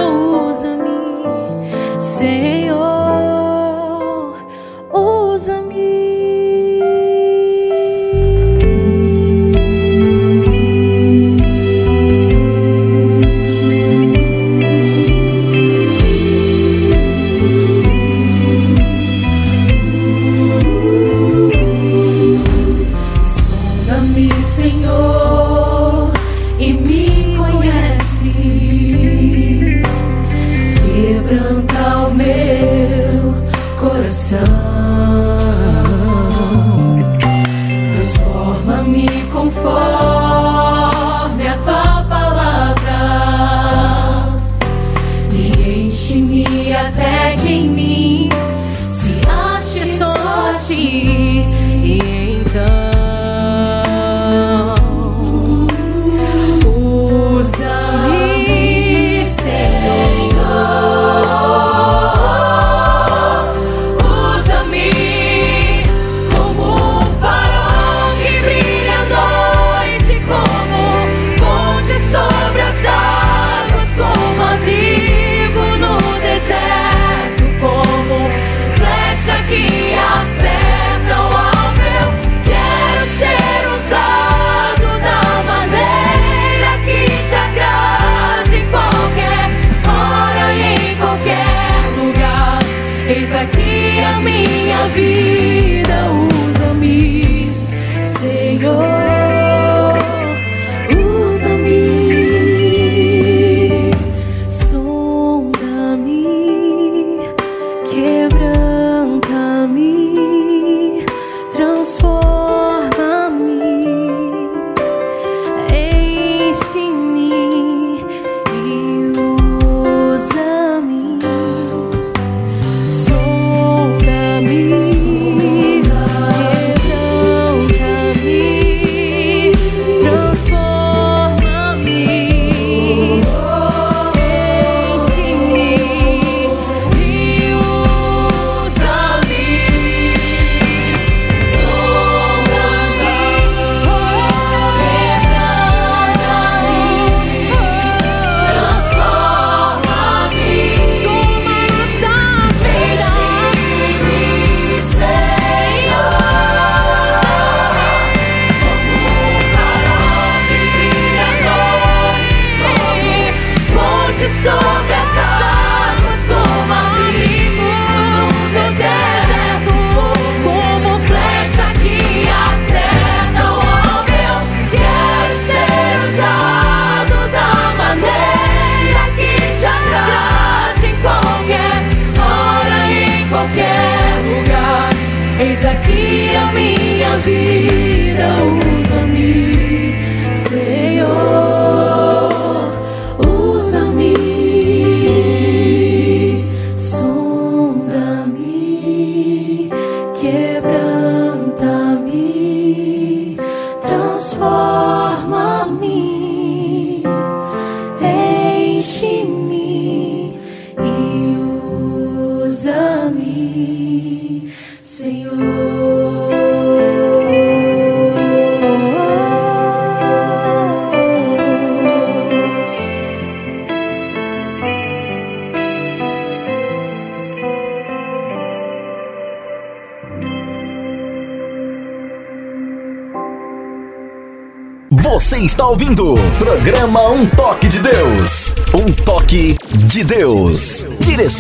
[1.94, 2.69] Você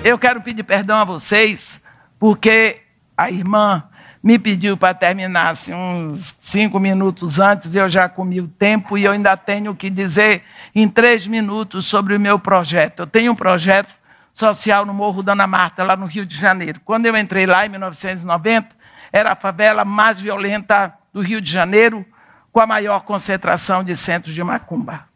[0.03, 1.79] Eu quero pedir perdão a vocês,
[2.17, 2.77] porque
[3.15, 3.83] a irmã
[4.22, 9.05] me pediu para terminar assim, uns cinco minutos antes, eu já comi o tempo e
[9.05, 10.43] eu ainda tenho que dizer
[10.76, 13.01] em três minutos sobre o meu projeto.
[13.01, 13.89] Eu tenho um projeto
[14.34, 16.82] social no Morro Dona Marta, lá no Rio de Janeiro.
[16.84, 18.70] Quando eu entrei lá em 1990,
[19.11, 22.05] era a favela mais violenta do Rio de Janeiro,
[22.51, 25.07] com a maior concentração de centros de macumba.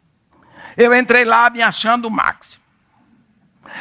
[0.77, 2.63] Eu entrei lá me achando o máximo.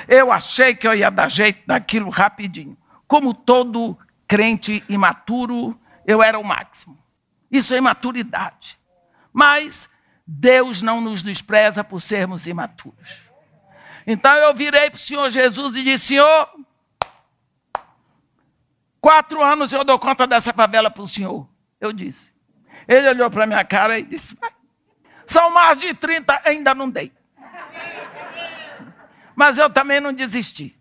[0.09, 2.77] Eu achei que eu ia dar jeito naquilo rapidinho.
[3.07, 3.97] Como todo
[4.33, 6.99] crente imaturo, eu era o máximo.
[7.51, 8.79] Isso é imaturidade.
[9.31, 9.91] Mas
[10.27, 13.21] Deus não nos despreza por sermos imaturos.
[14.07, 16.49] Então eu virei para o Senhor Jesus e disse: Senhor,
[19.03, 21.47] quatro anos eu dou conta dessa favela para o Senhor.
[21.79, 22.33] Eu disse.
[22.89, 24.35] Ele olhou para minha cara e disse:
[25.27, 27.13] São mais de 30, ainda não dei.
[29.37, 30.75] Mas eu também não desisti.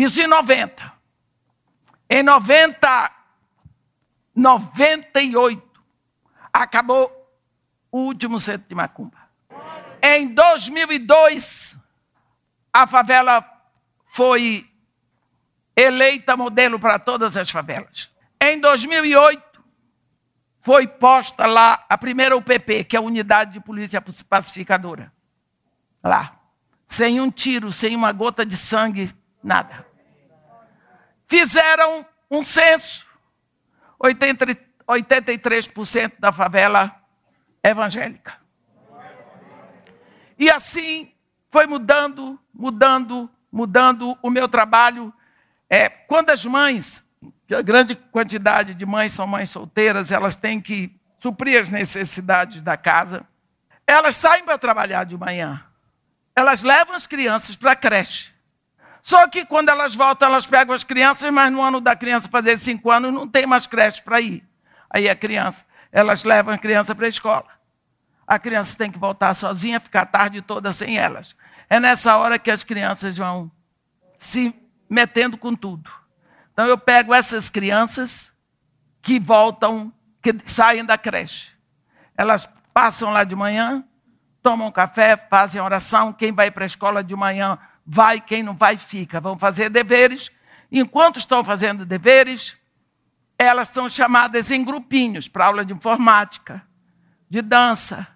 [0.00, 0.92] Isso em 90.
[2.08, 3.12] Em 90,
[4.34, 5.62] 98,
[6.50, 7.12] acabou
[7.92, 9.18] o último centro de Macumba.
[10.02, 11.76] Em 2002,
[12.72, 13.44] a favela
[14.06, 14.66] foi
[15.76, 18.10] eleita modelo para todas as favelas.
[18.40, 19.62] Em 2008,
[20.62, 25.12] foi posta lá a primeira UPP, que é a Unidade de Polícia Pacificadora.
[26.02, 26.40] Lá.
[26.88, 29.89] Sem um tiro, sem uma gota de sangue, nada.
[31.30, 33.06] Fizeram um censo.
[34.02, 36.92] 83% da favela
[37.62, 38.36] evangélica.
[40.36, 41.12] E assim
[41.52, 45.14] foi mudando, mudando, mudando o meu trabalho.
[45.68, 47.04] É, quando as mães,
[47.56, 52.76] a grande quantidade de mães são mães solteiras, elas têm que suprir as necessidades da
[52.76, 53.24] casa.
[53.86, 55.64] Elas saem para trabalhar de manhã.
[56.34, 58.29] Elas levam as crianças para a creche.
[59.02, 62.58] Só que quando elas voltam, elas pegam as crianças, mas no ano da criança fazer
[62.58, 64.46] cinco anos não tem mais creche para ir.
[64.90, 67.46] Aí a criança, elas levam a criança para a escola.
[68.26, 71.34] A criança tem que voltar sozinha, ficar a tarde toda sem elas.
[71.68, 73.50] É nessa hora que as crianças vão
[74.18, 74.54] se
[74.88, 75.90] metendo com tudo.
[76.52, 78.32] Então eu pego essas crianças
[79.02, 79.92] que voltam,
[80.22, 81.52] que saem da creche.
[82.16, 83.84] Elas passam lá de manhã,
[84.42, 86.12] tomam café, fazem oração.
[86.12, 87.58] Quem vai para a escola de manhã
[87.92, 89.20] vai, quem não vai, fica.
[89.20, 90.30] Vão fazer deveres.
[90.70, 92.56] Enquanto estão fazendo deveres,
[93.36, 96.62] elas são chamadas em grupinhos para aula de informática,
[97.28, 98.06] de dança,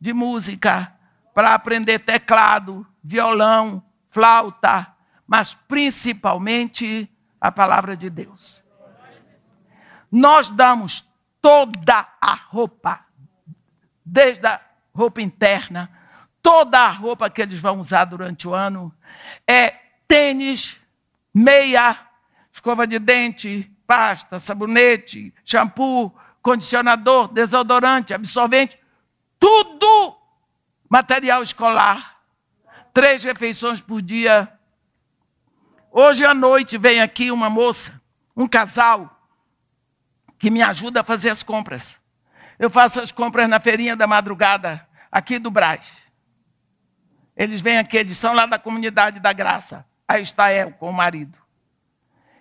[0.00, 0.92] de música,
[1.32, 4.92] para aprender teclado, violão, flauta,
[5.24, 7.08] mas principalmente
[7.40, 8.60] a palavra de Deus.
[10.10, 11.06] Nós damos
[11.40, 13.06] toda a roupa,
[14.04, 14.60] desde a
[14.92, 15.88] roupa interna,
[16.42, 18.92] toda a roupa que eles vão usar durante o ano,
[19.46, 19.70] é
[20.06, 20.76] tênis,
[21.32, 21.98] meia,
[22.52, 28.78] escova de dente, pasta, sabonete, shampoo, condicionador, desodorante, absorvente,
[29.38, 30.16] tudo
[30.88, 32.20] material escolar.
[32.92, 34.52] Três refeições por dia.
[35.90, 38.00] Hoje à noite vem aqui uma moça,
[38.36, 39.18] um casal,
[40.38, 41.98] que me ajuda a fazer as compras.
[42.58, 45.80] Eu faço as compras na feirinha da madrugada, aqui do Braz.
[47.42, 49.84] Eles vêm aqui, eles são lá da comunidade da graça.
[50.06, 51.36] Aí está El com o marido.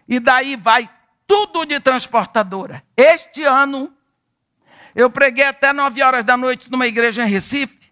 [0.08, 0.88] E daí vai
[1.26, 2.84] tudo de transportadora.
[2.96, 3.92] Este ano,
[4.94, 7.92] eu preguei até nove horas da noite numa igreja em Recife.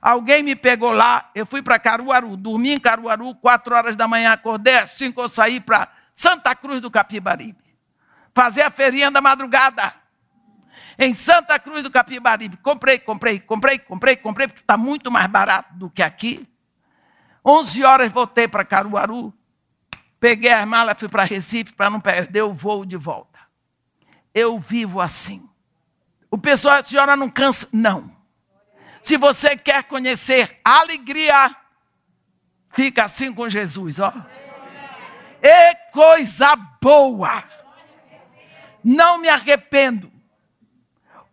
[0.00, 4.30] Alguém me pegou lá, eu fui para Caruaru, dormi em Caruaru, quatro horas da manhã,
[4.30, 7.64] acordei às cinco, eu saí para Santa Cruz do Capibaribe.
[8.32, 9.92] Fazer a feirinha da madrugada.
[10.98, 12.56] Em Santa Cruz do Capibaribe.
[12.58, 16.48] Comprei, comprei, comprei, comprei, comprei, porque está muito mais barato do que aqui.
[17.44, 19.32] Onze horas voltei para Caruaru.
[20.18, 23.38] Peguei as malas, fui para Recife para não perder o voo de volta.
[24.32, 25.46] Eu vivo assim.
[26.30, 27.68] O pessoal, a senhora não cansa?
[27.72, 28.10] Não.
[29.02, 31.54] Se você quer conhecer alegria,
[32.70, 34.12] fica assim com Jesus, ó.
[35.42, 37.44] E coisa boa.
[38.82, 40.10] Não me arrependo.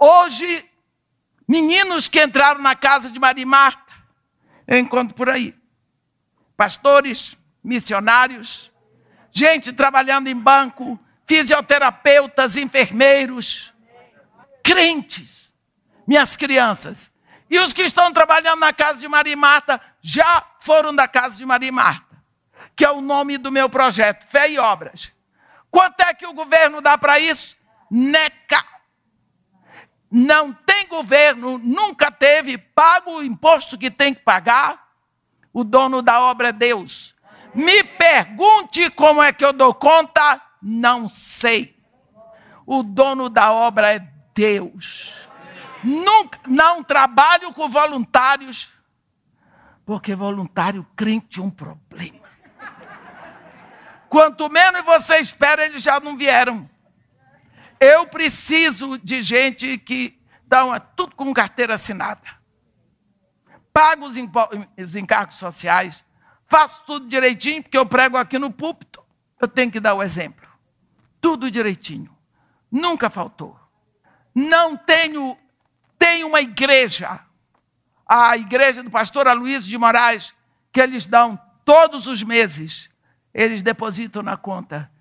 [0.03, 0.67] Hoje,
[1.47, 3.93] meninos que entraram na casa de Maria Marta,
[4.67, 5.55] eu encontro por aí.
[6.57, 8.71] Pastores, missionários,
[9.31, 13.71] gente trabalhando em banco, fisioterapeutas, enfermeiros,
[14.63, 15.53] crentes,
[16.07, 17.11] minhas crianças.
[17.47, 21.37] E os que estão trabalhando na casa de Maria e Marta já foram da casa
[21.37, 22.17] de Maria e Marta,
[22.75, 25.11] que é o nome do meu projeto, Fé e Obras.
[25.69, 27.55] Quanto é que o governo dá para isso?
[27.91, 28.70] NECA.
[30.11, 34.89] Não tem governo, nunca teve, paga o imposto que tem que pagar.
[35.53, 37.15] O dono da obra é Deus.
[37.55, 41.77] Me pergunte como é que eu dou conta, não sei.
[42.65, 43.99] O dono da obra é
[44.35, 45.15] Deus.
[45.83, 48.69] Nunca, não trabalho com voluntários,
[49.85, 52.21] porque voluntário crente é um problema.
[54.09, 56.69] Quanto menos você espera, eles já não vieram.
[57.81, 62.21] Eu preciso de gente que dá tudo com carteira assinada.
[63.73, 66.05] Pago os encargos sociais,
[66.47, 69.03] faço tudo direitinho, porque eu prego aqui no púlpito.
[69.39, 70.47] eu tenho que dar o exemplo.
[71.19, 72.15] Tudo direitinho.
[72.71, 73.59] Nunca faltou.
[74.35, 75.35] Não tenho,
[75.97, 77.19] tenho uma igreja,
[78.07, 80.35] a igreja do pastor Aloysio de Moraes,
[80.71, 81.35] que eles dão
[81.65, 82.91] todos os meses,
[83.33, 84.91] eles depositam na conta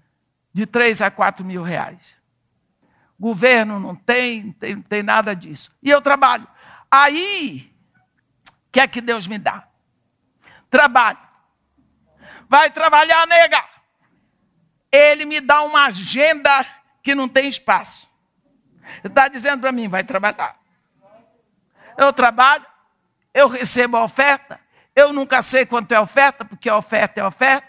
[0.51, 2.19] de 3 a 4 mil reais.
[3.20, 5.70] Governo não tem, tem, tem nada disso.
[5.82, 6.48] E eu trabalho.
[6.90, 7.70] Aí,
[8.48, 9.68] o que é que Deus me dá?
[10.70, 11.18] Trabalho.
[12.48, 13.62] Vai trabalhar, nega.
[14.90, 16.51] Ele me dá uma agenda
[17.02, 18.09] que não tem espaço.
[19.05, 20.59] Ele está dizendo para mim, vai trabalhar.
[21.98, 22.64] Eu trabalho,
[23.34, 24.59] eu recebo a oferta,
[24.97, 27.68] eu nunca sei quanto é oferta, porque a oferta é oferta.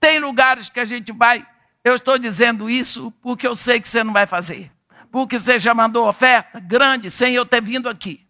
[0.00, 1.46] Tem lugares que a gente vai,
[1.86, 4.72] eu estou dizendo isso porque eu sei que você não vai fazer.
[5.08, 8.26] Porque você já mandou oferta grande sem eu ter vindo aqui.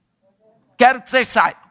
[0.77, 1.63] Quero que vocês saibam.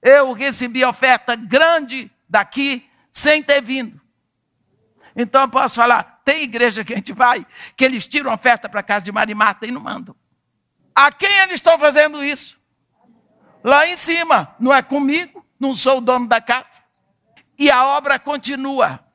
[0.00, 4.00] Eu recebi oferta grande daqui sem ter vindo.
[5.14, 7.46] Então eu posso falar, tem igreja que a gente vai,
[7.76, 10.16] que eles tiram oferta para casa de Marimata e não mandam.
[10.94, 12.58] A quem eles estão fazendo isso?
[13.62, 16.82] Lá em cima, não é comigo, não sou o dono da casa.
[17.58, 19.06] E a obra continua.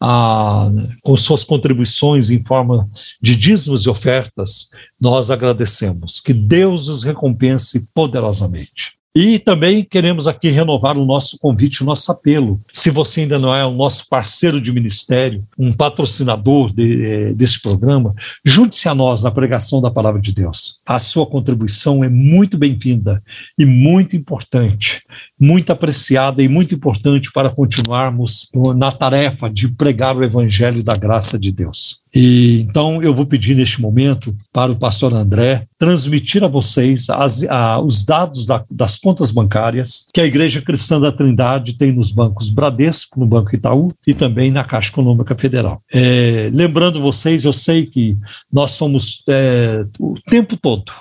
[0.00, 0.68] a,
[1.04, 2.90] com suas contribuições em forma
[3.22, 4.68] de dízimos e ofertas.
[5.00, 6.18] Nós agradecemos.
[6.18, 9.03] Que Deus os recompense poderosamente.
[9.16, 12.60] E também queremos aqui renovar o nosso convite, o nosso apelo.
[12.72, 17.62] Se você ainda não é o nosso parceiro de ministério, um patrocinador de, eh, desse
[17.62, 18.12] programa,
[18.44, 20.80] junte-se a nós na pregação da palavra de Deus.
[20.84, 23.22] A sua contribuição é muito bem-vinda
[23.56, 25.00] e muito importante,
[25.38, 31.38] muito apreciada e muito importante para continuarmos na tarefa de pregar o evangelho da graça
[31.38, 32.02] de Deus.
[32.14, 37.42] E, então, eu vou pedir neste momento para o pastor André transmitir a vocês as,
[37.42, 42.12] a, os dados da, das contas bancárias que a Igreja Cristã da Trindade tem nos
[42.12, 45.82] bancos Bradesco, no Banco Itaú e também na Caixa Econômica Federal.
[45.92, 48.16] É, lembrando vocês, eu sei que
[48.52, 50.92] nós somos é, o tempo todo,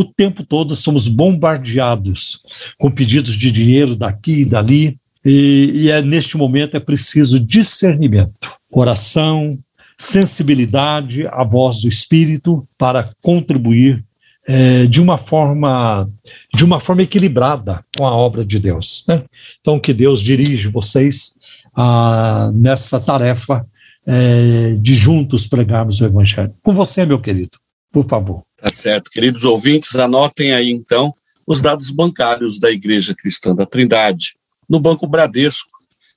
[0.00, 2.40] o tempo todo somos bombardeados
[2.78, 8.48] com pedidos de dinheiro daqui e dali, e, e é neste momento é preciso discernimento,
[8.72, 9.58] oração,
[9.98, 14.04] sensibilidade à voz do Espírito para contribuir
[14.46, 16.06] é, de uma forma
[16.54, 19.04] de uma forma equilibrada com a obra de Deus.
[19.08, 19.22] Né?
[19.60, 21.34] Então que Deus dirige vocês
[21.74, 23.64] ah, nessa tarefa
[24.06, 26.54] é, de juntos pregarmos o Evangelho.
[26.62, 27.58] Com você, meu querido,
[27.90, 28.42] por favor.
[28.64, 31.14] Tá certo, queridos ouvintes, anotem aí então
[31.46, 34.36] os dados bancários da Igreja Cristã da Trindade.
[34.66, 35.68] No Banco Bradesco,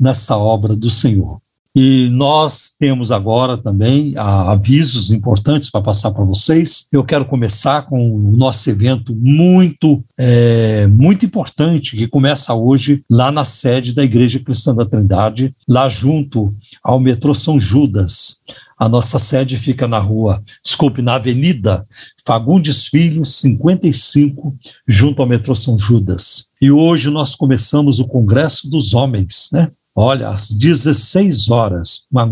[0.00, 1.42] nessa obra do Senhor.
[1.74, 6.86] E nós temos agora também ah, avisos importantes para passar para vocês.
[6.92, 13.32] Eu quero começar com o nosso evento muito, é, muito importante, que começa hoje lá
[13.32, 18.36] na sede da Igreja Cristã da Trindade, lá junto ao metrô São Judas.
[18.78, 21.86] A nossa sede fica na rua, desculpe, na Avenida
[22.26, 24.54] Fagundes Filho, 55,
[24.86, 26.46] junto ao metrô São Judas.
[26.60, 29.68] E hoje nós começamos o Congresso dos Homens, né?
[29.94, 32.24] Olha, às 16 horas, uma,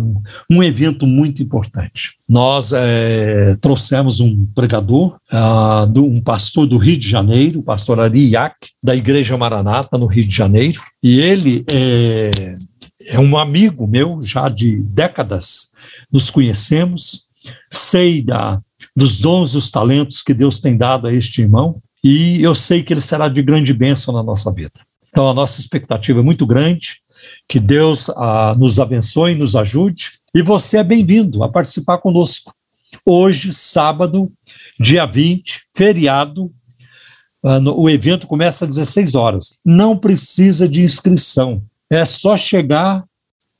[0.51, 2.13] um evento muito importante.
[2.27, 8.01] Nós é, trouxemos um pregador, uh, do, um pastor do Rio de Janeiro, o pastor
[8.01, 8.33] Ari
[8.83, 12.57] da Igreja Maranata, no Rio de Janeiro, e ele é,
[13.05, 15.69] é um amigo meu já de décadas,
[16.11, 17.25] nos conhecemos,
[17.71, 18.57] sei da,
[18.97, 22.83] dos dons e os talentos que Deus tem dado a este irmão, e eu sei
[22.83, 24.81] que ele será de grande bênção na nossa vida.
[25.11, 27.01] Então, a nossa expectativa é muito grande
[27.51, 30.13] que Deus ah, nos abençoe, nos ajude.
[30.33, 32.55] E você é bem-vindo a participar conosco.
[33.05, 34.31] Hoje, sábado,
[34.79, 36.53] dia 20, feriado,
[37.43, 39.53] ah, no, o evento começa às 16 horas.
[39.65, 41.61] Não precisa de inscrição.
[41.91, 43.03] É só chegar,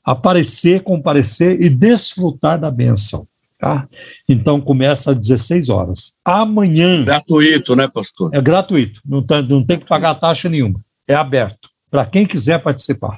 [0.05, 3.27] aparecer, comparecer e desfrutar da bênção.
[3.59, 3.85] Tá?
[4.27, 6.13] Então começa às 16 horas.
[6.23, 7.03] Amanhã.
[7.03, 8.33] Gratuito, né, pastor?
[8.33, 10.79] É gratuito, não, tá, não tem que pagar taxa nenhuma.
[11.05, 13.17] É aberto para quem quiser participar.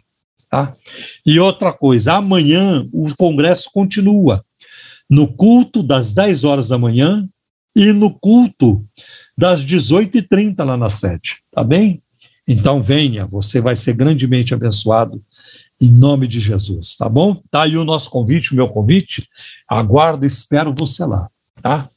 [0.54, 0.72] Tá?
[1.26, 4.46] E outra coisa, amanhã o Congresso continua
[5.10, 7.28] no culto das 10 horas da manhã
[7.76, 8.86] e no culto
[9.36, 11.98] das 18h30 lá na sede, tá bem?
[12.48, 15.24] Então venha, você vai ser grandemente abençoado
[15.82, 17.42] em nome de Jesus, tá bom?
[17.50, 19.28] Tá aí o nosso convite, o meu convite.
[19.68, 21.30] Aguardo, espero você lá,
[21.64, 21.90] tá?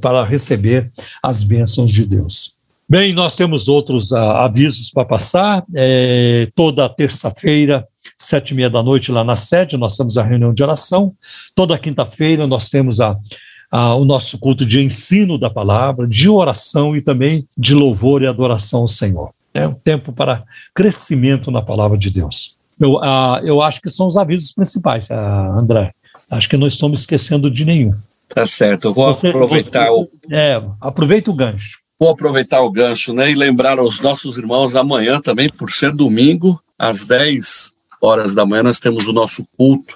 [0.00, 0.90] Para receber
[1.22, 2.58] as bênçãos de Deus.
[2.90, 5.64] Bem, nós temos outros uh, avisos para passar.
[5.76, 7.86] É, toda terça-feira,
[8.20, 11.14] sete e meia da noite, lá na sede, nós temos a reunião de oração.
[11.54, 13.16] Toda quinta-feira nós temos a,
[13.70, 18.26] a, o nosso culto de ensino da palavra, de oração e também de louvor e
[18.26, 19.30] adoração ao Senhor.
[19.54, 20.44] É um tempo para
[20.74, 22.60] crescimento na palavra de Deus.
[22.78, 25.92] Eu, uh, eu acho que são os avisos principais, André.
[26.30, 27.94] Acho que não estamos esquecendo de nenhum.
[28.28, 30.34] Tá certo, eu vou você, aproveitar você, o.
[30.34, 31.78] É, aproveita o gancho.
[31.98, 36.62] Vou aproveitar o gancho, né, e lembrar aos nossos irmãos amanhã também, por ser domingo,
[36.78, 39.94] às 10 horas da manhã, nós temos o nosso culto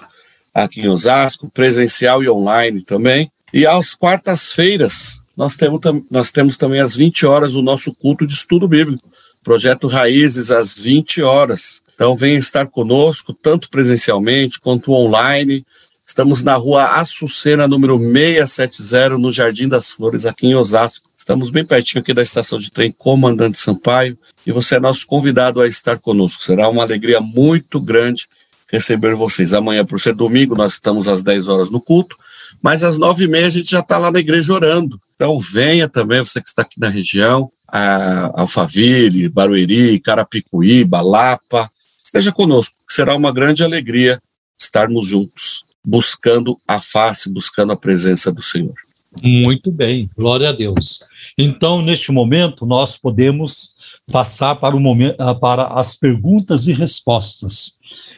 [0.53, 3.29] aqui em Osasco, presencial e online também.
[3.53, 5.79] E às quartas-feiras, nós temos,
[6.09, 9.09] nós temos também às 20 horas o nosso culto de estudo bíblico,
[9.43, 11.81] Projeto Raízes, às 20 horas.
[11.93, 15.65] Então, venha estar conosco, tanto presencialmente quanto online.
[16.05, 21.09] Estamos na rua Açucena, número 670, no Jardim das Flores, aqui em Osasco.
[21.25, 24.15] Estamos bem pertinho aqui da estação de trem Comandante Sampaio
[24.45, 26.43] e você é nosso convidado a estar conosco.
[26.43, 28.27] Será uma alegria muito grande
[28.71, 29.51] receber vocês.
[29.51, 32.15] Amanhã, por ser domingo, nós estamos às 10 horas no culto,
[32.61, 35.01] mas às 9 e meia a gente já está lá na igreja orando.
[35.15, 42.31] Então venha também, você que está aqui na região, a Alphaville, Barueri, Carapicuíba, Lapa, esteja
[42.31, 44.21] conosco, será uma grande alegria
[44.59, 48.84] estarmos juntos, buscando a face, buscando a presença do Senhor.
[49.23, 51.03] Muito bem, glória a Deus.
[51.37, 53.75] Então, neste momento, nós podemos
[54.11, 57.73] passar para, o momento, ah, para as perguntas e respostas.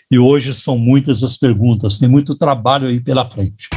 [0.10, 3.68] E hoje são muitas as perguntas, tem muito trabalho aí pela frente.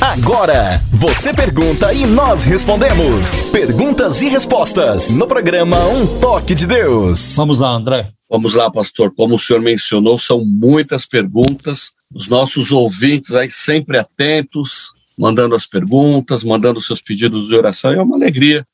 [0.00, 3.50] Agora, você pergunta e nós respondemos.
[3.50, 7.34] Perguntas e respostas no programa Um Toque de Deus.
[7.36, 8.10] Vamos lá, André.
[8.28, 9.14] Vamos lá, pastor.
[9.14, 11.92] Como o senhor mencionou, são muitas perguntas.
[12.12, 17.92] Os nossos ouvintes aí sempre atentos, mandando as perguntas, mandando seus pedidos de oração.
[17.92, 18.66] É uma alegria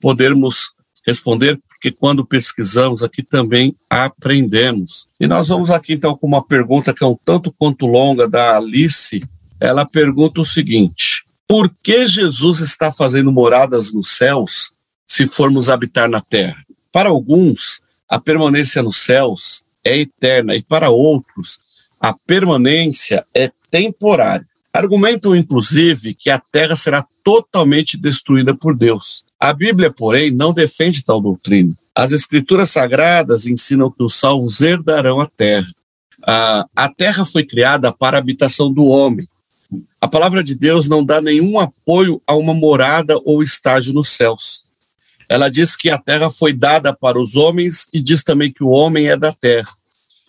[0.00, 0.72] podermos
[1.06, 5.08] responder, porque quando pesquisamos aqui também aprendemos.
[5.18, 8.56] E nós vamos aqui então com uma pergunta que é um tanto quanto longa da
[8.56, 9.22] Alice.
[9.60, 14.72] Ela pergunta o seguinte: Por que Jesus está fazendo moradas nos céus
[15.06, 16.64] se formos habitar na terra?
[16.92, 21.58] Para alguns, a permanência nos céus é eterna e para outros,
[22.00, 24.47] a permanência é temporária.
[24.72, 29.24] Argumentam, inclusive, que a terra será totalmente destruída por Deus.
[29.40, 31.74] A Bíblia, porém, não defende tal doutrina.
[31.94, 35.68] As Escrituras Sagradas ensinam que os salvos herdarão a terra.
[36.26, 39.26] a terra foi criada para a habitação do homem.
[40.00, 44.64] A palavra de Deus não dá nenhum apoio a uma morada ou estágio nos céus.
[45.28, 48.68] Ela diz que a terra foi dada para os homens e diz também que o
[48.68, 49.70] homem é da terra.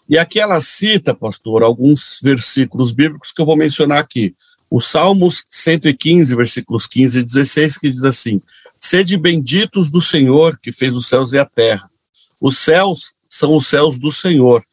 [0.09, 4.35] E aqui ela cita, pastor, alguns versículos bíblicos que eu vou mencionar aqui.
[4.67, 8.41] O Salmos 115, versículos 15 e 16, que diz assim:
[8.75, 11.91] Sede benditos do Senhor que fez os céus e a terra.
[12.41, 14.63] Os céus são os céus do Senhor,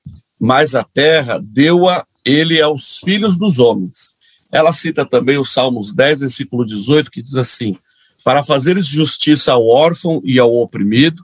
[0.41, 4.11] mas a terra deu-a ele aos filhos dos homens.
[4.51, 7.77] Ela cita também o Salmos 10, versículo 18, que diz assim:
[8.25, 11.23] Para fazeres justiça ao órfão e ao oprimido,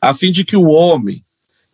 [0.00, 1.21] a fim de que o homem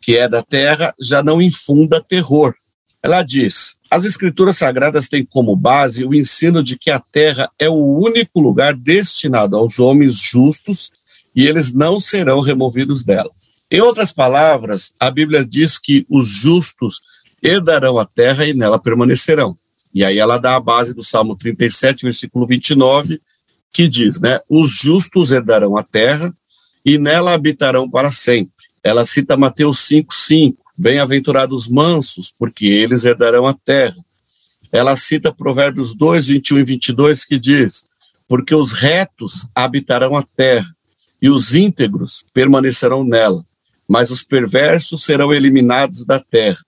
[0.08, 2.54] que é da terra, já não infunda terror.
[3.02, 7.68] Ela diz: as escrituras sagradas têm como base o ensino de que a terra é
[7.68, 10.90] o único lugar destinado aos homens justos
[11.36, 13.28] e eles não serão removidos dela.
[13.70, 17.02] Em outras palavras, a Bíblia diz que os justos
[17.42, 19.58] herdarão a terra e nela permanecerão.
[19.92, 23.20] E aí ela dá a base do Salmo 37, versículo 29,
[23.70, 26.34] que diz, né, os justos herdarão a terra
[26.82, 28.57] e nela habitarão para sempre.
[28.82, 33.96] Ela cita Mateus 5,5, bem-aventurados mansos, porque eles herdarão a terra.
[34.70, 37.84] Ela cita Provérbios 2, 21 e 22, que diz,
[38.28, 40.68] porque os retos habitarão a terra,
[41.20, 43.44] e os íntegros permanecerão nela,
[43.88, 46.58] mas os perversos serão eliminados da terra,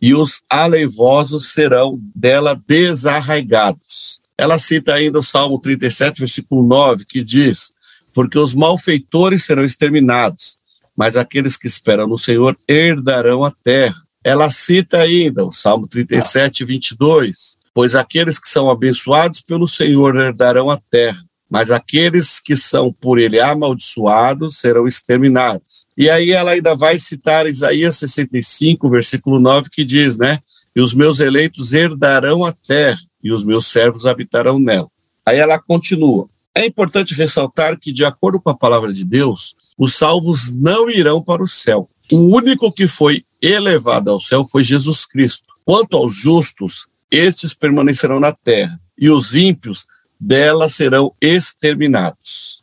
[0.00, 4.20] e os aleivosos serão dela desarraigados.
[4.38, 7.72] Ela cita ainda o Salmo 37, versículo 9, que diz:
[8.12, 10.58] Porque os malfeitores serão exterminados,
[10.96, 13.96] mas aqueles que esperam no Senhor herdarão a terra.
[14.24, 20.70] Ela cita ainda o Salmo 37, 22, pois aqueles que são abençoados pelo Senhor herdarão
[20.70, 25.86] a terra, mas aqueles que são por ele amaldiçoados serão exterminados.
[25.96, 30.40] E aí ela ainda vai citar Isaías 65, versículo 9, que diz, né?
[30.74, 34.88] E os meus eleitos herdarão a terra, e os meus servos habitarão nela.
[35.24, 36.28] Aí ela continua.
[36.54, 41.22] É importante ressaltar que, de acordo com a palavra de Deus, os salvos não irão
[41.22, 41.88] para o céu.
[42.10, 45.46] O único que foi elevado ao céu foi Jesus Cristo.
[45.64, 49.84] Quanto aos justos, estes permanecerão na terra, e os ímpios
[50.18, 52.62] dela serão exterminados.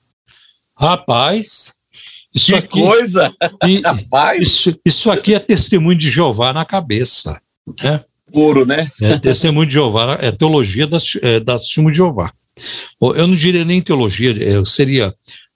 [0.76, 1.73] Rapaz,
[2.34, 3.34] isso que aqui, coisa!
[3.68, 4.41] E, Rapaz!
[4.41, 7.40] Isso, isso aqui é testemunho de Jeová na cabeça.
[7.81, 8.03] Né?
[8.31, 8.90] Puro, né?
[8.99, 12.34] É testemunho de Jeová, é teologia da, é, da de Jeová.
[12.99, 15.14] Eu não diria nem teologia, é, seria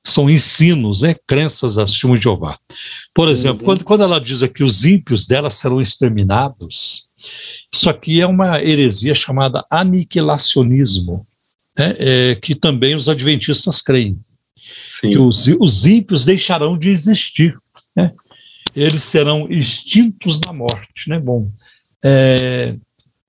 [0.08, 2.58] são ensinos, né, crenças testemunha de Jeová.
[3.14, 3.66] Por exemplo, uhum.
[3.66, 7.08] quando, quando ela diz aqui os ímpios dela serão exterminados,
[7.74, 11.26] isso aqui é uma heresia chamada aniquilacionismo,
[11.78, 14.18] né, é, que também os adventistas creem.
[14.88, 15.10] Sim.
[15.10, 17.58] Que os, os ímpios deixarão de existir,
[17.96, 18.14] né?
[18.76, 21.10] eles serão extintos da morte.
[21.10, 21.20] Né?
[21.20, 21.48] Bom,
[22.04, 22.76] é,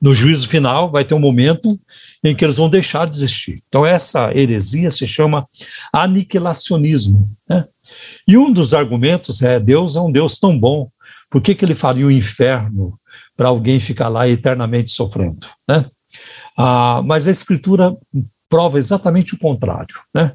[0.01, 1.79] no juízo final vai ter um momento
[2.23, 3.63] em que eles vão deixar de existir.
[3.69, 5.47] Então, essa heresia se chama
[5.93, 7.31] aniquilacionismo.
[7.49, 7.65] Né?
[8.27, 10.91] E um dos argumentos é: Deus é um Deus tão bom,
[11.31, 12.99] por que, que ele faria o um inferno
[13.37, 15.47] para alguém ficar lá eternamente sofrendo?
[15.69, 15.87] Né?
[16.57, 17.97] Ah, mas a Escritura
[18.49, 19.95] prova exatamente o contrário.
[20.15, 20.33] Né?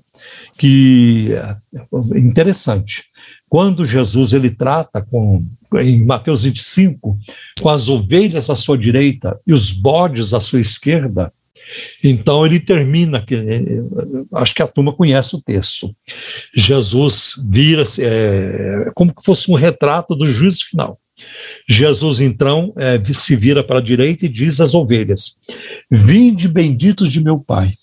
[0.57, 3.03] Que é interessante.
[3.49, 5.45] Quando Jesus ele trata com
[5.75, 7.17] em Mateus 25
[7.61, 11.31] com as ovelhas à sua direita e os bodes à sua esquerda,
[12.03, 13.61] então ele termina, que, é,
[14.35, 15.95] acho que a turma conhece o texto.
[16.53, 20.99] Jesus vira é, como que fosse um retrato do juízo final.
[21.67, 25.37] Jesus então é, se vira para a direita e diz às ovelhas:
[25.89, 27.73] Vinde benditos de meu Pai,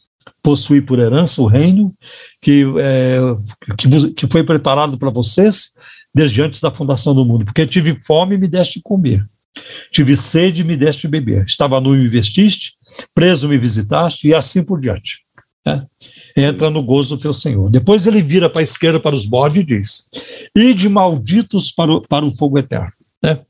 [0.43, 1.95] possui por herança o reino
[2.43, 3.19] que, é,
[3.79, 5.71] que, que foi preparado para vocês
[6.15, 9.25] desde antes da fundação do mundo, porque tive fome e me deste comer
[9.93, 11.45] Tive sede e me deste beber.
[11.45, 12.75] Estava nu e me vestiste,
[13.15, 15.19] preso me visitaste, e assim por diante.
[15.67, 15.83] É.
[16.37, 17.71] Entra no gozo do teu Senhor.
[17.71, 20.09] Depois ele vira para a esquerda para os bodes e diz:
[20.55, 22.93] Ide malditos para o, para o fogo eterno.
[23.23, 23.41] Né?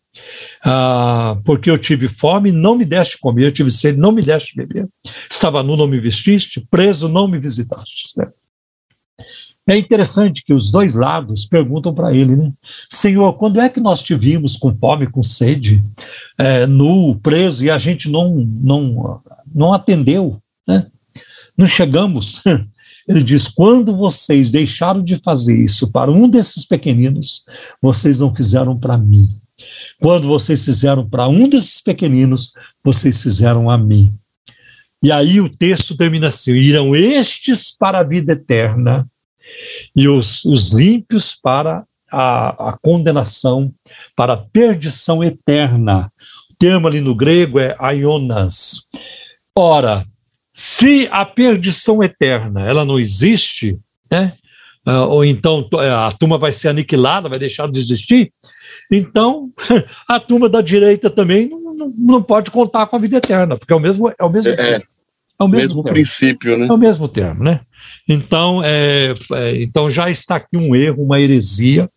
[0.64, 4.56] Ah, porque eu tive fome, não me deste comer, eu tive sede, não me deste
[4.56, 4.86] beber.
[5.30, 8.10] Estava nu, não me vestiste, preso, não me visitaste.
[8.16, 8.26] Né?
[9.68, 12.52] É interessante que os dois lados perguntam para ele, né?
[12.90, 15.80] Senhor, quando é que nós te vimos com fome, com sede,
[16.36, 19.22] é, nu, preso, e a gente não, não,
[19.54, 20.86] não atendeu, né?
[21.56, 22.42] Não chegamos.
[23.06, 27.44] Ele diz: quando vocês deixaram de fazer isso para um desses pequeninos,
[27.82, 29.36] vocês não fizeram para mim.
[30.00, 34.12] Quando vocês fizeram para um desses pequeninos, vocês fizeram a mim.
[35.02, 39.06] E aí o texto termina assim: irão estes para a vida eterna
[39.94, 43.70] e os, os ímpios para a, a condenação,
[44.16, 46.10] para a perdição eterna.
[46.50, 48.82] O termo ali no grego é aionas.
[49.56, 50.04] Ora,
[50.52, 53.78] se a perdição eterna ela não existe,
[54.10, 54.34] né?
[54.86, 58.32] Uh, ou então a turma vai ser aniquilada, vai deixar de existir,
[58.90, 59.44] então
[60.08, 63.72] a turma da direita também não, não, não pode contar com a vida eterna, porque
[63.74, 64.80] é o mesmo, é o mesmo, é, é
[65.38, 66.66] o mesmo, mesmo princípio, né?
[66.66, 67.60] É o mesmo termo, né?
[68.12, 71.88] Então, é, é, então já está aqui um erro, uma heresia,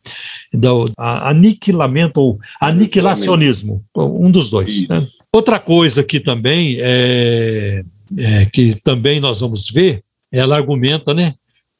[0.54, 4.88] do aniquilamento ou aniquilacionismo, um dos dois.
[4.88, 5.08] Né?
[5.34, 7.84] Outra coisa aqui também é,
[8.16, 11.34] é, que também nós vamos ver, ela argumenta, né?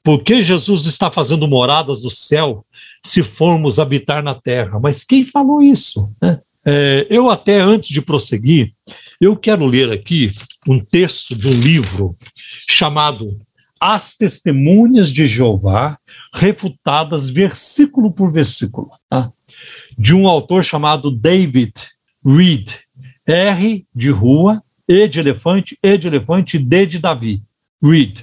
[0.04, 2.66] Por que Jesus está fazendo moradas do céu
[3.06, 4.80] se formos habitar na terra?
[4.80, 6.10] Mas quem falou isso?
[6.20, 6.40] Né?
[6.66, 8.74] É, eu até antes de prosseguir,
[9.22, 10.32] eu quero ler aqui
[10.68, 12.18] um texto de um livro
[12.68, 13.40] chamado
[13.86, 15.98] As Testemunhas de Jeová,
[16.34, 19.30] refutadas versículo por versículo, tá?
[19.98, 21.74] de um autor chamado David
[22.26, 22.72] Reed,
[23.28, 27.44] R de rua, E de elefante, E de elefante, D de Davi,
[27.84, 28.22] Reed.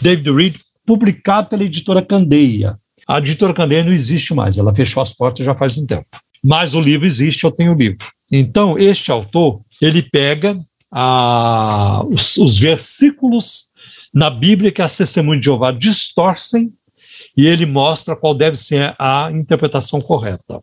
[0.00, 0.56] David Reed,
[0.86, 2.78] publicado pela editora Candeia.
[3.06, 6.06] A editora Candeia não existe mais, ela fechou as portas já faz um tempo.
[6.42, 8.06] Mas o livro existe, eu tenho o livro.
[8.32, 10.58] Então, este autor, ele pega
[10.90, 13.64] ah, os, os, versículos
[14.14, 16.72] na Bíblia que as testemunhas de Jeová distorcem
[17.36, 20.62] e ele mostra qual deve ser a interpretação correta.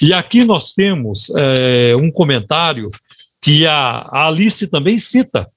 [0.00, 2.90] E aqui nós temos é, um comentário
[3.40, 5.48] que a, Alice também cita,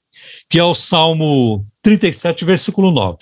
[0.49, 3.17] que é o Salmo 37, versículo 9.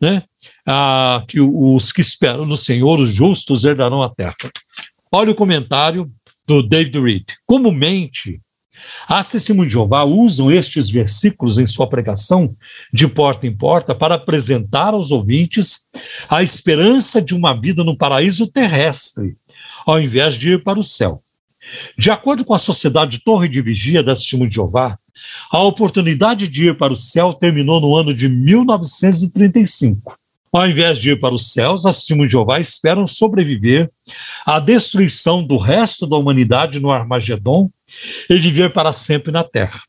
[0.00, 0.22] Né?
[0.64, 4.36] Ah, que os que esperam no Senhor, os justos, herdarão a terra.
[5.10, 6.10] Olha o comentário
[6.46, 7.24] do David Reed.
[7.46, 8.40] Comumente,
[9.08, 12.56] as testemunhas de Jeová usam estes versículos em sua pregação
[12.92, 15.80] de porta em porta para apresentar aos ouvintes
[16.28, 19.36] a esperança de uma vida no paraíso terrestre,
[19.86, 21.22] ao invés de ir para o céu.
[21.96, 24.96] De acordo com a Sociedade Torre de Vigia da Testemunha de Jeová,
[25.50, 30.14] a oportunidade de ir para o céu terminou no ano de 1935.
[30.52, 33.90] Ao invés de ir para os céus, as testemunhas de Jeová esperam sobreviver
[34.44, 37.70] à destruição do resto da humanidade no Armagedon
[38.28, 39.80] e viver para sempre na terra.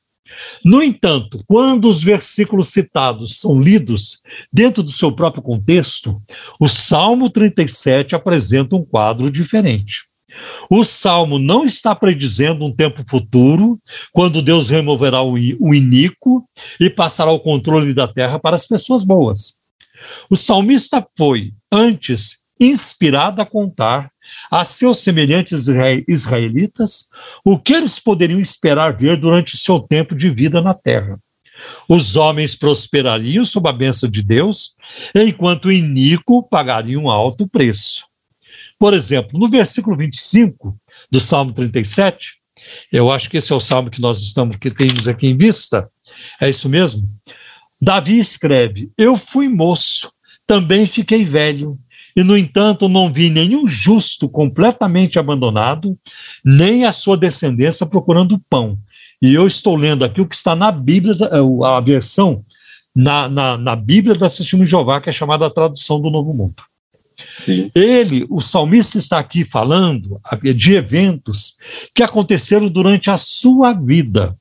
[0.63, 4.19] No entanto, quando os versículos citados são lidos
[4.51, 6.21] dentro do seu próprio contexto,
[6.59, 10.05] o Salmo 37 apresenta um quadro diferente.
[10.69, 13.79] O salmo não está predizendo um tempo futuro,
[14.11, 16.43] quando Deus removerá o iníquo
[16.79, 19.53] e passará o controle da terra para as pessoas boas.
[20.29, 24.09] O salmista foi, antes, inspirado a contar
[24.49, 25.67] a seus semelhantes
[26.07, 27.07] israelitas
[27.43, 31.19] o que eles poderiam esperar ver durante seu tempo de vida na terra.
[31.87, 34.75] Os homens prosperariam sob a bênção de Deus,
[35.15, 38.05] enquanto o iníquo pagaria um alto preço.
[38.77, 40.75] Por exemplo, no versículo 25
[41.09, 42.33] do Salmo 37,
[42.91, 45.89] eu acho que esse é o salmo que nós estamos que temos aqui em vista.
[46.39, 47.07] É isso mesmo?
[47.81, 50.11] Davi escreve: Eu fui moço,
[50.47, 51.77] também fiquei velho,
[52.15, 55.97] e no entanto não vi nenhum justo completamente abandonado,
[56.43, 58.77] nem a sua descendência procurando pão.
[59.21, 61.15] E eu estou lendo aqui o que está na Bíblia,
[61.65, 62.43] a versão
[62.95, 66.33] na, na, na Bíblia da Testemunho de Jeová, que é chamada a tradução do Novo
[66.33, 66.61] Mundo.
[67.35, 67.71] Sim.
[67.73, 70.19] Ele, o salmista está aqui falando
[70.55, 71.55] de eventos
[71.93, 74.35] que aconteceram durante a sua vida.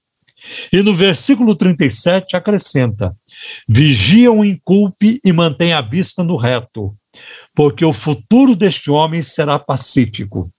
[0.72, 3.16] E no versículo 37 acrescenta:
[3.68, 6.94] Vigia o inculpe e mantém a vista no reto,
[7.54, 10.50] porque o futuro deste homem será pacífico.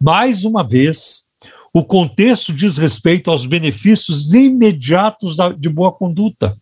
[0.00, 1.24] Mais uma vez,
[1.72, 6.56] o contexto diz respeito aos benefícios imediatos de boa conduta.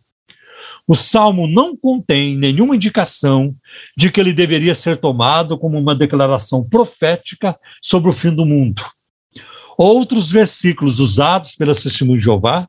[0.86, 3.54] O salmo não contém nenhuma indicação
[3.96, 8.82] de que ele deveria ser tomado como uma declaração profética sobre o fim do mundo.
[9.76, 12.68] Outros versículos usados pela Testemunha de Jeová,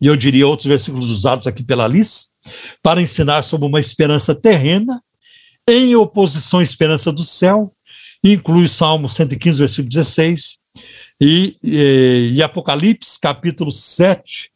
[0.00, 2.26] e eu diria outros versículos usados aqui pela Alice,
[2.82, 5.00] para ensinar sobre uma esperança terrena,
[5.66, 7.72] em oposição à esperança do céu,
[8.22, 10.58] inclui Salmo 115, versículo 16,
[11.20, 14.50] e, e, e Apocalipse, capítulo 7,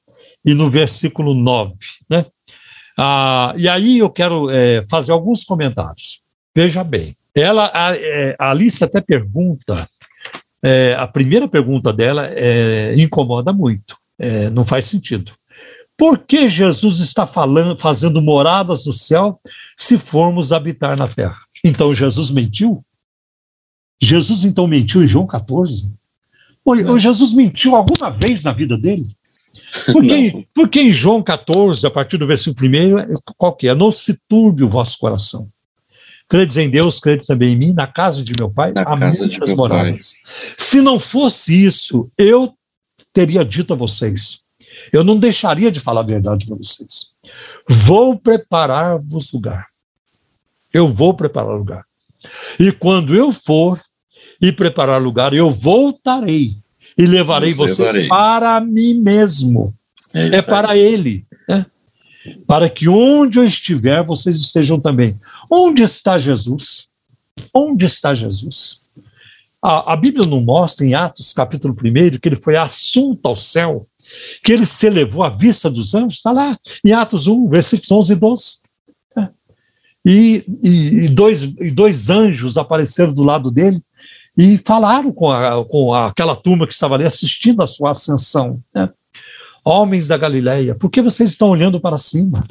[0.44, 1.74] e no versículo 9,
[2.08, 2.26] né?
[2.96, 6.20] Ah, e aí eu quero é, fazer alguns comentários.
[6.54, 9.88] Veja bem, ela, a, é, a Alice até pergunta,
[10.62, 13.96] é, a primeira pergunta dela é, incomoda muito,
[14.52, 15.32] não faz sentido.
[15.98, 19.40] Por que Jesus está falando, fazendo moradas no céu
[19.76, 21.36] se formos habitar na terra?
[21.64, 22.80] Então Jesus mentiu?
[24.00, 25.92] Jesus então mentiu em João 14?
[26.64, 29.06] Ou, Jesus mentiu alguma vez na vida dele?
[29.92, 33.74] Porque, porque em João 14, a partir do versículo 1, qual que é?
[33.74, 35.48] Não se turbe o vosso coração.
[36.28, 39.52] Credes em Deus, credes também em mim, na casa de meu pai, Na há muitas
[39.54, 40.14] moradas.
[40.58, 42.54] Se não fosse isso, eu
[43.12, 44.40] teria dito a vocês,
[44.92, 47.08] eu não deixaria de falar a verdade para vocês.
[47.68, 49.66] Vou preparar-vos lugar.
[50.72, 51.82] Eu vou preparar lugar.
[52.58, 53.80] E quando eu for
[54.40, 56.52] e preparar lugar, eu voltarei
[56.96, 58.08] e levarei Vos vocês levarei.
[58.08, 59.74] para mim mesmo.
[60.12, 61.24] É, É para ele.
[61.48, 61.66] né?
[62.46, 65.18] Para que onde eu estiver, vocês estejam também.
[65.50, 66.88] Onde está Jesus?
[67.54, 68.80] Onde está Jesus?
[69.62, 73.86] A, a Bíblia não mostra em Atos, capítulo 1, que ele foi assunto ao céu,
[74.42, 78.12] que ele se elevou à vista dos anjos, está lá em Atos 1, versículos 11
[78.12, 78.44] e 12.
[79.16, 79.28] É.
[80.04, 83.82] E, e, dois, e dois anjos apareceram do lado dele
[84.36, 88.62] e falaram com, a, com aquela turma que estava ali assistindo a sua ascensão.
[88.74, 88.88] né?
[89.64, 92.46] Homens da Galileia, por que vocês estão olhando para cima?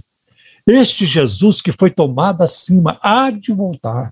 [0.67, 4.11] Este Jesus que foi tomado acima há de voltar.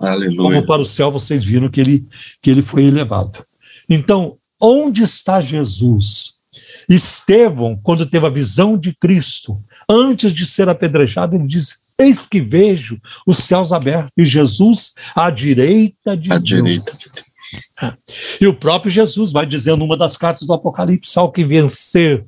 [0.00, 0.36] Aleluia.
[0.36, 2.06] Como para o céu vocês viram que ele,
[2.40, 3.44] que ele foi elevado.
[3.88, 6.34] Então, onde está Jesus?
[6.88, 9.58] Estevão, quando teve a visão de Cristo,
[9.88, 15.30] antes de ser apedrejado, ele disse: Eis que vejo os céus abertos e Jesus à
[15.30, 16.44] direita de À Deus.
[16.44, 16.92] direita.
[18.40, 22.24] E o próprio Jesus vai dizer numa das cartas do Apocalipse: Ao que vencer,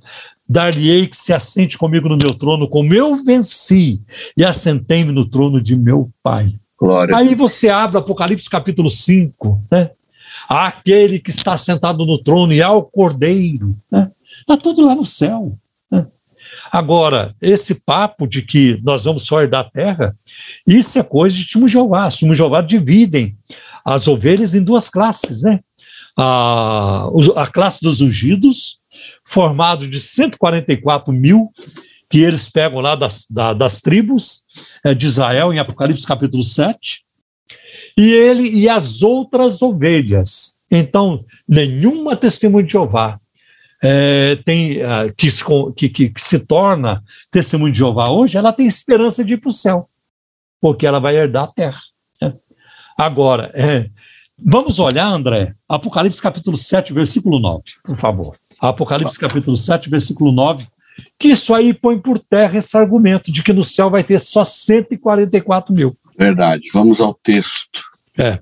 [0.49, 4.01] dar-lhe-ei que se assente comigo no meu trono, como eu venci
[4.37, 6.55] e assentei-me no trono de meu Pai.
[6.79, 7.17] Glória.
[7.17, 9.91] Aí você abre Apocalipse capítulo 5, né?
[10.49, 14.13] Aquele que está sentado no trono e ao cordeiro, né?
[14.41, 15.55] Está tudo lá no céu.
[15.91, 16.07] né?
[16.71, 20.13] Agora, esse papo de que nós vamos só herdar a terra,
[20.67, 22.09] isso é coisa de Timo Jeová.
[22.11, 23.33] Timo Jeová dividem
[23.85, 25.61] as ovelhas em duas classes, né?
[26.19, 27.07] A,
[27.37, 28.79] a classe dos ungidos,
[29.25, 31.51] formado de 144 mil,
[32.11, 34.41] que eles pegam lá das, da- das tribos
[34.85, 37.03] eh, de Israel, em Apocalipse capítulo 7,
[37.99, 40.57] e ele e as outras ovelhas.
[40.71, 43.21] Então, nenhuma testemunha de Jeová
[43.83, 45.45] eh, tem, ah, que, se,
[45.77, 49.51] que, que- que se torna testemunha de Jeová hoje, ela tem esperança de ir para
[49.51, 49.87] o céu,
[50.61, 51.81] porque ela vai herdar a terra.
[52.21, 52.35] né?
[52.99, 53.89] Agora, eh,
[54.39, 58.37] vamos olhar, André, Apocalipse capítulo 7, versículo 9, por favor.
[58.61, 60.67] Apocalipse capítulo 7, versículo 9,
[61.19, 64.45] que isso aí põe por terra esse argumento de que no céu vai ter só
[64.47, 65.95] 144 mil.
[66.19, 66.69] Verdade.
[66.73, 67.83] Vamos ao texto.
[68.17, 68.39] É.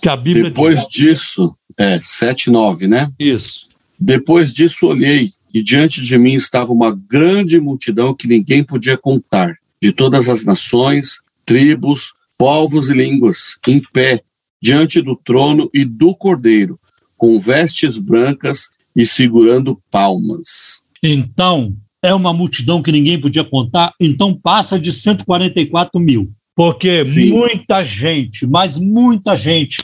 [0.00, 3.10] Que a Bíblia Depois disso, é 7, 9, né?
[3.18, 3.44] diz.
[3.44, 3.68] Isso.
[3.98, 9.56] Depois disso olhei, e diante de mim estava uma grande multidão que ninguém podia contar,
[9.80, 14.20] de todas as nações, tribos, povos e línguas, em pé,
[14.60, 16.78] diante do trono e do cordeiro,
[17.16, 20.80] com vestes brancas e segurando palmas.
[21.02, 26.30] Então, é uma multidão que ninguém podia contar, então passa de 144 mil.
[26.54, 27.30] Porque Sim.
[27.30, 29.78] muita gente, mas muita gente,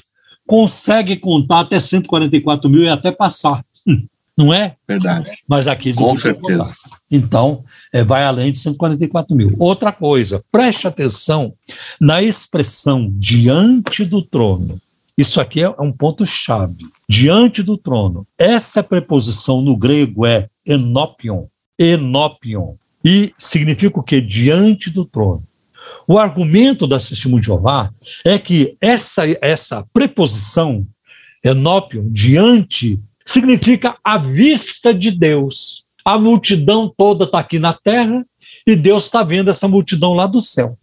[0.47, 3.65] consegue contar até 144 mil e até passar.
[3.87, 4.07] Hum,
[4.37, 4.77] Não é?
[4.89, 5.31] Verdade.
[5.47, 6.69] Mas aqui Com certeza.
[7.11, 9.55] Então, é, vai além de 144 mil.
[9.59, 11.53] Outra coisa, preste atenção
[12.01, 14.81] na expressão diante do trono.
[15.17, 16.87] Isso aqui é um ponto-chave.
[17.09, 18.27] Diante do trono.
[18.39, 21.47] Essa preposição no grego é enopion.
[21.79, 22.75] Enopion.
[23.05, 24.21] E significa o quê?
[24.21, 25.43] Diante do trono.
[26.07, 27.91] O argumento da Testemunha de Jeová
[28.25, 30.83] é que essa, essa preposição,
[31.45, 32.99] enopion, diante,
[33.33, 35.83] significa a vista de Deus.
[36.05, 38.25] A multidão toda está aqui na terra
[38.67, 40.79] e Deus está vendo essa multidão lá do céu.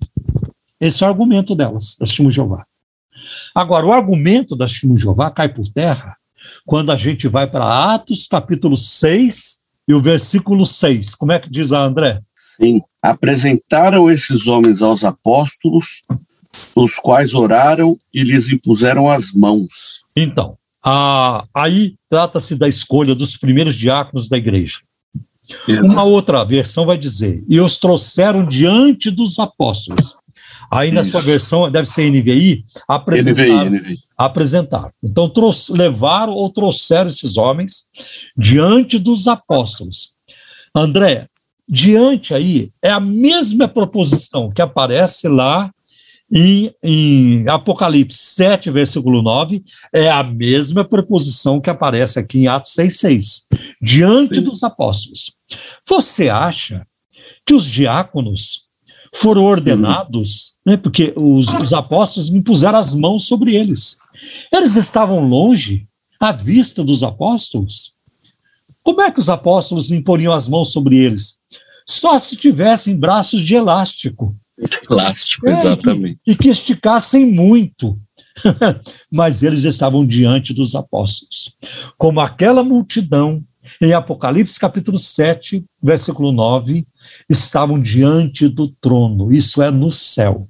[0.80, 2.66] Esse é o argumento delas, da Testemunha de Jeová.
[3.54, 6.16] Agora, o argumento da Testemunha de Jeová cai por terra
[6.66, 11.16] quando a gente vai para Atos, capítulo 6 e o versículo 6.
[11.16, 12.22] Como é que diz lá, André?
[12.60, 12.82] Sim.
[13.02, 16.04] Apresentaram esses homens aos apóstolos,
[16.76, 20.04] os quais oraram e lhes impuseram as mãos.
[20.16, 24.78] Então, a- aí trata-se da escolha dos primeiros diáconos da igreja.
[25.68, 30.16] Uma outra versão vai dizer: e os trouxeram diante dos apóstolos.
[30.72, 31.10] Aí na Isso.
[31.12, 33.66] sua versão, deve ser NVI, apresentaram.
[33.66, 34.00] NVI, NVI.
[34.16, 34.92] apresentaram.
[35.04, 37.86] Então, trouxe- levaram ou trouxeram esses homens
[38.38, 40.12] diante dos apóstolos.
[40.76, 41.28] André,
[41.68, 45.72] diante aí é a mesma proposição que aparece lá
[46.32, 52.74] em, em, Apocalipse 7, versículo 9, é a mesma preposição que aparece aqui em Atos
[52.74, 53.44] 6,6,
[53.82, 54.42] diante Sim.
[54.42, 55.34] dos apóstolos.
[55.88, 56.86] Você acha
[57.46, 58.68] que os diáconos
[59.16, 63.98] foram ordenados, né, porque os, os apóstolos impuseram as mãos sobre eles.
[64.52, 65.88] Eles estavam longe,
[66.20, 67.94] à vista dos apóstolos.
[68.84, 71.40] Como é que os apóstolos imporiam as mãos sobre eles?
[71.88, 74.36] Só se tivessem braços de elástico.
[74.90, 76.20] Elástico, é, exatamente.
[76.26, 77.98] E que, e que esticassem muito.
[79.12, 81.56] Mas eles estavam diante dos apóstolos.
[81.98, 83.44] Como aquela multidão,
[83.82, 86.84] em Apocalipse capítulo 7, versículo 9,
[87.30, 90.46] estavam diante do trono, isso é no céu.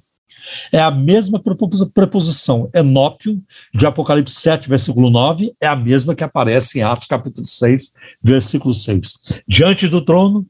[0.72, 3.42] É a mesma preposição, enópio,
[3.74, 7.92] de Apocalipse 7, versículo 9, é a mesma que aparece em Atos capítulo 6,
[8.22, 9.18] versículo 6.
[9.46, 10.46] Diante do trono,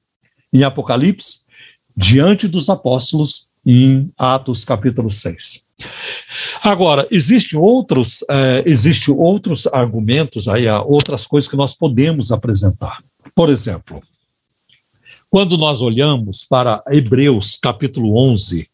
[0.53, 1.41] em Apocalipse,
[1.97, 5.65] diante dos apóstolos, em Atos capítulo 6.
[6.63, 13.03] Agora, existem outros, eh, existem outros argumentos, aí, outras coisas que nós podemos apresentar.
[13.35, 14.03] Por exemplo,
[15.31, 18.69] quando nós olhamos para Hebreus capítulo 11,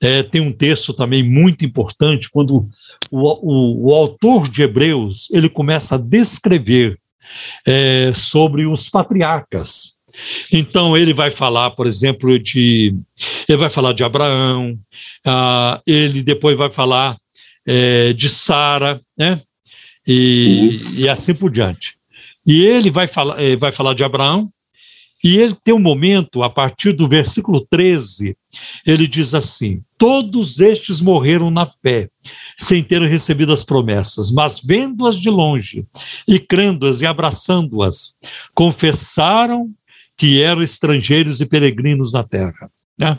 [0.00, 2.66] é, tem um texto também muito importante, quando
[3.10, 6.98] o, o, o autor de Hebreus ele começa a descrever
[7.64, 9.92] é, sobre os patriarcas.
[10.52, 12.94] Então ele vai falar, por exemplo, de
[13.48, 14.78] ele vai falar de Abraão,
[15.24, 17.16] ah, ele depois vai falar
[17.66, 19.40] é, de Sara, né?
[20.06, 21.94] E, e, assim por diante.
[22.44, 24.50] E ele vai falar, é, vai falar de Abraão,
[25.22, 28.36] e ele tem um momento, a partir do versículo 13,
[28.84, 32.08] ele diz assim: Todos estes morreram na fé,
[32.58, 35.86] sem terem recebido as promessas, mas vendo-as de longe,
[36.26, 38.14] e crendo-as e abraçando-as,
[38.52, 39.70] confessaram
[40.16, 42.70] que eram estrangeiros e peregrinos na terra.
[42.98, 43.18] Né?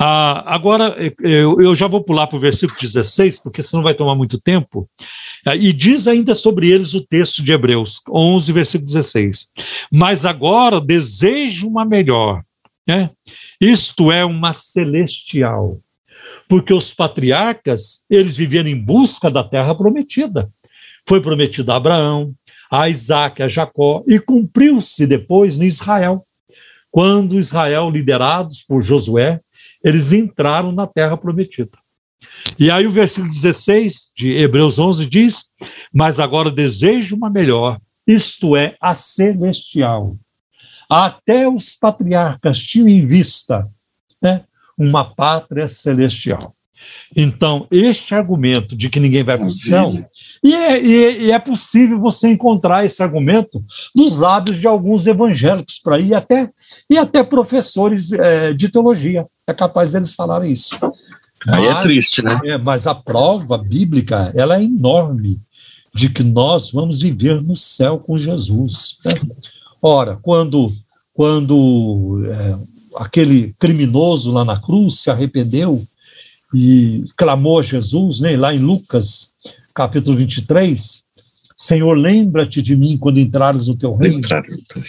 [0.00, 4.14] Ah, agora, eu, eu, já vou pular para o versículo 16, porque senão vai tomar
[4.14, 4.88] muito tempo.
[5.44, 9.48] Ah, e diz ainda sobre eles o texto de Hebreus 11, versículo 16.
[9.92, 12.40] Mas agora desejo uma melhor,
[12.86, 13.10] né?
[13.60, 15.80] isto é, uma celestial.
[16.48, 20.44] Porque os patriarcas, eles viviam em busca da terra prometida.
[21.08, 22.34] Foi prometida a Abraão,
[22.70, 26.22] a Isaac, a Jacó, e cumpriu-se depois no Israel.
[26.90, 29.40] Quando Israel, liderados por Josué,
[29.82, 31.70] eles entraram na terra prometida.
[32.58, 35.44] E aí o versículo 16 de Hebreus 11 diz:
[35.92, 40.16] Mas agora desejo uma melhor, isto é, a celestial.
[40.88, 43.66] Até os patriarcas tinham em vista
[44.20, 44.44] né,
[44.76, 46.54] uma pátria celestial.
[47.14, 49.90] Então, este argumento de que ninguém vai para o céu
[50.42, 53.62] e é, e é, possível você encontrar esse argumento
[53.94, 56.50] nos lábios de alguns evangélicos por aí, até,
[56.88, 59.26] e até professores é, de teologia.
[59.46, 60.76] É capaz deles falarem isso.
[61.46, 62.38] Aí é mas, é triste, né?
[62.44, 65.40] É, mas a prova bíblica ela é enorme
[65.94, 68.96] de que nós vamos viver no céu com Jesus.
[69.04, 69.12] Né?
[69.80, 70.72] Ora, quando,
[71.14, 72.58] quando é,
[72.96, 75.82] aquele criminoso lá na cruz se arrependeu
[76.54, 79.30] e clamou a Jesus, né, lá em Lucas
[79.78, 81.04] capítulo 23,
[81.56, 84.20] Senhor, lembra-te de mim quando entrares no teu reino.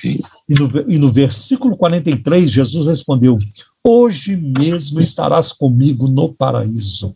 [0.03, 3.37] E no, e no versículo 43, Jesus respondeu:
[3.83, 7.15] Hoje mesmo estarás comigo no paraíso.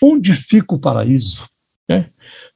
[0.00, 1.42] Onde fica o paraíso?
[1.90, 2.04] É.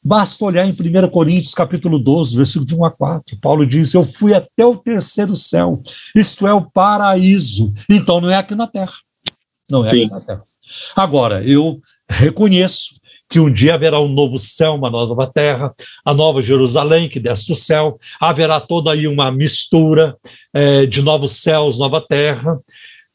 [0.01, 3.39] Basta olhar em 1 Coríntios capítulo 12, versículo de 1 a 4.
[3.40, 5.82] Paulo diz: Eu fui até o terceiro céu,
[6.14, 7.74] isto é o paraíso.
[7.90, 8.94] Então não é aqui na terra.
[9.68, 10.05] Não é Sim.
[10.05, 10.43] aqui na terra.
[10.94, 12.94] Agora, eu reconheço
[13.28, 15.73] que um dia haverá um novo céu, uma nova terra,
[16.05, 20.16] a nova Jerusalém que desce do céu, haverá toda aí uma mistura
[20.55, 22.59] é, de novos céus, nova terra.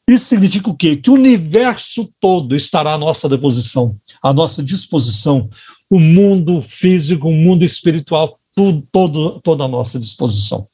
[0.08, 0.96] Isso significa o quê?
[0.96, 5.48] Que o universo todo estará à nossa disposição, à nossa disposição,
[5.88, 10.66] o mundo físico, o mundo espiritual, tudo, todo, toda à nossa disposição.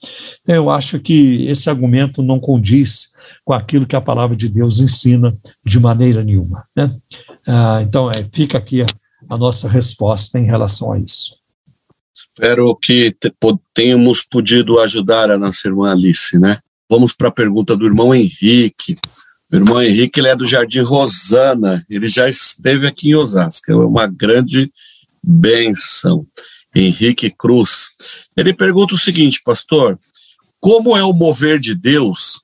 [0.46, 3.08] Eu acho que esse argumento não condiz
[3.44, 6.64] com aquilo que a palavra de Deus ensina de maneira nenhuma.
[6.74, 6.96] Né?
[7.46, 8.86] Ah, então, é, fica aqui a,
[9.28, 11.36] a nossa resposta em relação a isso.
[12.14, 13.14] Espero que
[13.74, 16.58] tenhamos podido ajudar a nossa irmã Alice, né?
[16.88, 18.96] Vamos para a pergunta do irmão Henrique.
[19.52, 23.76] O irmão Henrique ele é do Jardim Rosana, ele já esteve aqui em Osasco, é
[23.76, 24.72] uma grande
[25.22, 26.26] benção.
[26.74, 27.88] Henrique Cruz.
[28.36, 29.98] Ele pergunta o seguinte, pastor:
[30.60, 32.40] como é o mover de Deus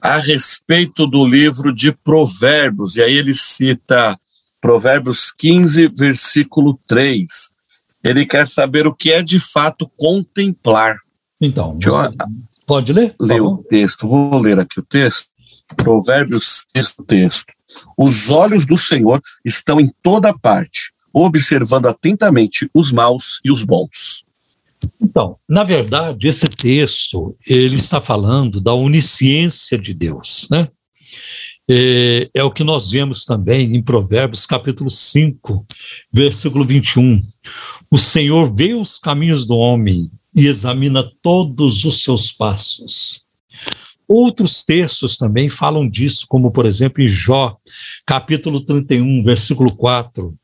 [0.00, 2.96] a respeito do livro de Provérbios?
[2.96, 4.18] E aí ele cita
[4.60, 7.26] Provérbios 15, versículo 3.
[8.02, 10.98] Ele quer saber o que é de fato contemplar.
[11.40, 12.10] Então, você,
[12.66, 13.14] Pode ler?
[13.18, 14.06] Ler o texto.
[14.06, 15.26] Vou ler aqui o texto.
[15.74, 17.52] Provérbios, texto, texto.
[17.96, 24.22] Os olhos do Senhor estão em toda parte, observando atentamente os maus e os bons.
[25.00, 30.68] Então, na verdade, esse texto ele está falando da onisciência de Deus, né?
[31.70, 35.66] É, é, o que nós vemos também em Provérbios capítulo 5,
[36.10, 37.22] versículo 21.
[37.90, 43.22] O Senhor vê os caminhos do homem e examina todos os seus passos.
[44.06, 47.58] Outros textos também falam disso, como por exemplo em Jó,
[48.06, 50.34] capítulo 31, versículo 4.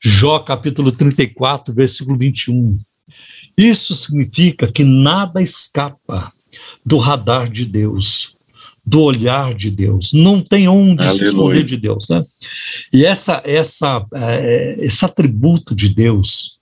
[0.00, 2.78] Jó, capítulo 34, versículo 21.
[3.56, 6.32] Isso significa que nada escapa
[6.86, 8.36] do radar de Deus,
[8.84, 10.12] do olhar de Deus.
[10.12, 11.18] Não tem onde Aleluia.
[11.18, 12.08] se esconder de Deus.
[12.08, 12.22] Né?
[12.92, 16.58] E essa, essa, é, esse atributo de Deus,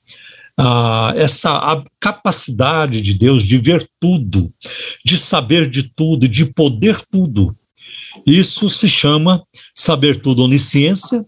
[0.56, 4.52] ah, essa capacidade de Deus de ver tudo,
[5.04, 7.56] de saber de tudo, de poder tudo,
[8.26, 9.42] isso se chama
[9.74, 11.24] saber tudo onisciência,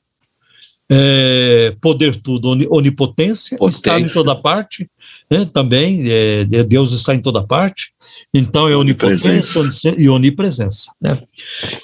[0.88, 3.78] é, poder tudo onipotência, Potência.
[3.78, 4.84] estar em toda parte,
[5.30, 7.92] né, também, é, Deus está em toda parte,
[8.32, 10.92] então é onipotência e onipresença.
[11.00, 11.20] Né?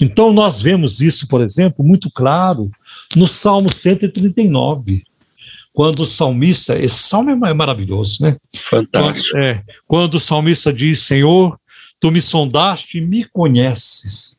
[0.01, 2.71] Então nós vemos isso, por exemplo, muito claro
[3.15, 5.03] no Salmo 139,
[5.73, 8.37] quando o salmista, esse salmo é maravilhoso, né?
[8.59, 9.33] Fantástico.
[9.33, 11.59] Quando, é, quando o salmista diz, Senhor,
[12.01, 14.39] tu me sondaste e me conheces.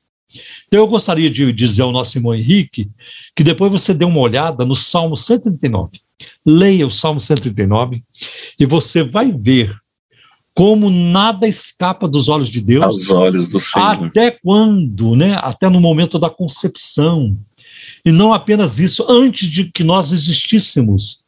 [0.67, 2.87] Então eu gostaria de dizer ao nosso irmão Henrique
[3.35, 6.01] que depois você dê uma olhada no Salmo 139.
[6.45, 8.01] Leia o Salmo 139
[8.59, 9.75] e você vai ver
[10.57, 12.83] como nada escapa dos olhos de Deus.
[12.83, 14.07] Aos olhos do Senhor.
[14.07, 15.37] Até quando, né?
[15.39, 17.35] Até no momento da concepção.
[18.03, 21.19] E não apenas isso, antes de que nós existíssemos,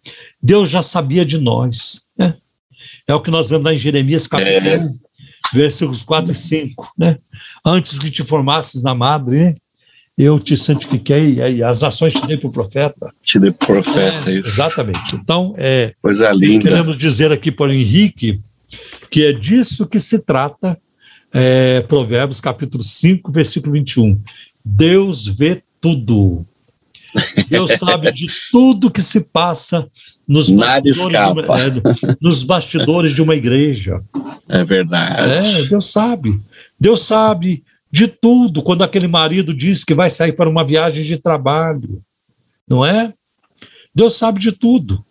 [0.41, 2.01] Deus já sabia de nós.
[2.17, 2.37] Né?
[3.05, 4.79] É o que nós vemos lá em Jeremias capítulo é.
[4.79, 4.89] 1,
[5.53, 6.93] versículos 4 e 5.
[6.97, 7.19] Né?
[7.63, 9.53] Antes que te formasses na madre, né?
[10.17, 13.13] eu te santifiquei, e as ações te dei para o profeta.
[13.21, 14.49] Te dei para o profeta, é, isso.
[14.49, 15.15] Exatamente.
[15.15, 16.67] Então, é, Coisa linda.
[16.67, 18.39] queremos dizer aqui para o Henrique
[19.09, 20.77] que é disso que se trata
[21.31, 24.21] é, Provérbios capítulo 5, versículo 21.
[24.63, 26.45] Deus vê tudo.
[27.49, 29.87] Deus sabe de tudo que se passa
[30.27, 34.01] nos bastidores, uma, é, nos bastidores de uma igreja.
[34.47, 35.59] É verdade.
[35.59, 36.39] É, Deus sabe.
[36.79, 41.17] Deus sabe de tudo, quando aquele marido diz que vai sair para uma viagem de
[41.17, 42.01] trabalho,
[42.67, 43.11] não é?
[43.93, 45.03] Deus sabe de tudo.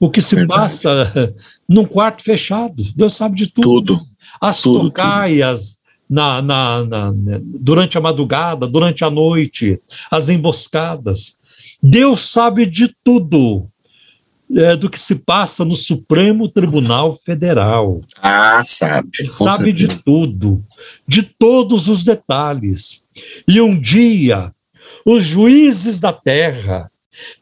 [0.00, 0.60] O que se Verdade.
[0.60, 1.34] passa
[1.72, 3.96] num quarto fechado, Deus sabe de tudo.
[3.96, 4.00] Tudo.
[4.40, 5.78] As tudo, tocaias
[6.08, 7.10] na, na, na,
[7.60, 9.78] durante a madrugada, durante a noite,
[10.10, 11.34] as emboscadas.
[11.82, 13.68] Deus sabe de tudo
[14.54, 18.02] é, do que se passa no Supremo Tribunal Federal.
[18.20, 19.08] Ah, sabe.
[19.18, 19.88] Ele sabe certeza.
[19.88, 20.64] de tudo,
[21.08, 23.02] de todos os detalhes.
[23.48, 24.52] E um dia,
[25.06, 26.90] os juízes da terra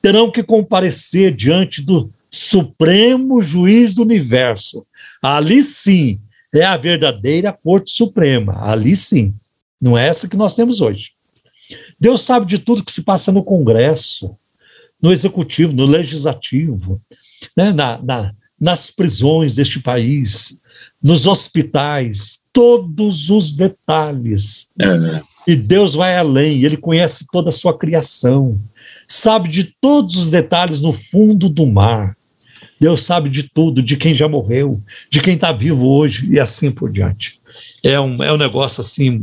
[0.00, 4.86] terão que comparecer diante do Supremo Juiz do Universo.
[5.22, 6.20] Ali sim
[6.52, 8.64] é a verdadeira Corte Suprema.
[8.64, 9.34] Ali sim.
[9.80, 11.10] Não é essa que nós temos hoje.
[11.98, 14.36] Deus sabe de tudo que se passa no Congresso,
[15.00, 17.00] no executivo, no legislativo,
[17.56, 20.56] né, na, na, nas prisões deste país,
[21.02, 24.66] nos hospitais, todos os detalhes.
[24.78, 25.22] É.
[25.46, 28.58] E Deus vai além, ele conhece toda a sua criação,
[29.08, 32.14] sabe de todos os detalhes no fundo do mar.
[32.80, 34.76] Deus sabe de tudo, de quem já morreu,
[35.10, 37.38] de quem está vivo hoje e assim por diante.
[37.82, 39.20] É um, é um negócio assim,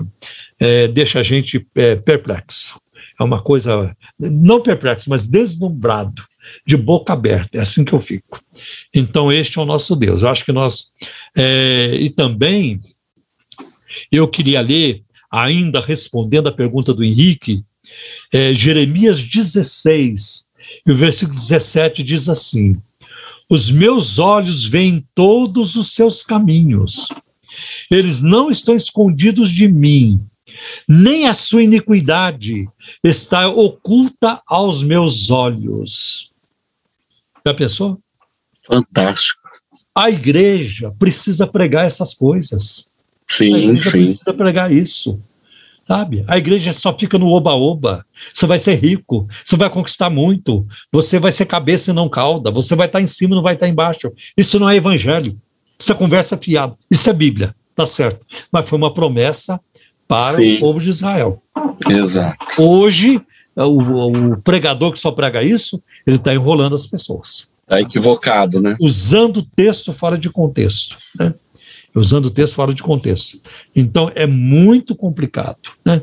[0.60, 2.80] é, deixa a gente é, perplexo
[3.20, 6.24] é uma coisa, não perplexo, mas deslumbrado,
[6.66, 8.40] de boca aberta, é assim que eu fico.
[8.94, 10.22] Então, este é o nosso Deus.
[10.22, 10.94] Eu acho que nós.
[11.36, 12.80] É, e também,
[14.12, 17.64] eu queria ler, ainda respondendo a pergunta do Henrique,
[18.32, 20.46] é, Jeremias 16,
[20.86, 22.78] e o versículo 17 diz assim:
[23.50, 27.08] Os meus olhos veem todos os seus caminhos,
[27.90, 30.28] eles não estão escondidos de mim
[30.88, 32.68] nem a sua iniquidade
[33.04, 36.32] está oculta aos meus olhos.
[37.46, 38.00] Já pensou?
[38.64, 39.42] Fantástico.
[39.96, 42.90] A igreja precisa pregar essas coisas.
[43.28, 44.06] Sim, a igreja sim.
[44.06, 45.22] precisa pregar isso.
[45.88, 46.26] Sabe?
[46.28, 48.06] A igreja só fica no oba-oba.
[48.34, 52.52] Você vai ser rico, você vai conquistar muito, você vai ser cabeça e não cauda,
[52.52, 54.12] você vai estar em cima e não vai estar embaixo.
[54.36, 55.36] Isso não é evangelho.
[55.80, 56.76] Isso é conversa fiada.
[56.92, 58.26] Isso é Bíblia, tá certo.
[58.52, 59.62] Mas foi uma promessa
[60.08, 60.58] para Sim.
[60.58, 61.42] o povo de Israel.
[61.88, 62.38] Exato.
[62.58, 63.22] Hoje,
[63.56, 67.48] o, o pregador que só prega isso, ele está enrolando as pessoas.
[67.64, 68.78] Está equivocado, né?
[68.80, 70.98] Usando o texto fora de contexto.
[71.20, 71.34] Né?
[72.00, 73.40] Usando o texto fora de contexto.
[73.76, 75.72] Então é muito complicado.
[75.86, 76.02] Né?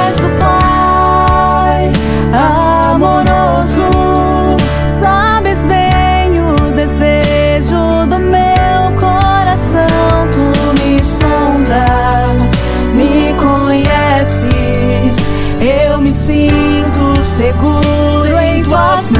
[0.09, 1.91] És o Pai
[2.33, 3.87] amoroso,
[4.99, 10.27] sabes bem o desejo do meu coração.
[10.31, 12.65] Tu me sondas,
[12.95, 15.17] me conheces,
[15.61, 19.16] eu me sinto seguro em tuas mãos.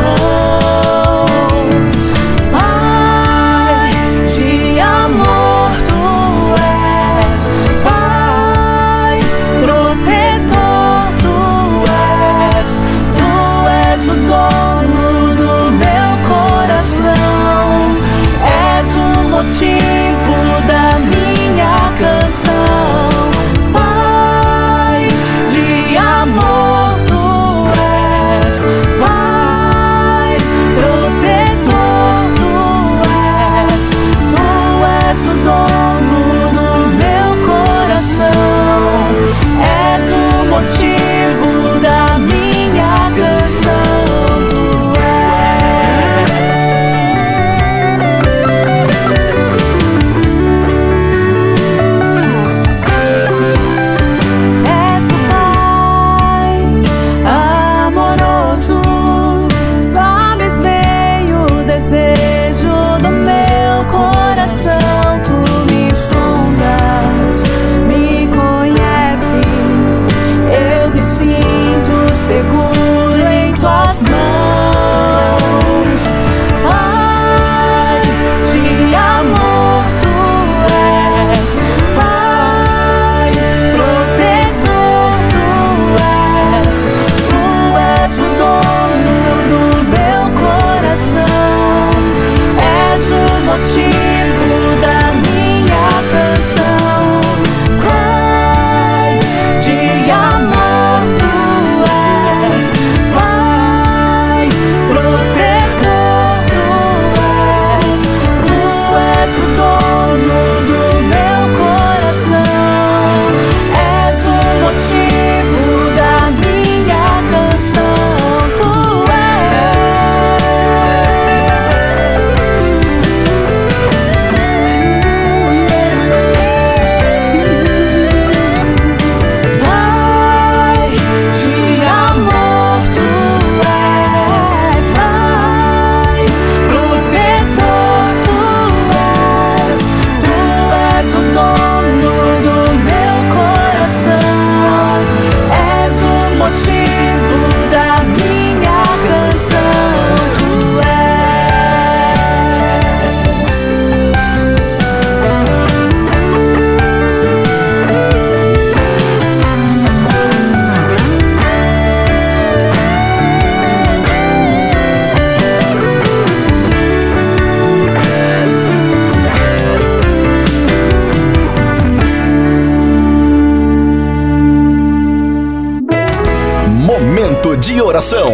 [177.98, 178.28] Oração.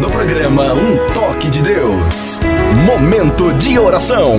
[0.00, 2.40] No programa Um Toque de Deus.
[2.84, 4.34] Momento de oração.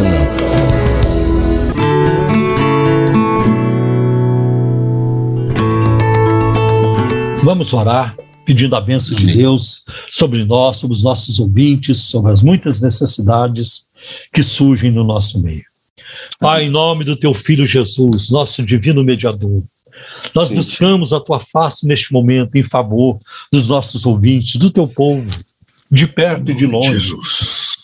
[7.42, 12.44] Vamos orar pedindo a bênção de Deus sobre nós, sobre os nossos ouvintes, sobre as
[12.44, 13.86] muitas necessidades
[14.34, 15.64] que surgem no nosso meio.
[16.38, 19.64] Pai, em nome do teu filho Jesus, nosso divino mediador,
[20.34, 20.56] nós Sim.
[20.56, 23.20] buscamos a tua face neste momento em favor
[23.56, 25.30] dos nossos ouvintes, do teu povo,
[25.90, 26.92] de perto e de longe.
[26.92, 27.78] Jesus.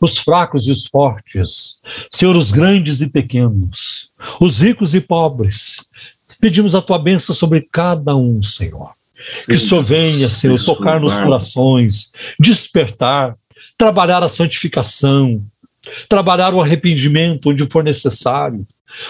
[0.00, 1.80] Os fracos e os fortes,
[2.10, 5.76] Senhor, os grandes e pequenos, os ricos e pobres.
[6.40, 8.92] Pedimos a tua bênção sobre cada um, Senhor.
[9.44, 13.34] Que o Senhor venha, Senhor, tocar nos corações, despertar,
[13.76, 15.44] trabalhar a santificação,
[16.08, 18.64] trabalhar o arrependimento onde for necessário,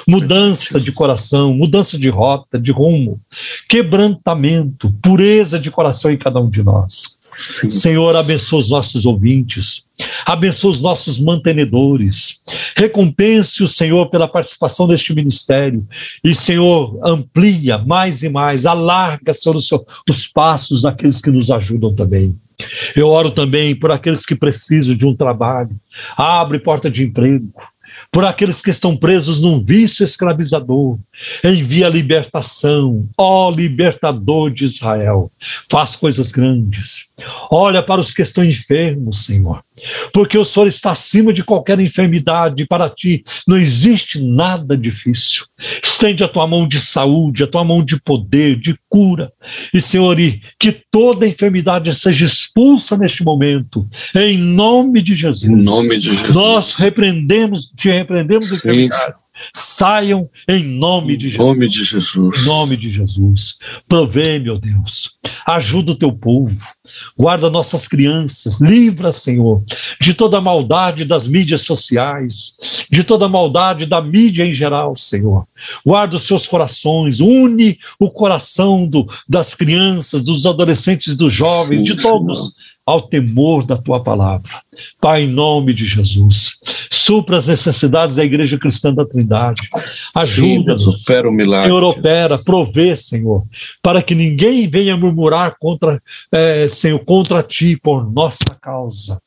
[0.06, 3.20] mudança de coração, mudança de rota, de rumo,
[3.68, 7.18] quebrantamento, pureza de coração em cada um de nós.
[7.36, 7.70] Sim.
[7.70, 9.84] Senhor, abençoa os nossos ouvintes,
[10.26, 12.40] abençoa os nossos mantenedores,
[12.76, 15.86] recompense o Senhor pela participação neste ministério
[16.24, 19.70] e, Senhor, amplia mais e mais, alarga, Senhor, os,
[20.08, 22.36] os passos daqueles que nos ajudam também.
[22.96, 25.76] Eu oro também por aqueles que precisam de um trabalho,
[26.16, 27.46] abre porta de emprego,
[28.10, 30.98] por aqueles que estão presos num vício escravizador.
[31.44, 35.30] Envia libertação, ó libertador de Israel.
[35.70, 37.06] Faz coisas grandes.
[37.50, 39.62] Olha para os que estão enfermos, Senhor,
[40.12, 42.66] porque o Senhor está acima de qualquer enfermidade.
[42.66, 45.44] Para ti não existe nada difícil.
[45.82, 49.32] Estende a tua mão de saúde, a tua mão de poder, de cura.
[49.74, 55.50] E, Senhor, e que toda enfermidade seja expulsa neste momento, em nome de Jesus.
[55.50, 56.34] Em nome de Jesus.
[56.34, 59.14] Nós repreendemos, te repreendemos enfermidade
[59.54, 61.46] saiam em nome de Jesus.
[61.46, 62.42] Nome de Jesus.
[62.42, 63.56] Em nome de Jesus.
[63.88, 65.10] Provê, meu Deus.
[65.46, 66.56] Ajuda o teu povo.
[67.16, 69.62] Guarda nossas crianças, livra, Senhor,
[70.00, 72.54] de toda a maldade das mídias sociais,
[72.90, 75.44] de toda a maldade da mídia em geral, Senhor.
[75.84, 81.84] Guarda os seus corações, une o coração do, das crianças, dos adolescentes, dos jovens, Sim,
[81.84, 84.62] de todos, Senhor ao temor da tua palavra.
[84.98, 86.54] Pai, em nome de Jesus,
[86.90, 89.68] supra as necessidades da Igreja Cristã da Trindade.
[90.14, 90.86] Ajuda-nos.
[90.86, 91.68] Opera o milagre.
[91.68, 93.44] Senhor, opera, provê, Senhor,
[93.82, 96.00] para que ninguém venha murmurar contra,
[96.32, 99.20] é, Senhor, contra ti por nossa causa.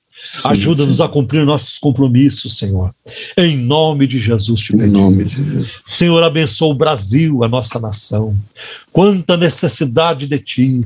[0.45, 2.93] Ajuda-nos a cumprir nossos compromissos, Senhor.
[3.37, 4.89] Em nome de Jesus te pedimos.
[4.89, 5.81] Em nome de Jesus.
[5.85, 8.35] Senhor, abençoa o Brasil, a nossa nação.
[8.91, 10.81] Quanta necessidade de ti.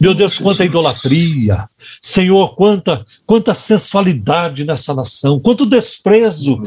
[0.00, 1.68] Meu Deus, quanta idolatria.
[2.00, 6.62] Senhor, quanta, quanta sensualidade nessa nação, quanto desprezo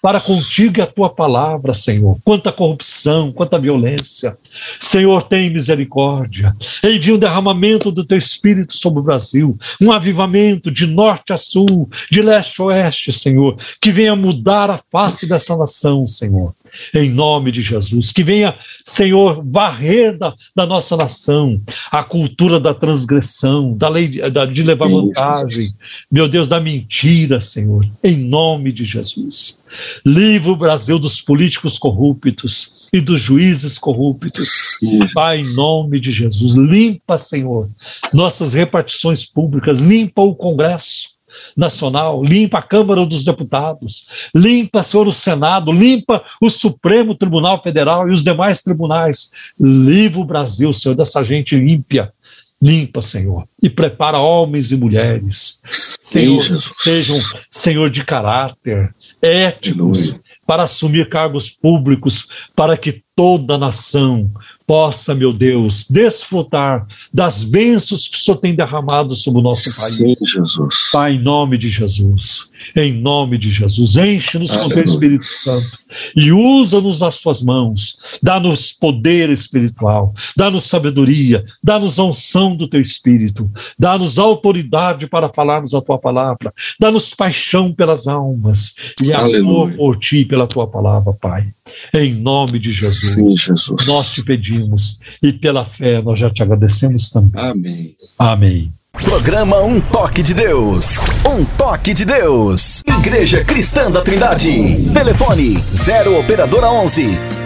[0.00, 2.18] para contigo e a tua palavra, Senhor.
[2.24, 4.36] Quanta corrupção, quanta violência.
[4.80, 6.54] Senhor, tem misericórdia.
[6.82, 11.88] Envia um derramamento do teu espírito sobre o Brasil, um avivamento de norte a sul,
[12.10, 16.54] de leste a oeste, Senhor, que venha mudar a face dessa nação, Senhor
[16.94, 18.12] em nome de Jesus.
[18.12, 24.44] Que venha, Senhor, varrer da, da nossa nação a cultura da transgressão, da lei da,
[24.44, 25.72] de levar vantagem,
[26.10, 29.58] meu Deus, da mentira, Senhor, em nome de Jesus.
[30.04, 34.78] Livre o Brasil dos políticos corruptos e dos juízes corruptos.
[35.12, 37.68] Pai, em nome de Jesus, limpa, Senhor,
[38.12, 41.15] nossas repartições públicas, limpa o Congresso
[41.56, 48.08] Nacional, limpa a Câmara dos Deputados, limpa, Senhor, o Senado, limpa o Supremo Tribunal Federal
[48.08, 49.30] e os demais tribunais.
[49.58, 52.12] Livra o Brasil, Senhor, dessa gente ímpia.
[52.60, 55.60] Limpa, Senhor, e prepara homens e mulheres,
[56.02, 57.18] Senhor, sejam,
[57.50, 60.14] Senhor, de caráter, éticos,
[60.46, 64.26] para assumir cargos públicos, para que toda a nação
[64.66, 70.18] possa, meu Deus, desfrutar das bênçãos que o Senhor tem derramado sobre o nosso país.
[70.18, 70.90] Sim, Jesus.
[70.92, 75.78] Pai, em nome de Jesus, em nome de Jesus, enche-nos com teu Espírito Santo
[76.14, 82.80] e usa-nos as tuas mãos, dá-nos poder espiritual, dá-nos sabedoria, dá-nos a unção do teu
[82.80, 89.98] Espírito, dá-nos autoridade para falarmos a tua palavra, dá-nos paixão pelas almas e amor por
[89.98, 91.48] ti, pela tua palavra, Pai.
[91.94, 96.42] Em nome de Jesus, Sim, Jesus, nós te pedimos e pela fé nós já te
[96.42, 97.42] agradecemos também.
[97.42, 97.96] Amém.
[98.18, 98.75] Amém.
[99.02, 100.96] Programa Um Toque de Deus.
[101.24, 102.82] Um Toque de Deus.
[103.00, 104.90] Igreja Cristã da Trindade.
[104.92, 107.45] Telefone 0 Operadora 11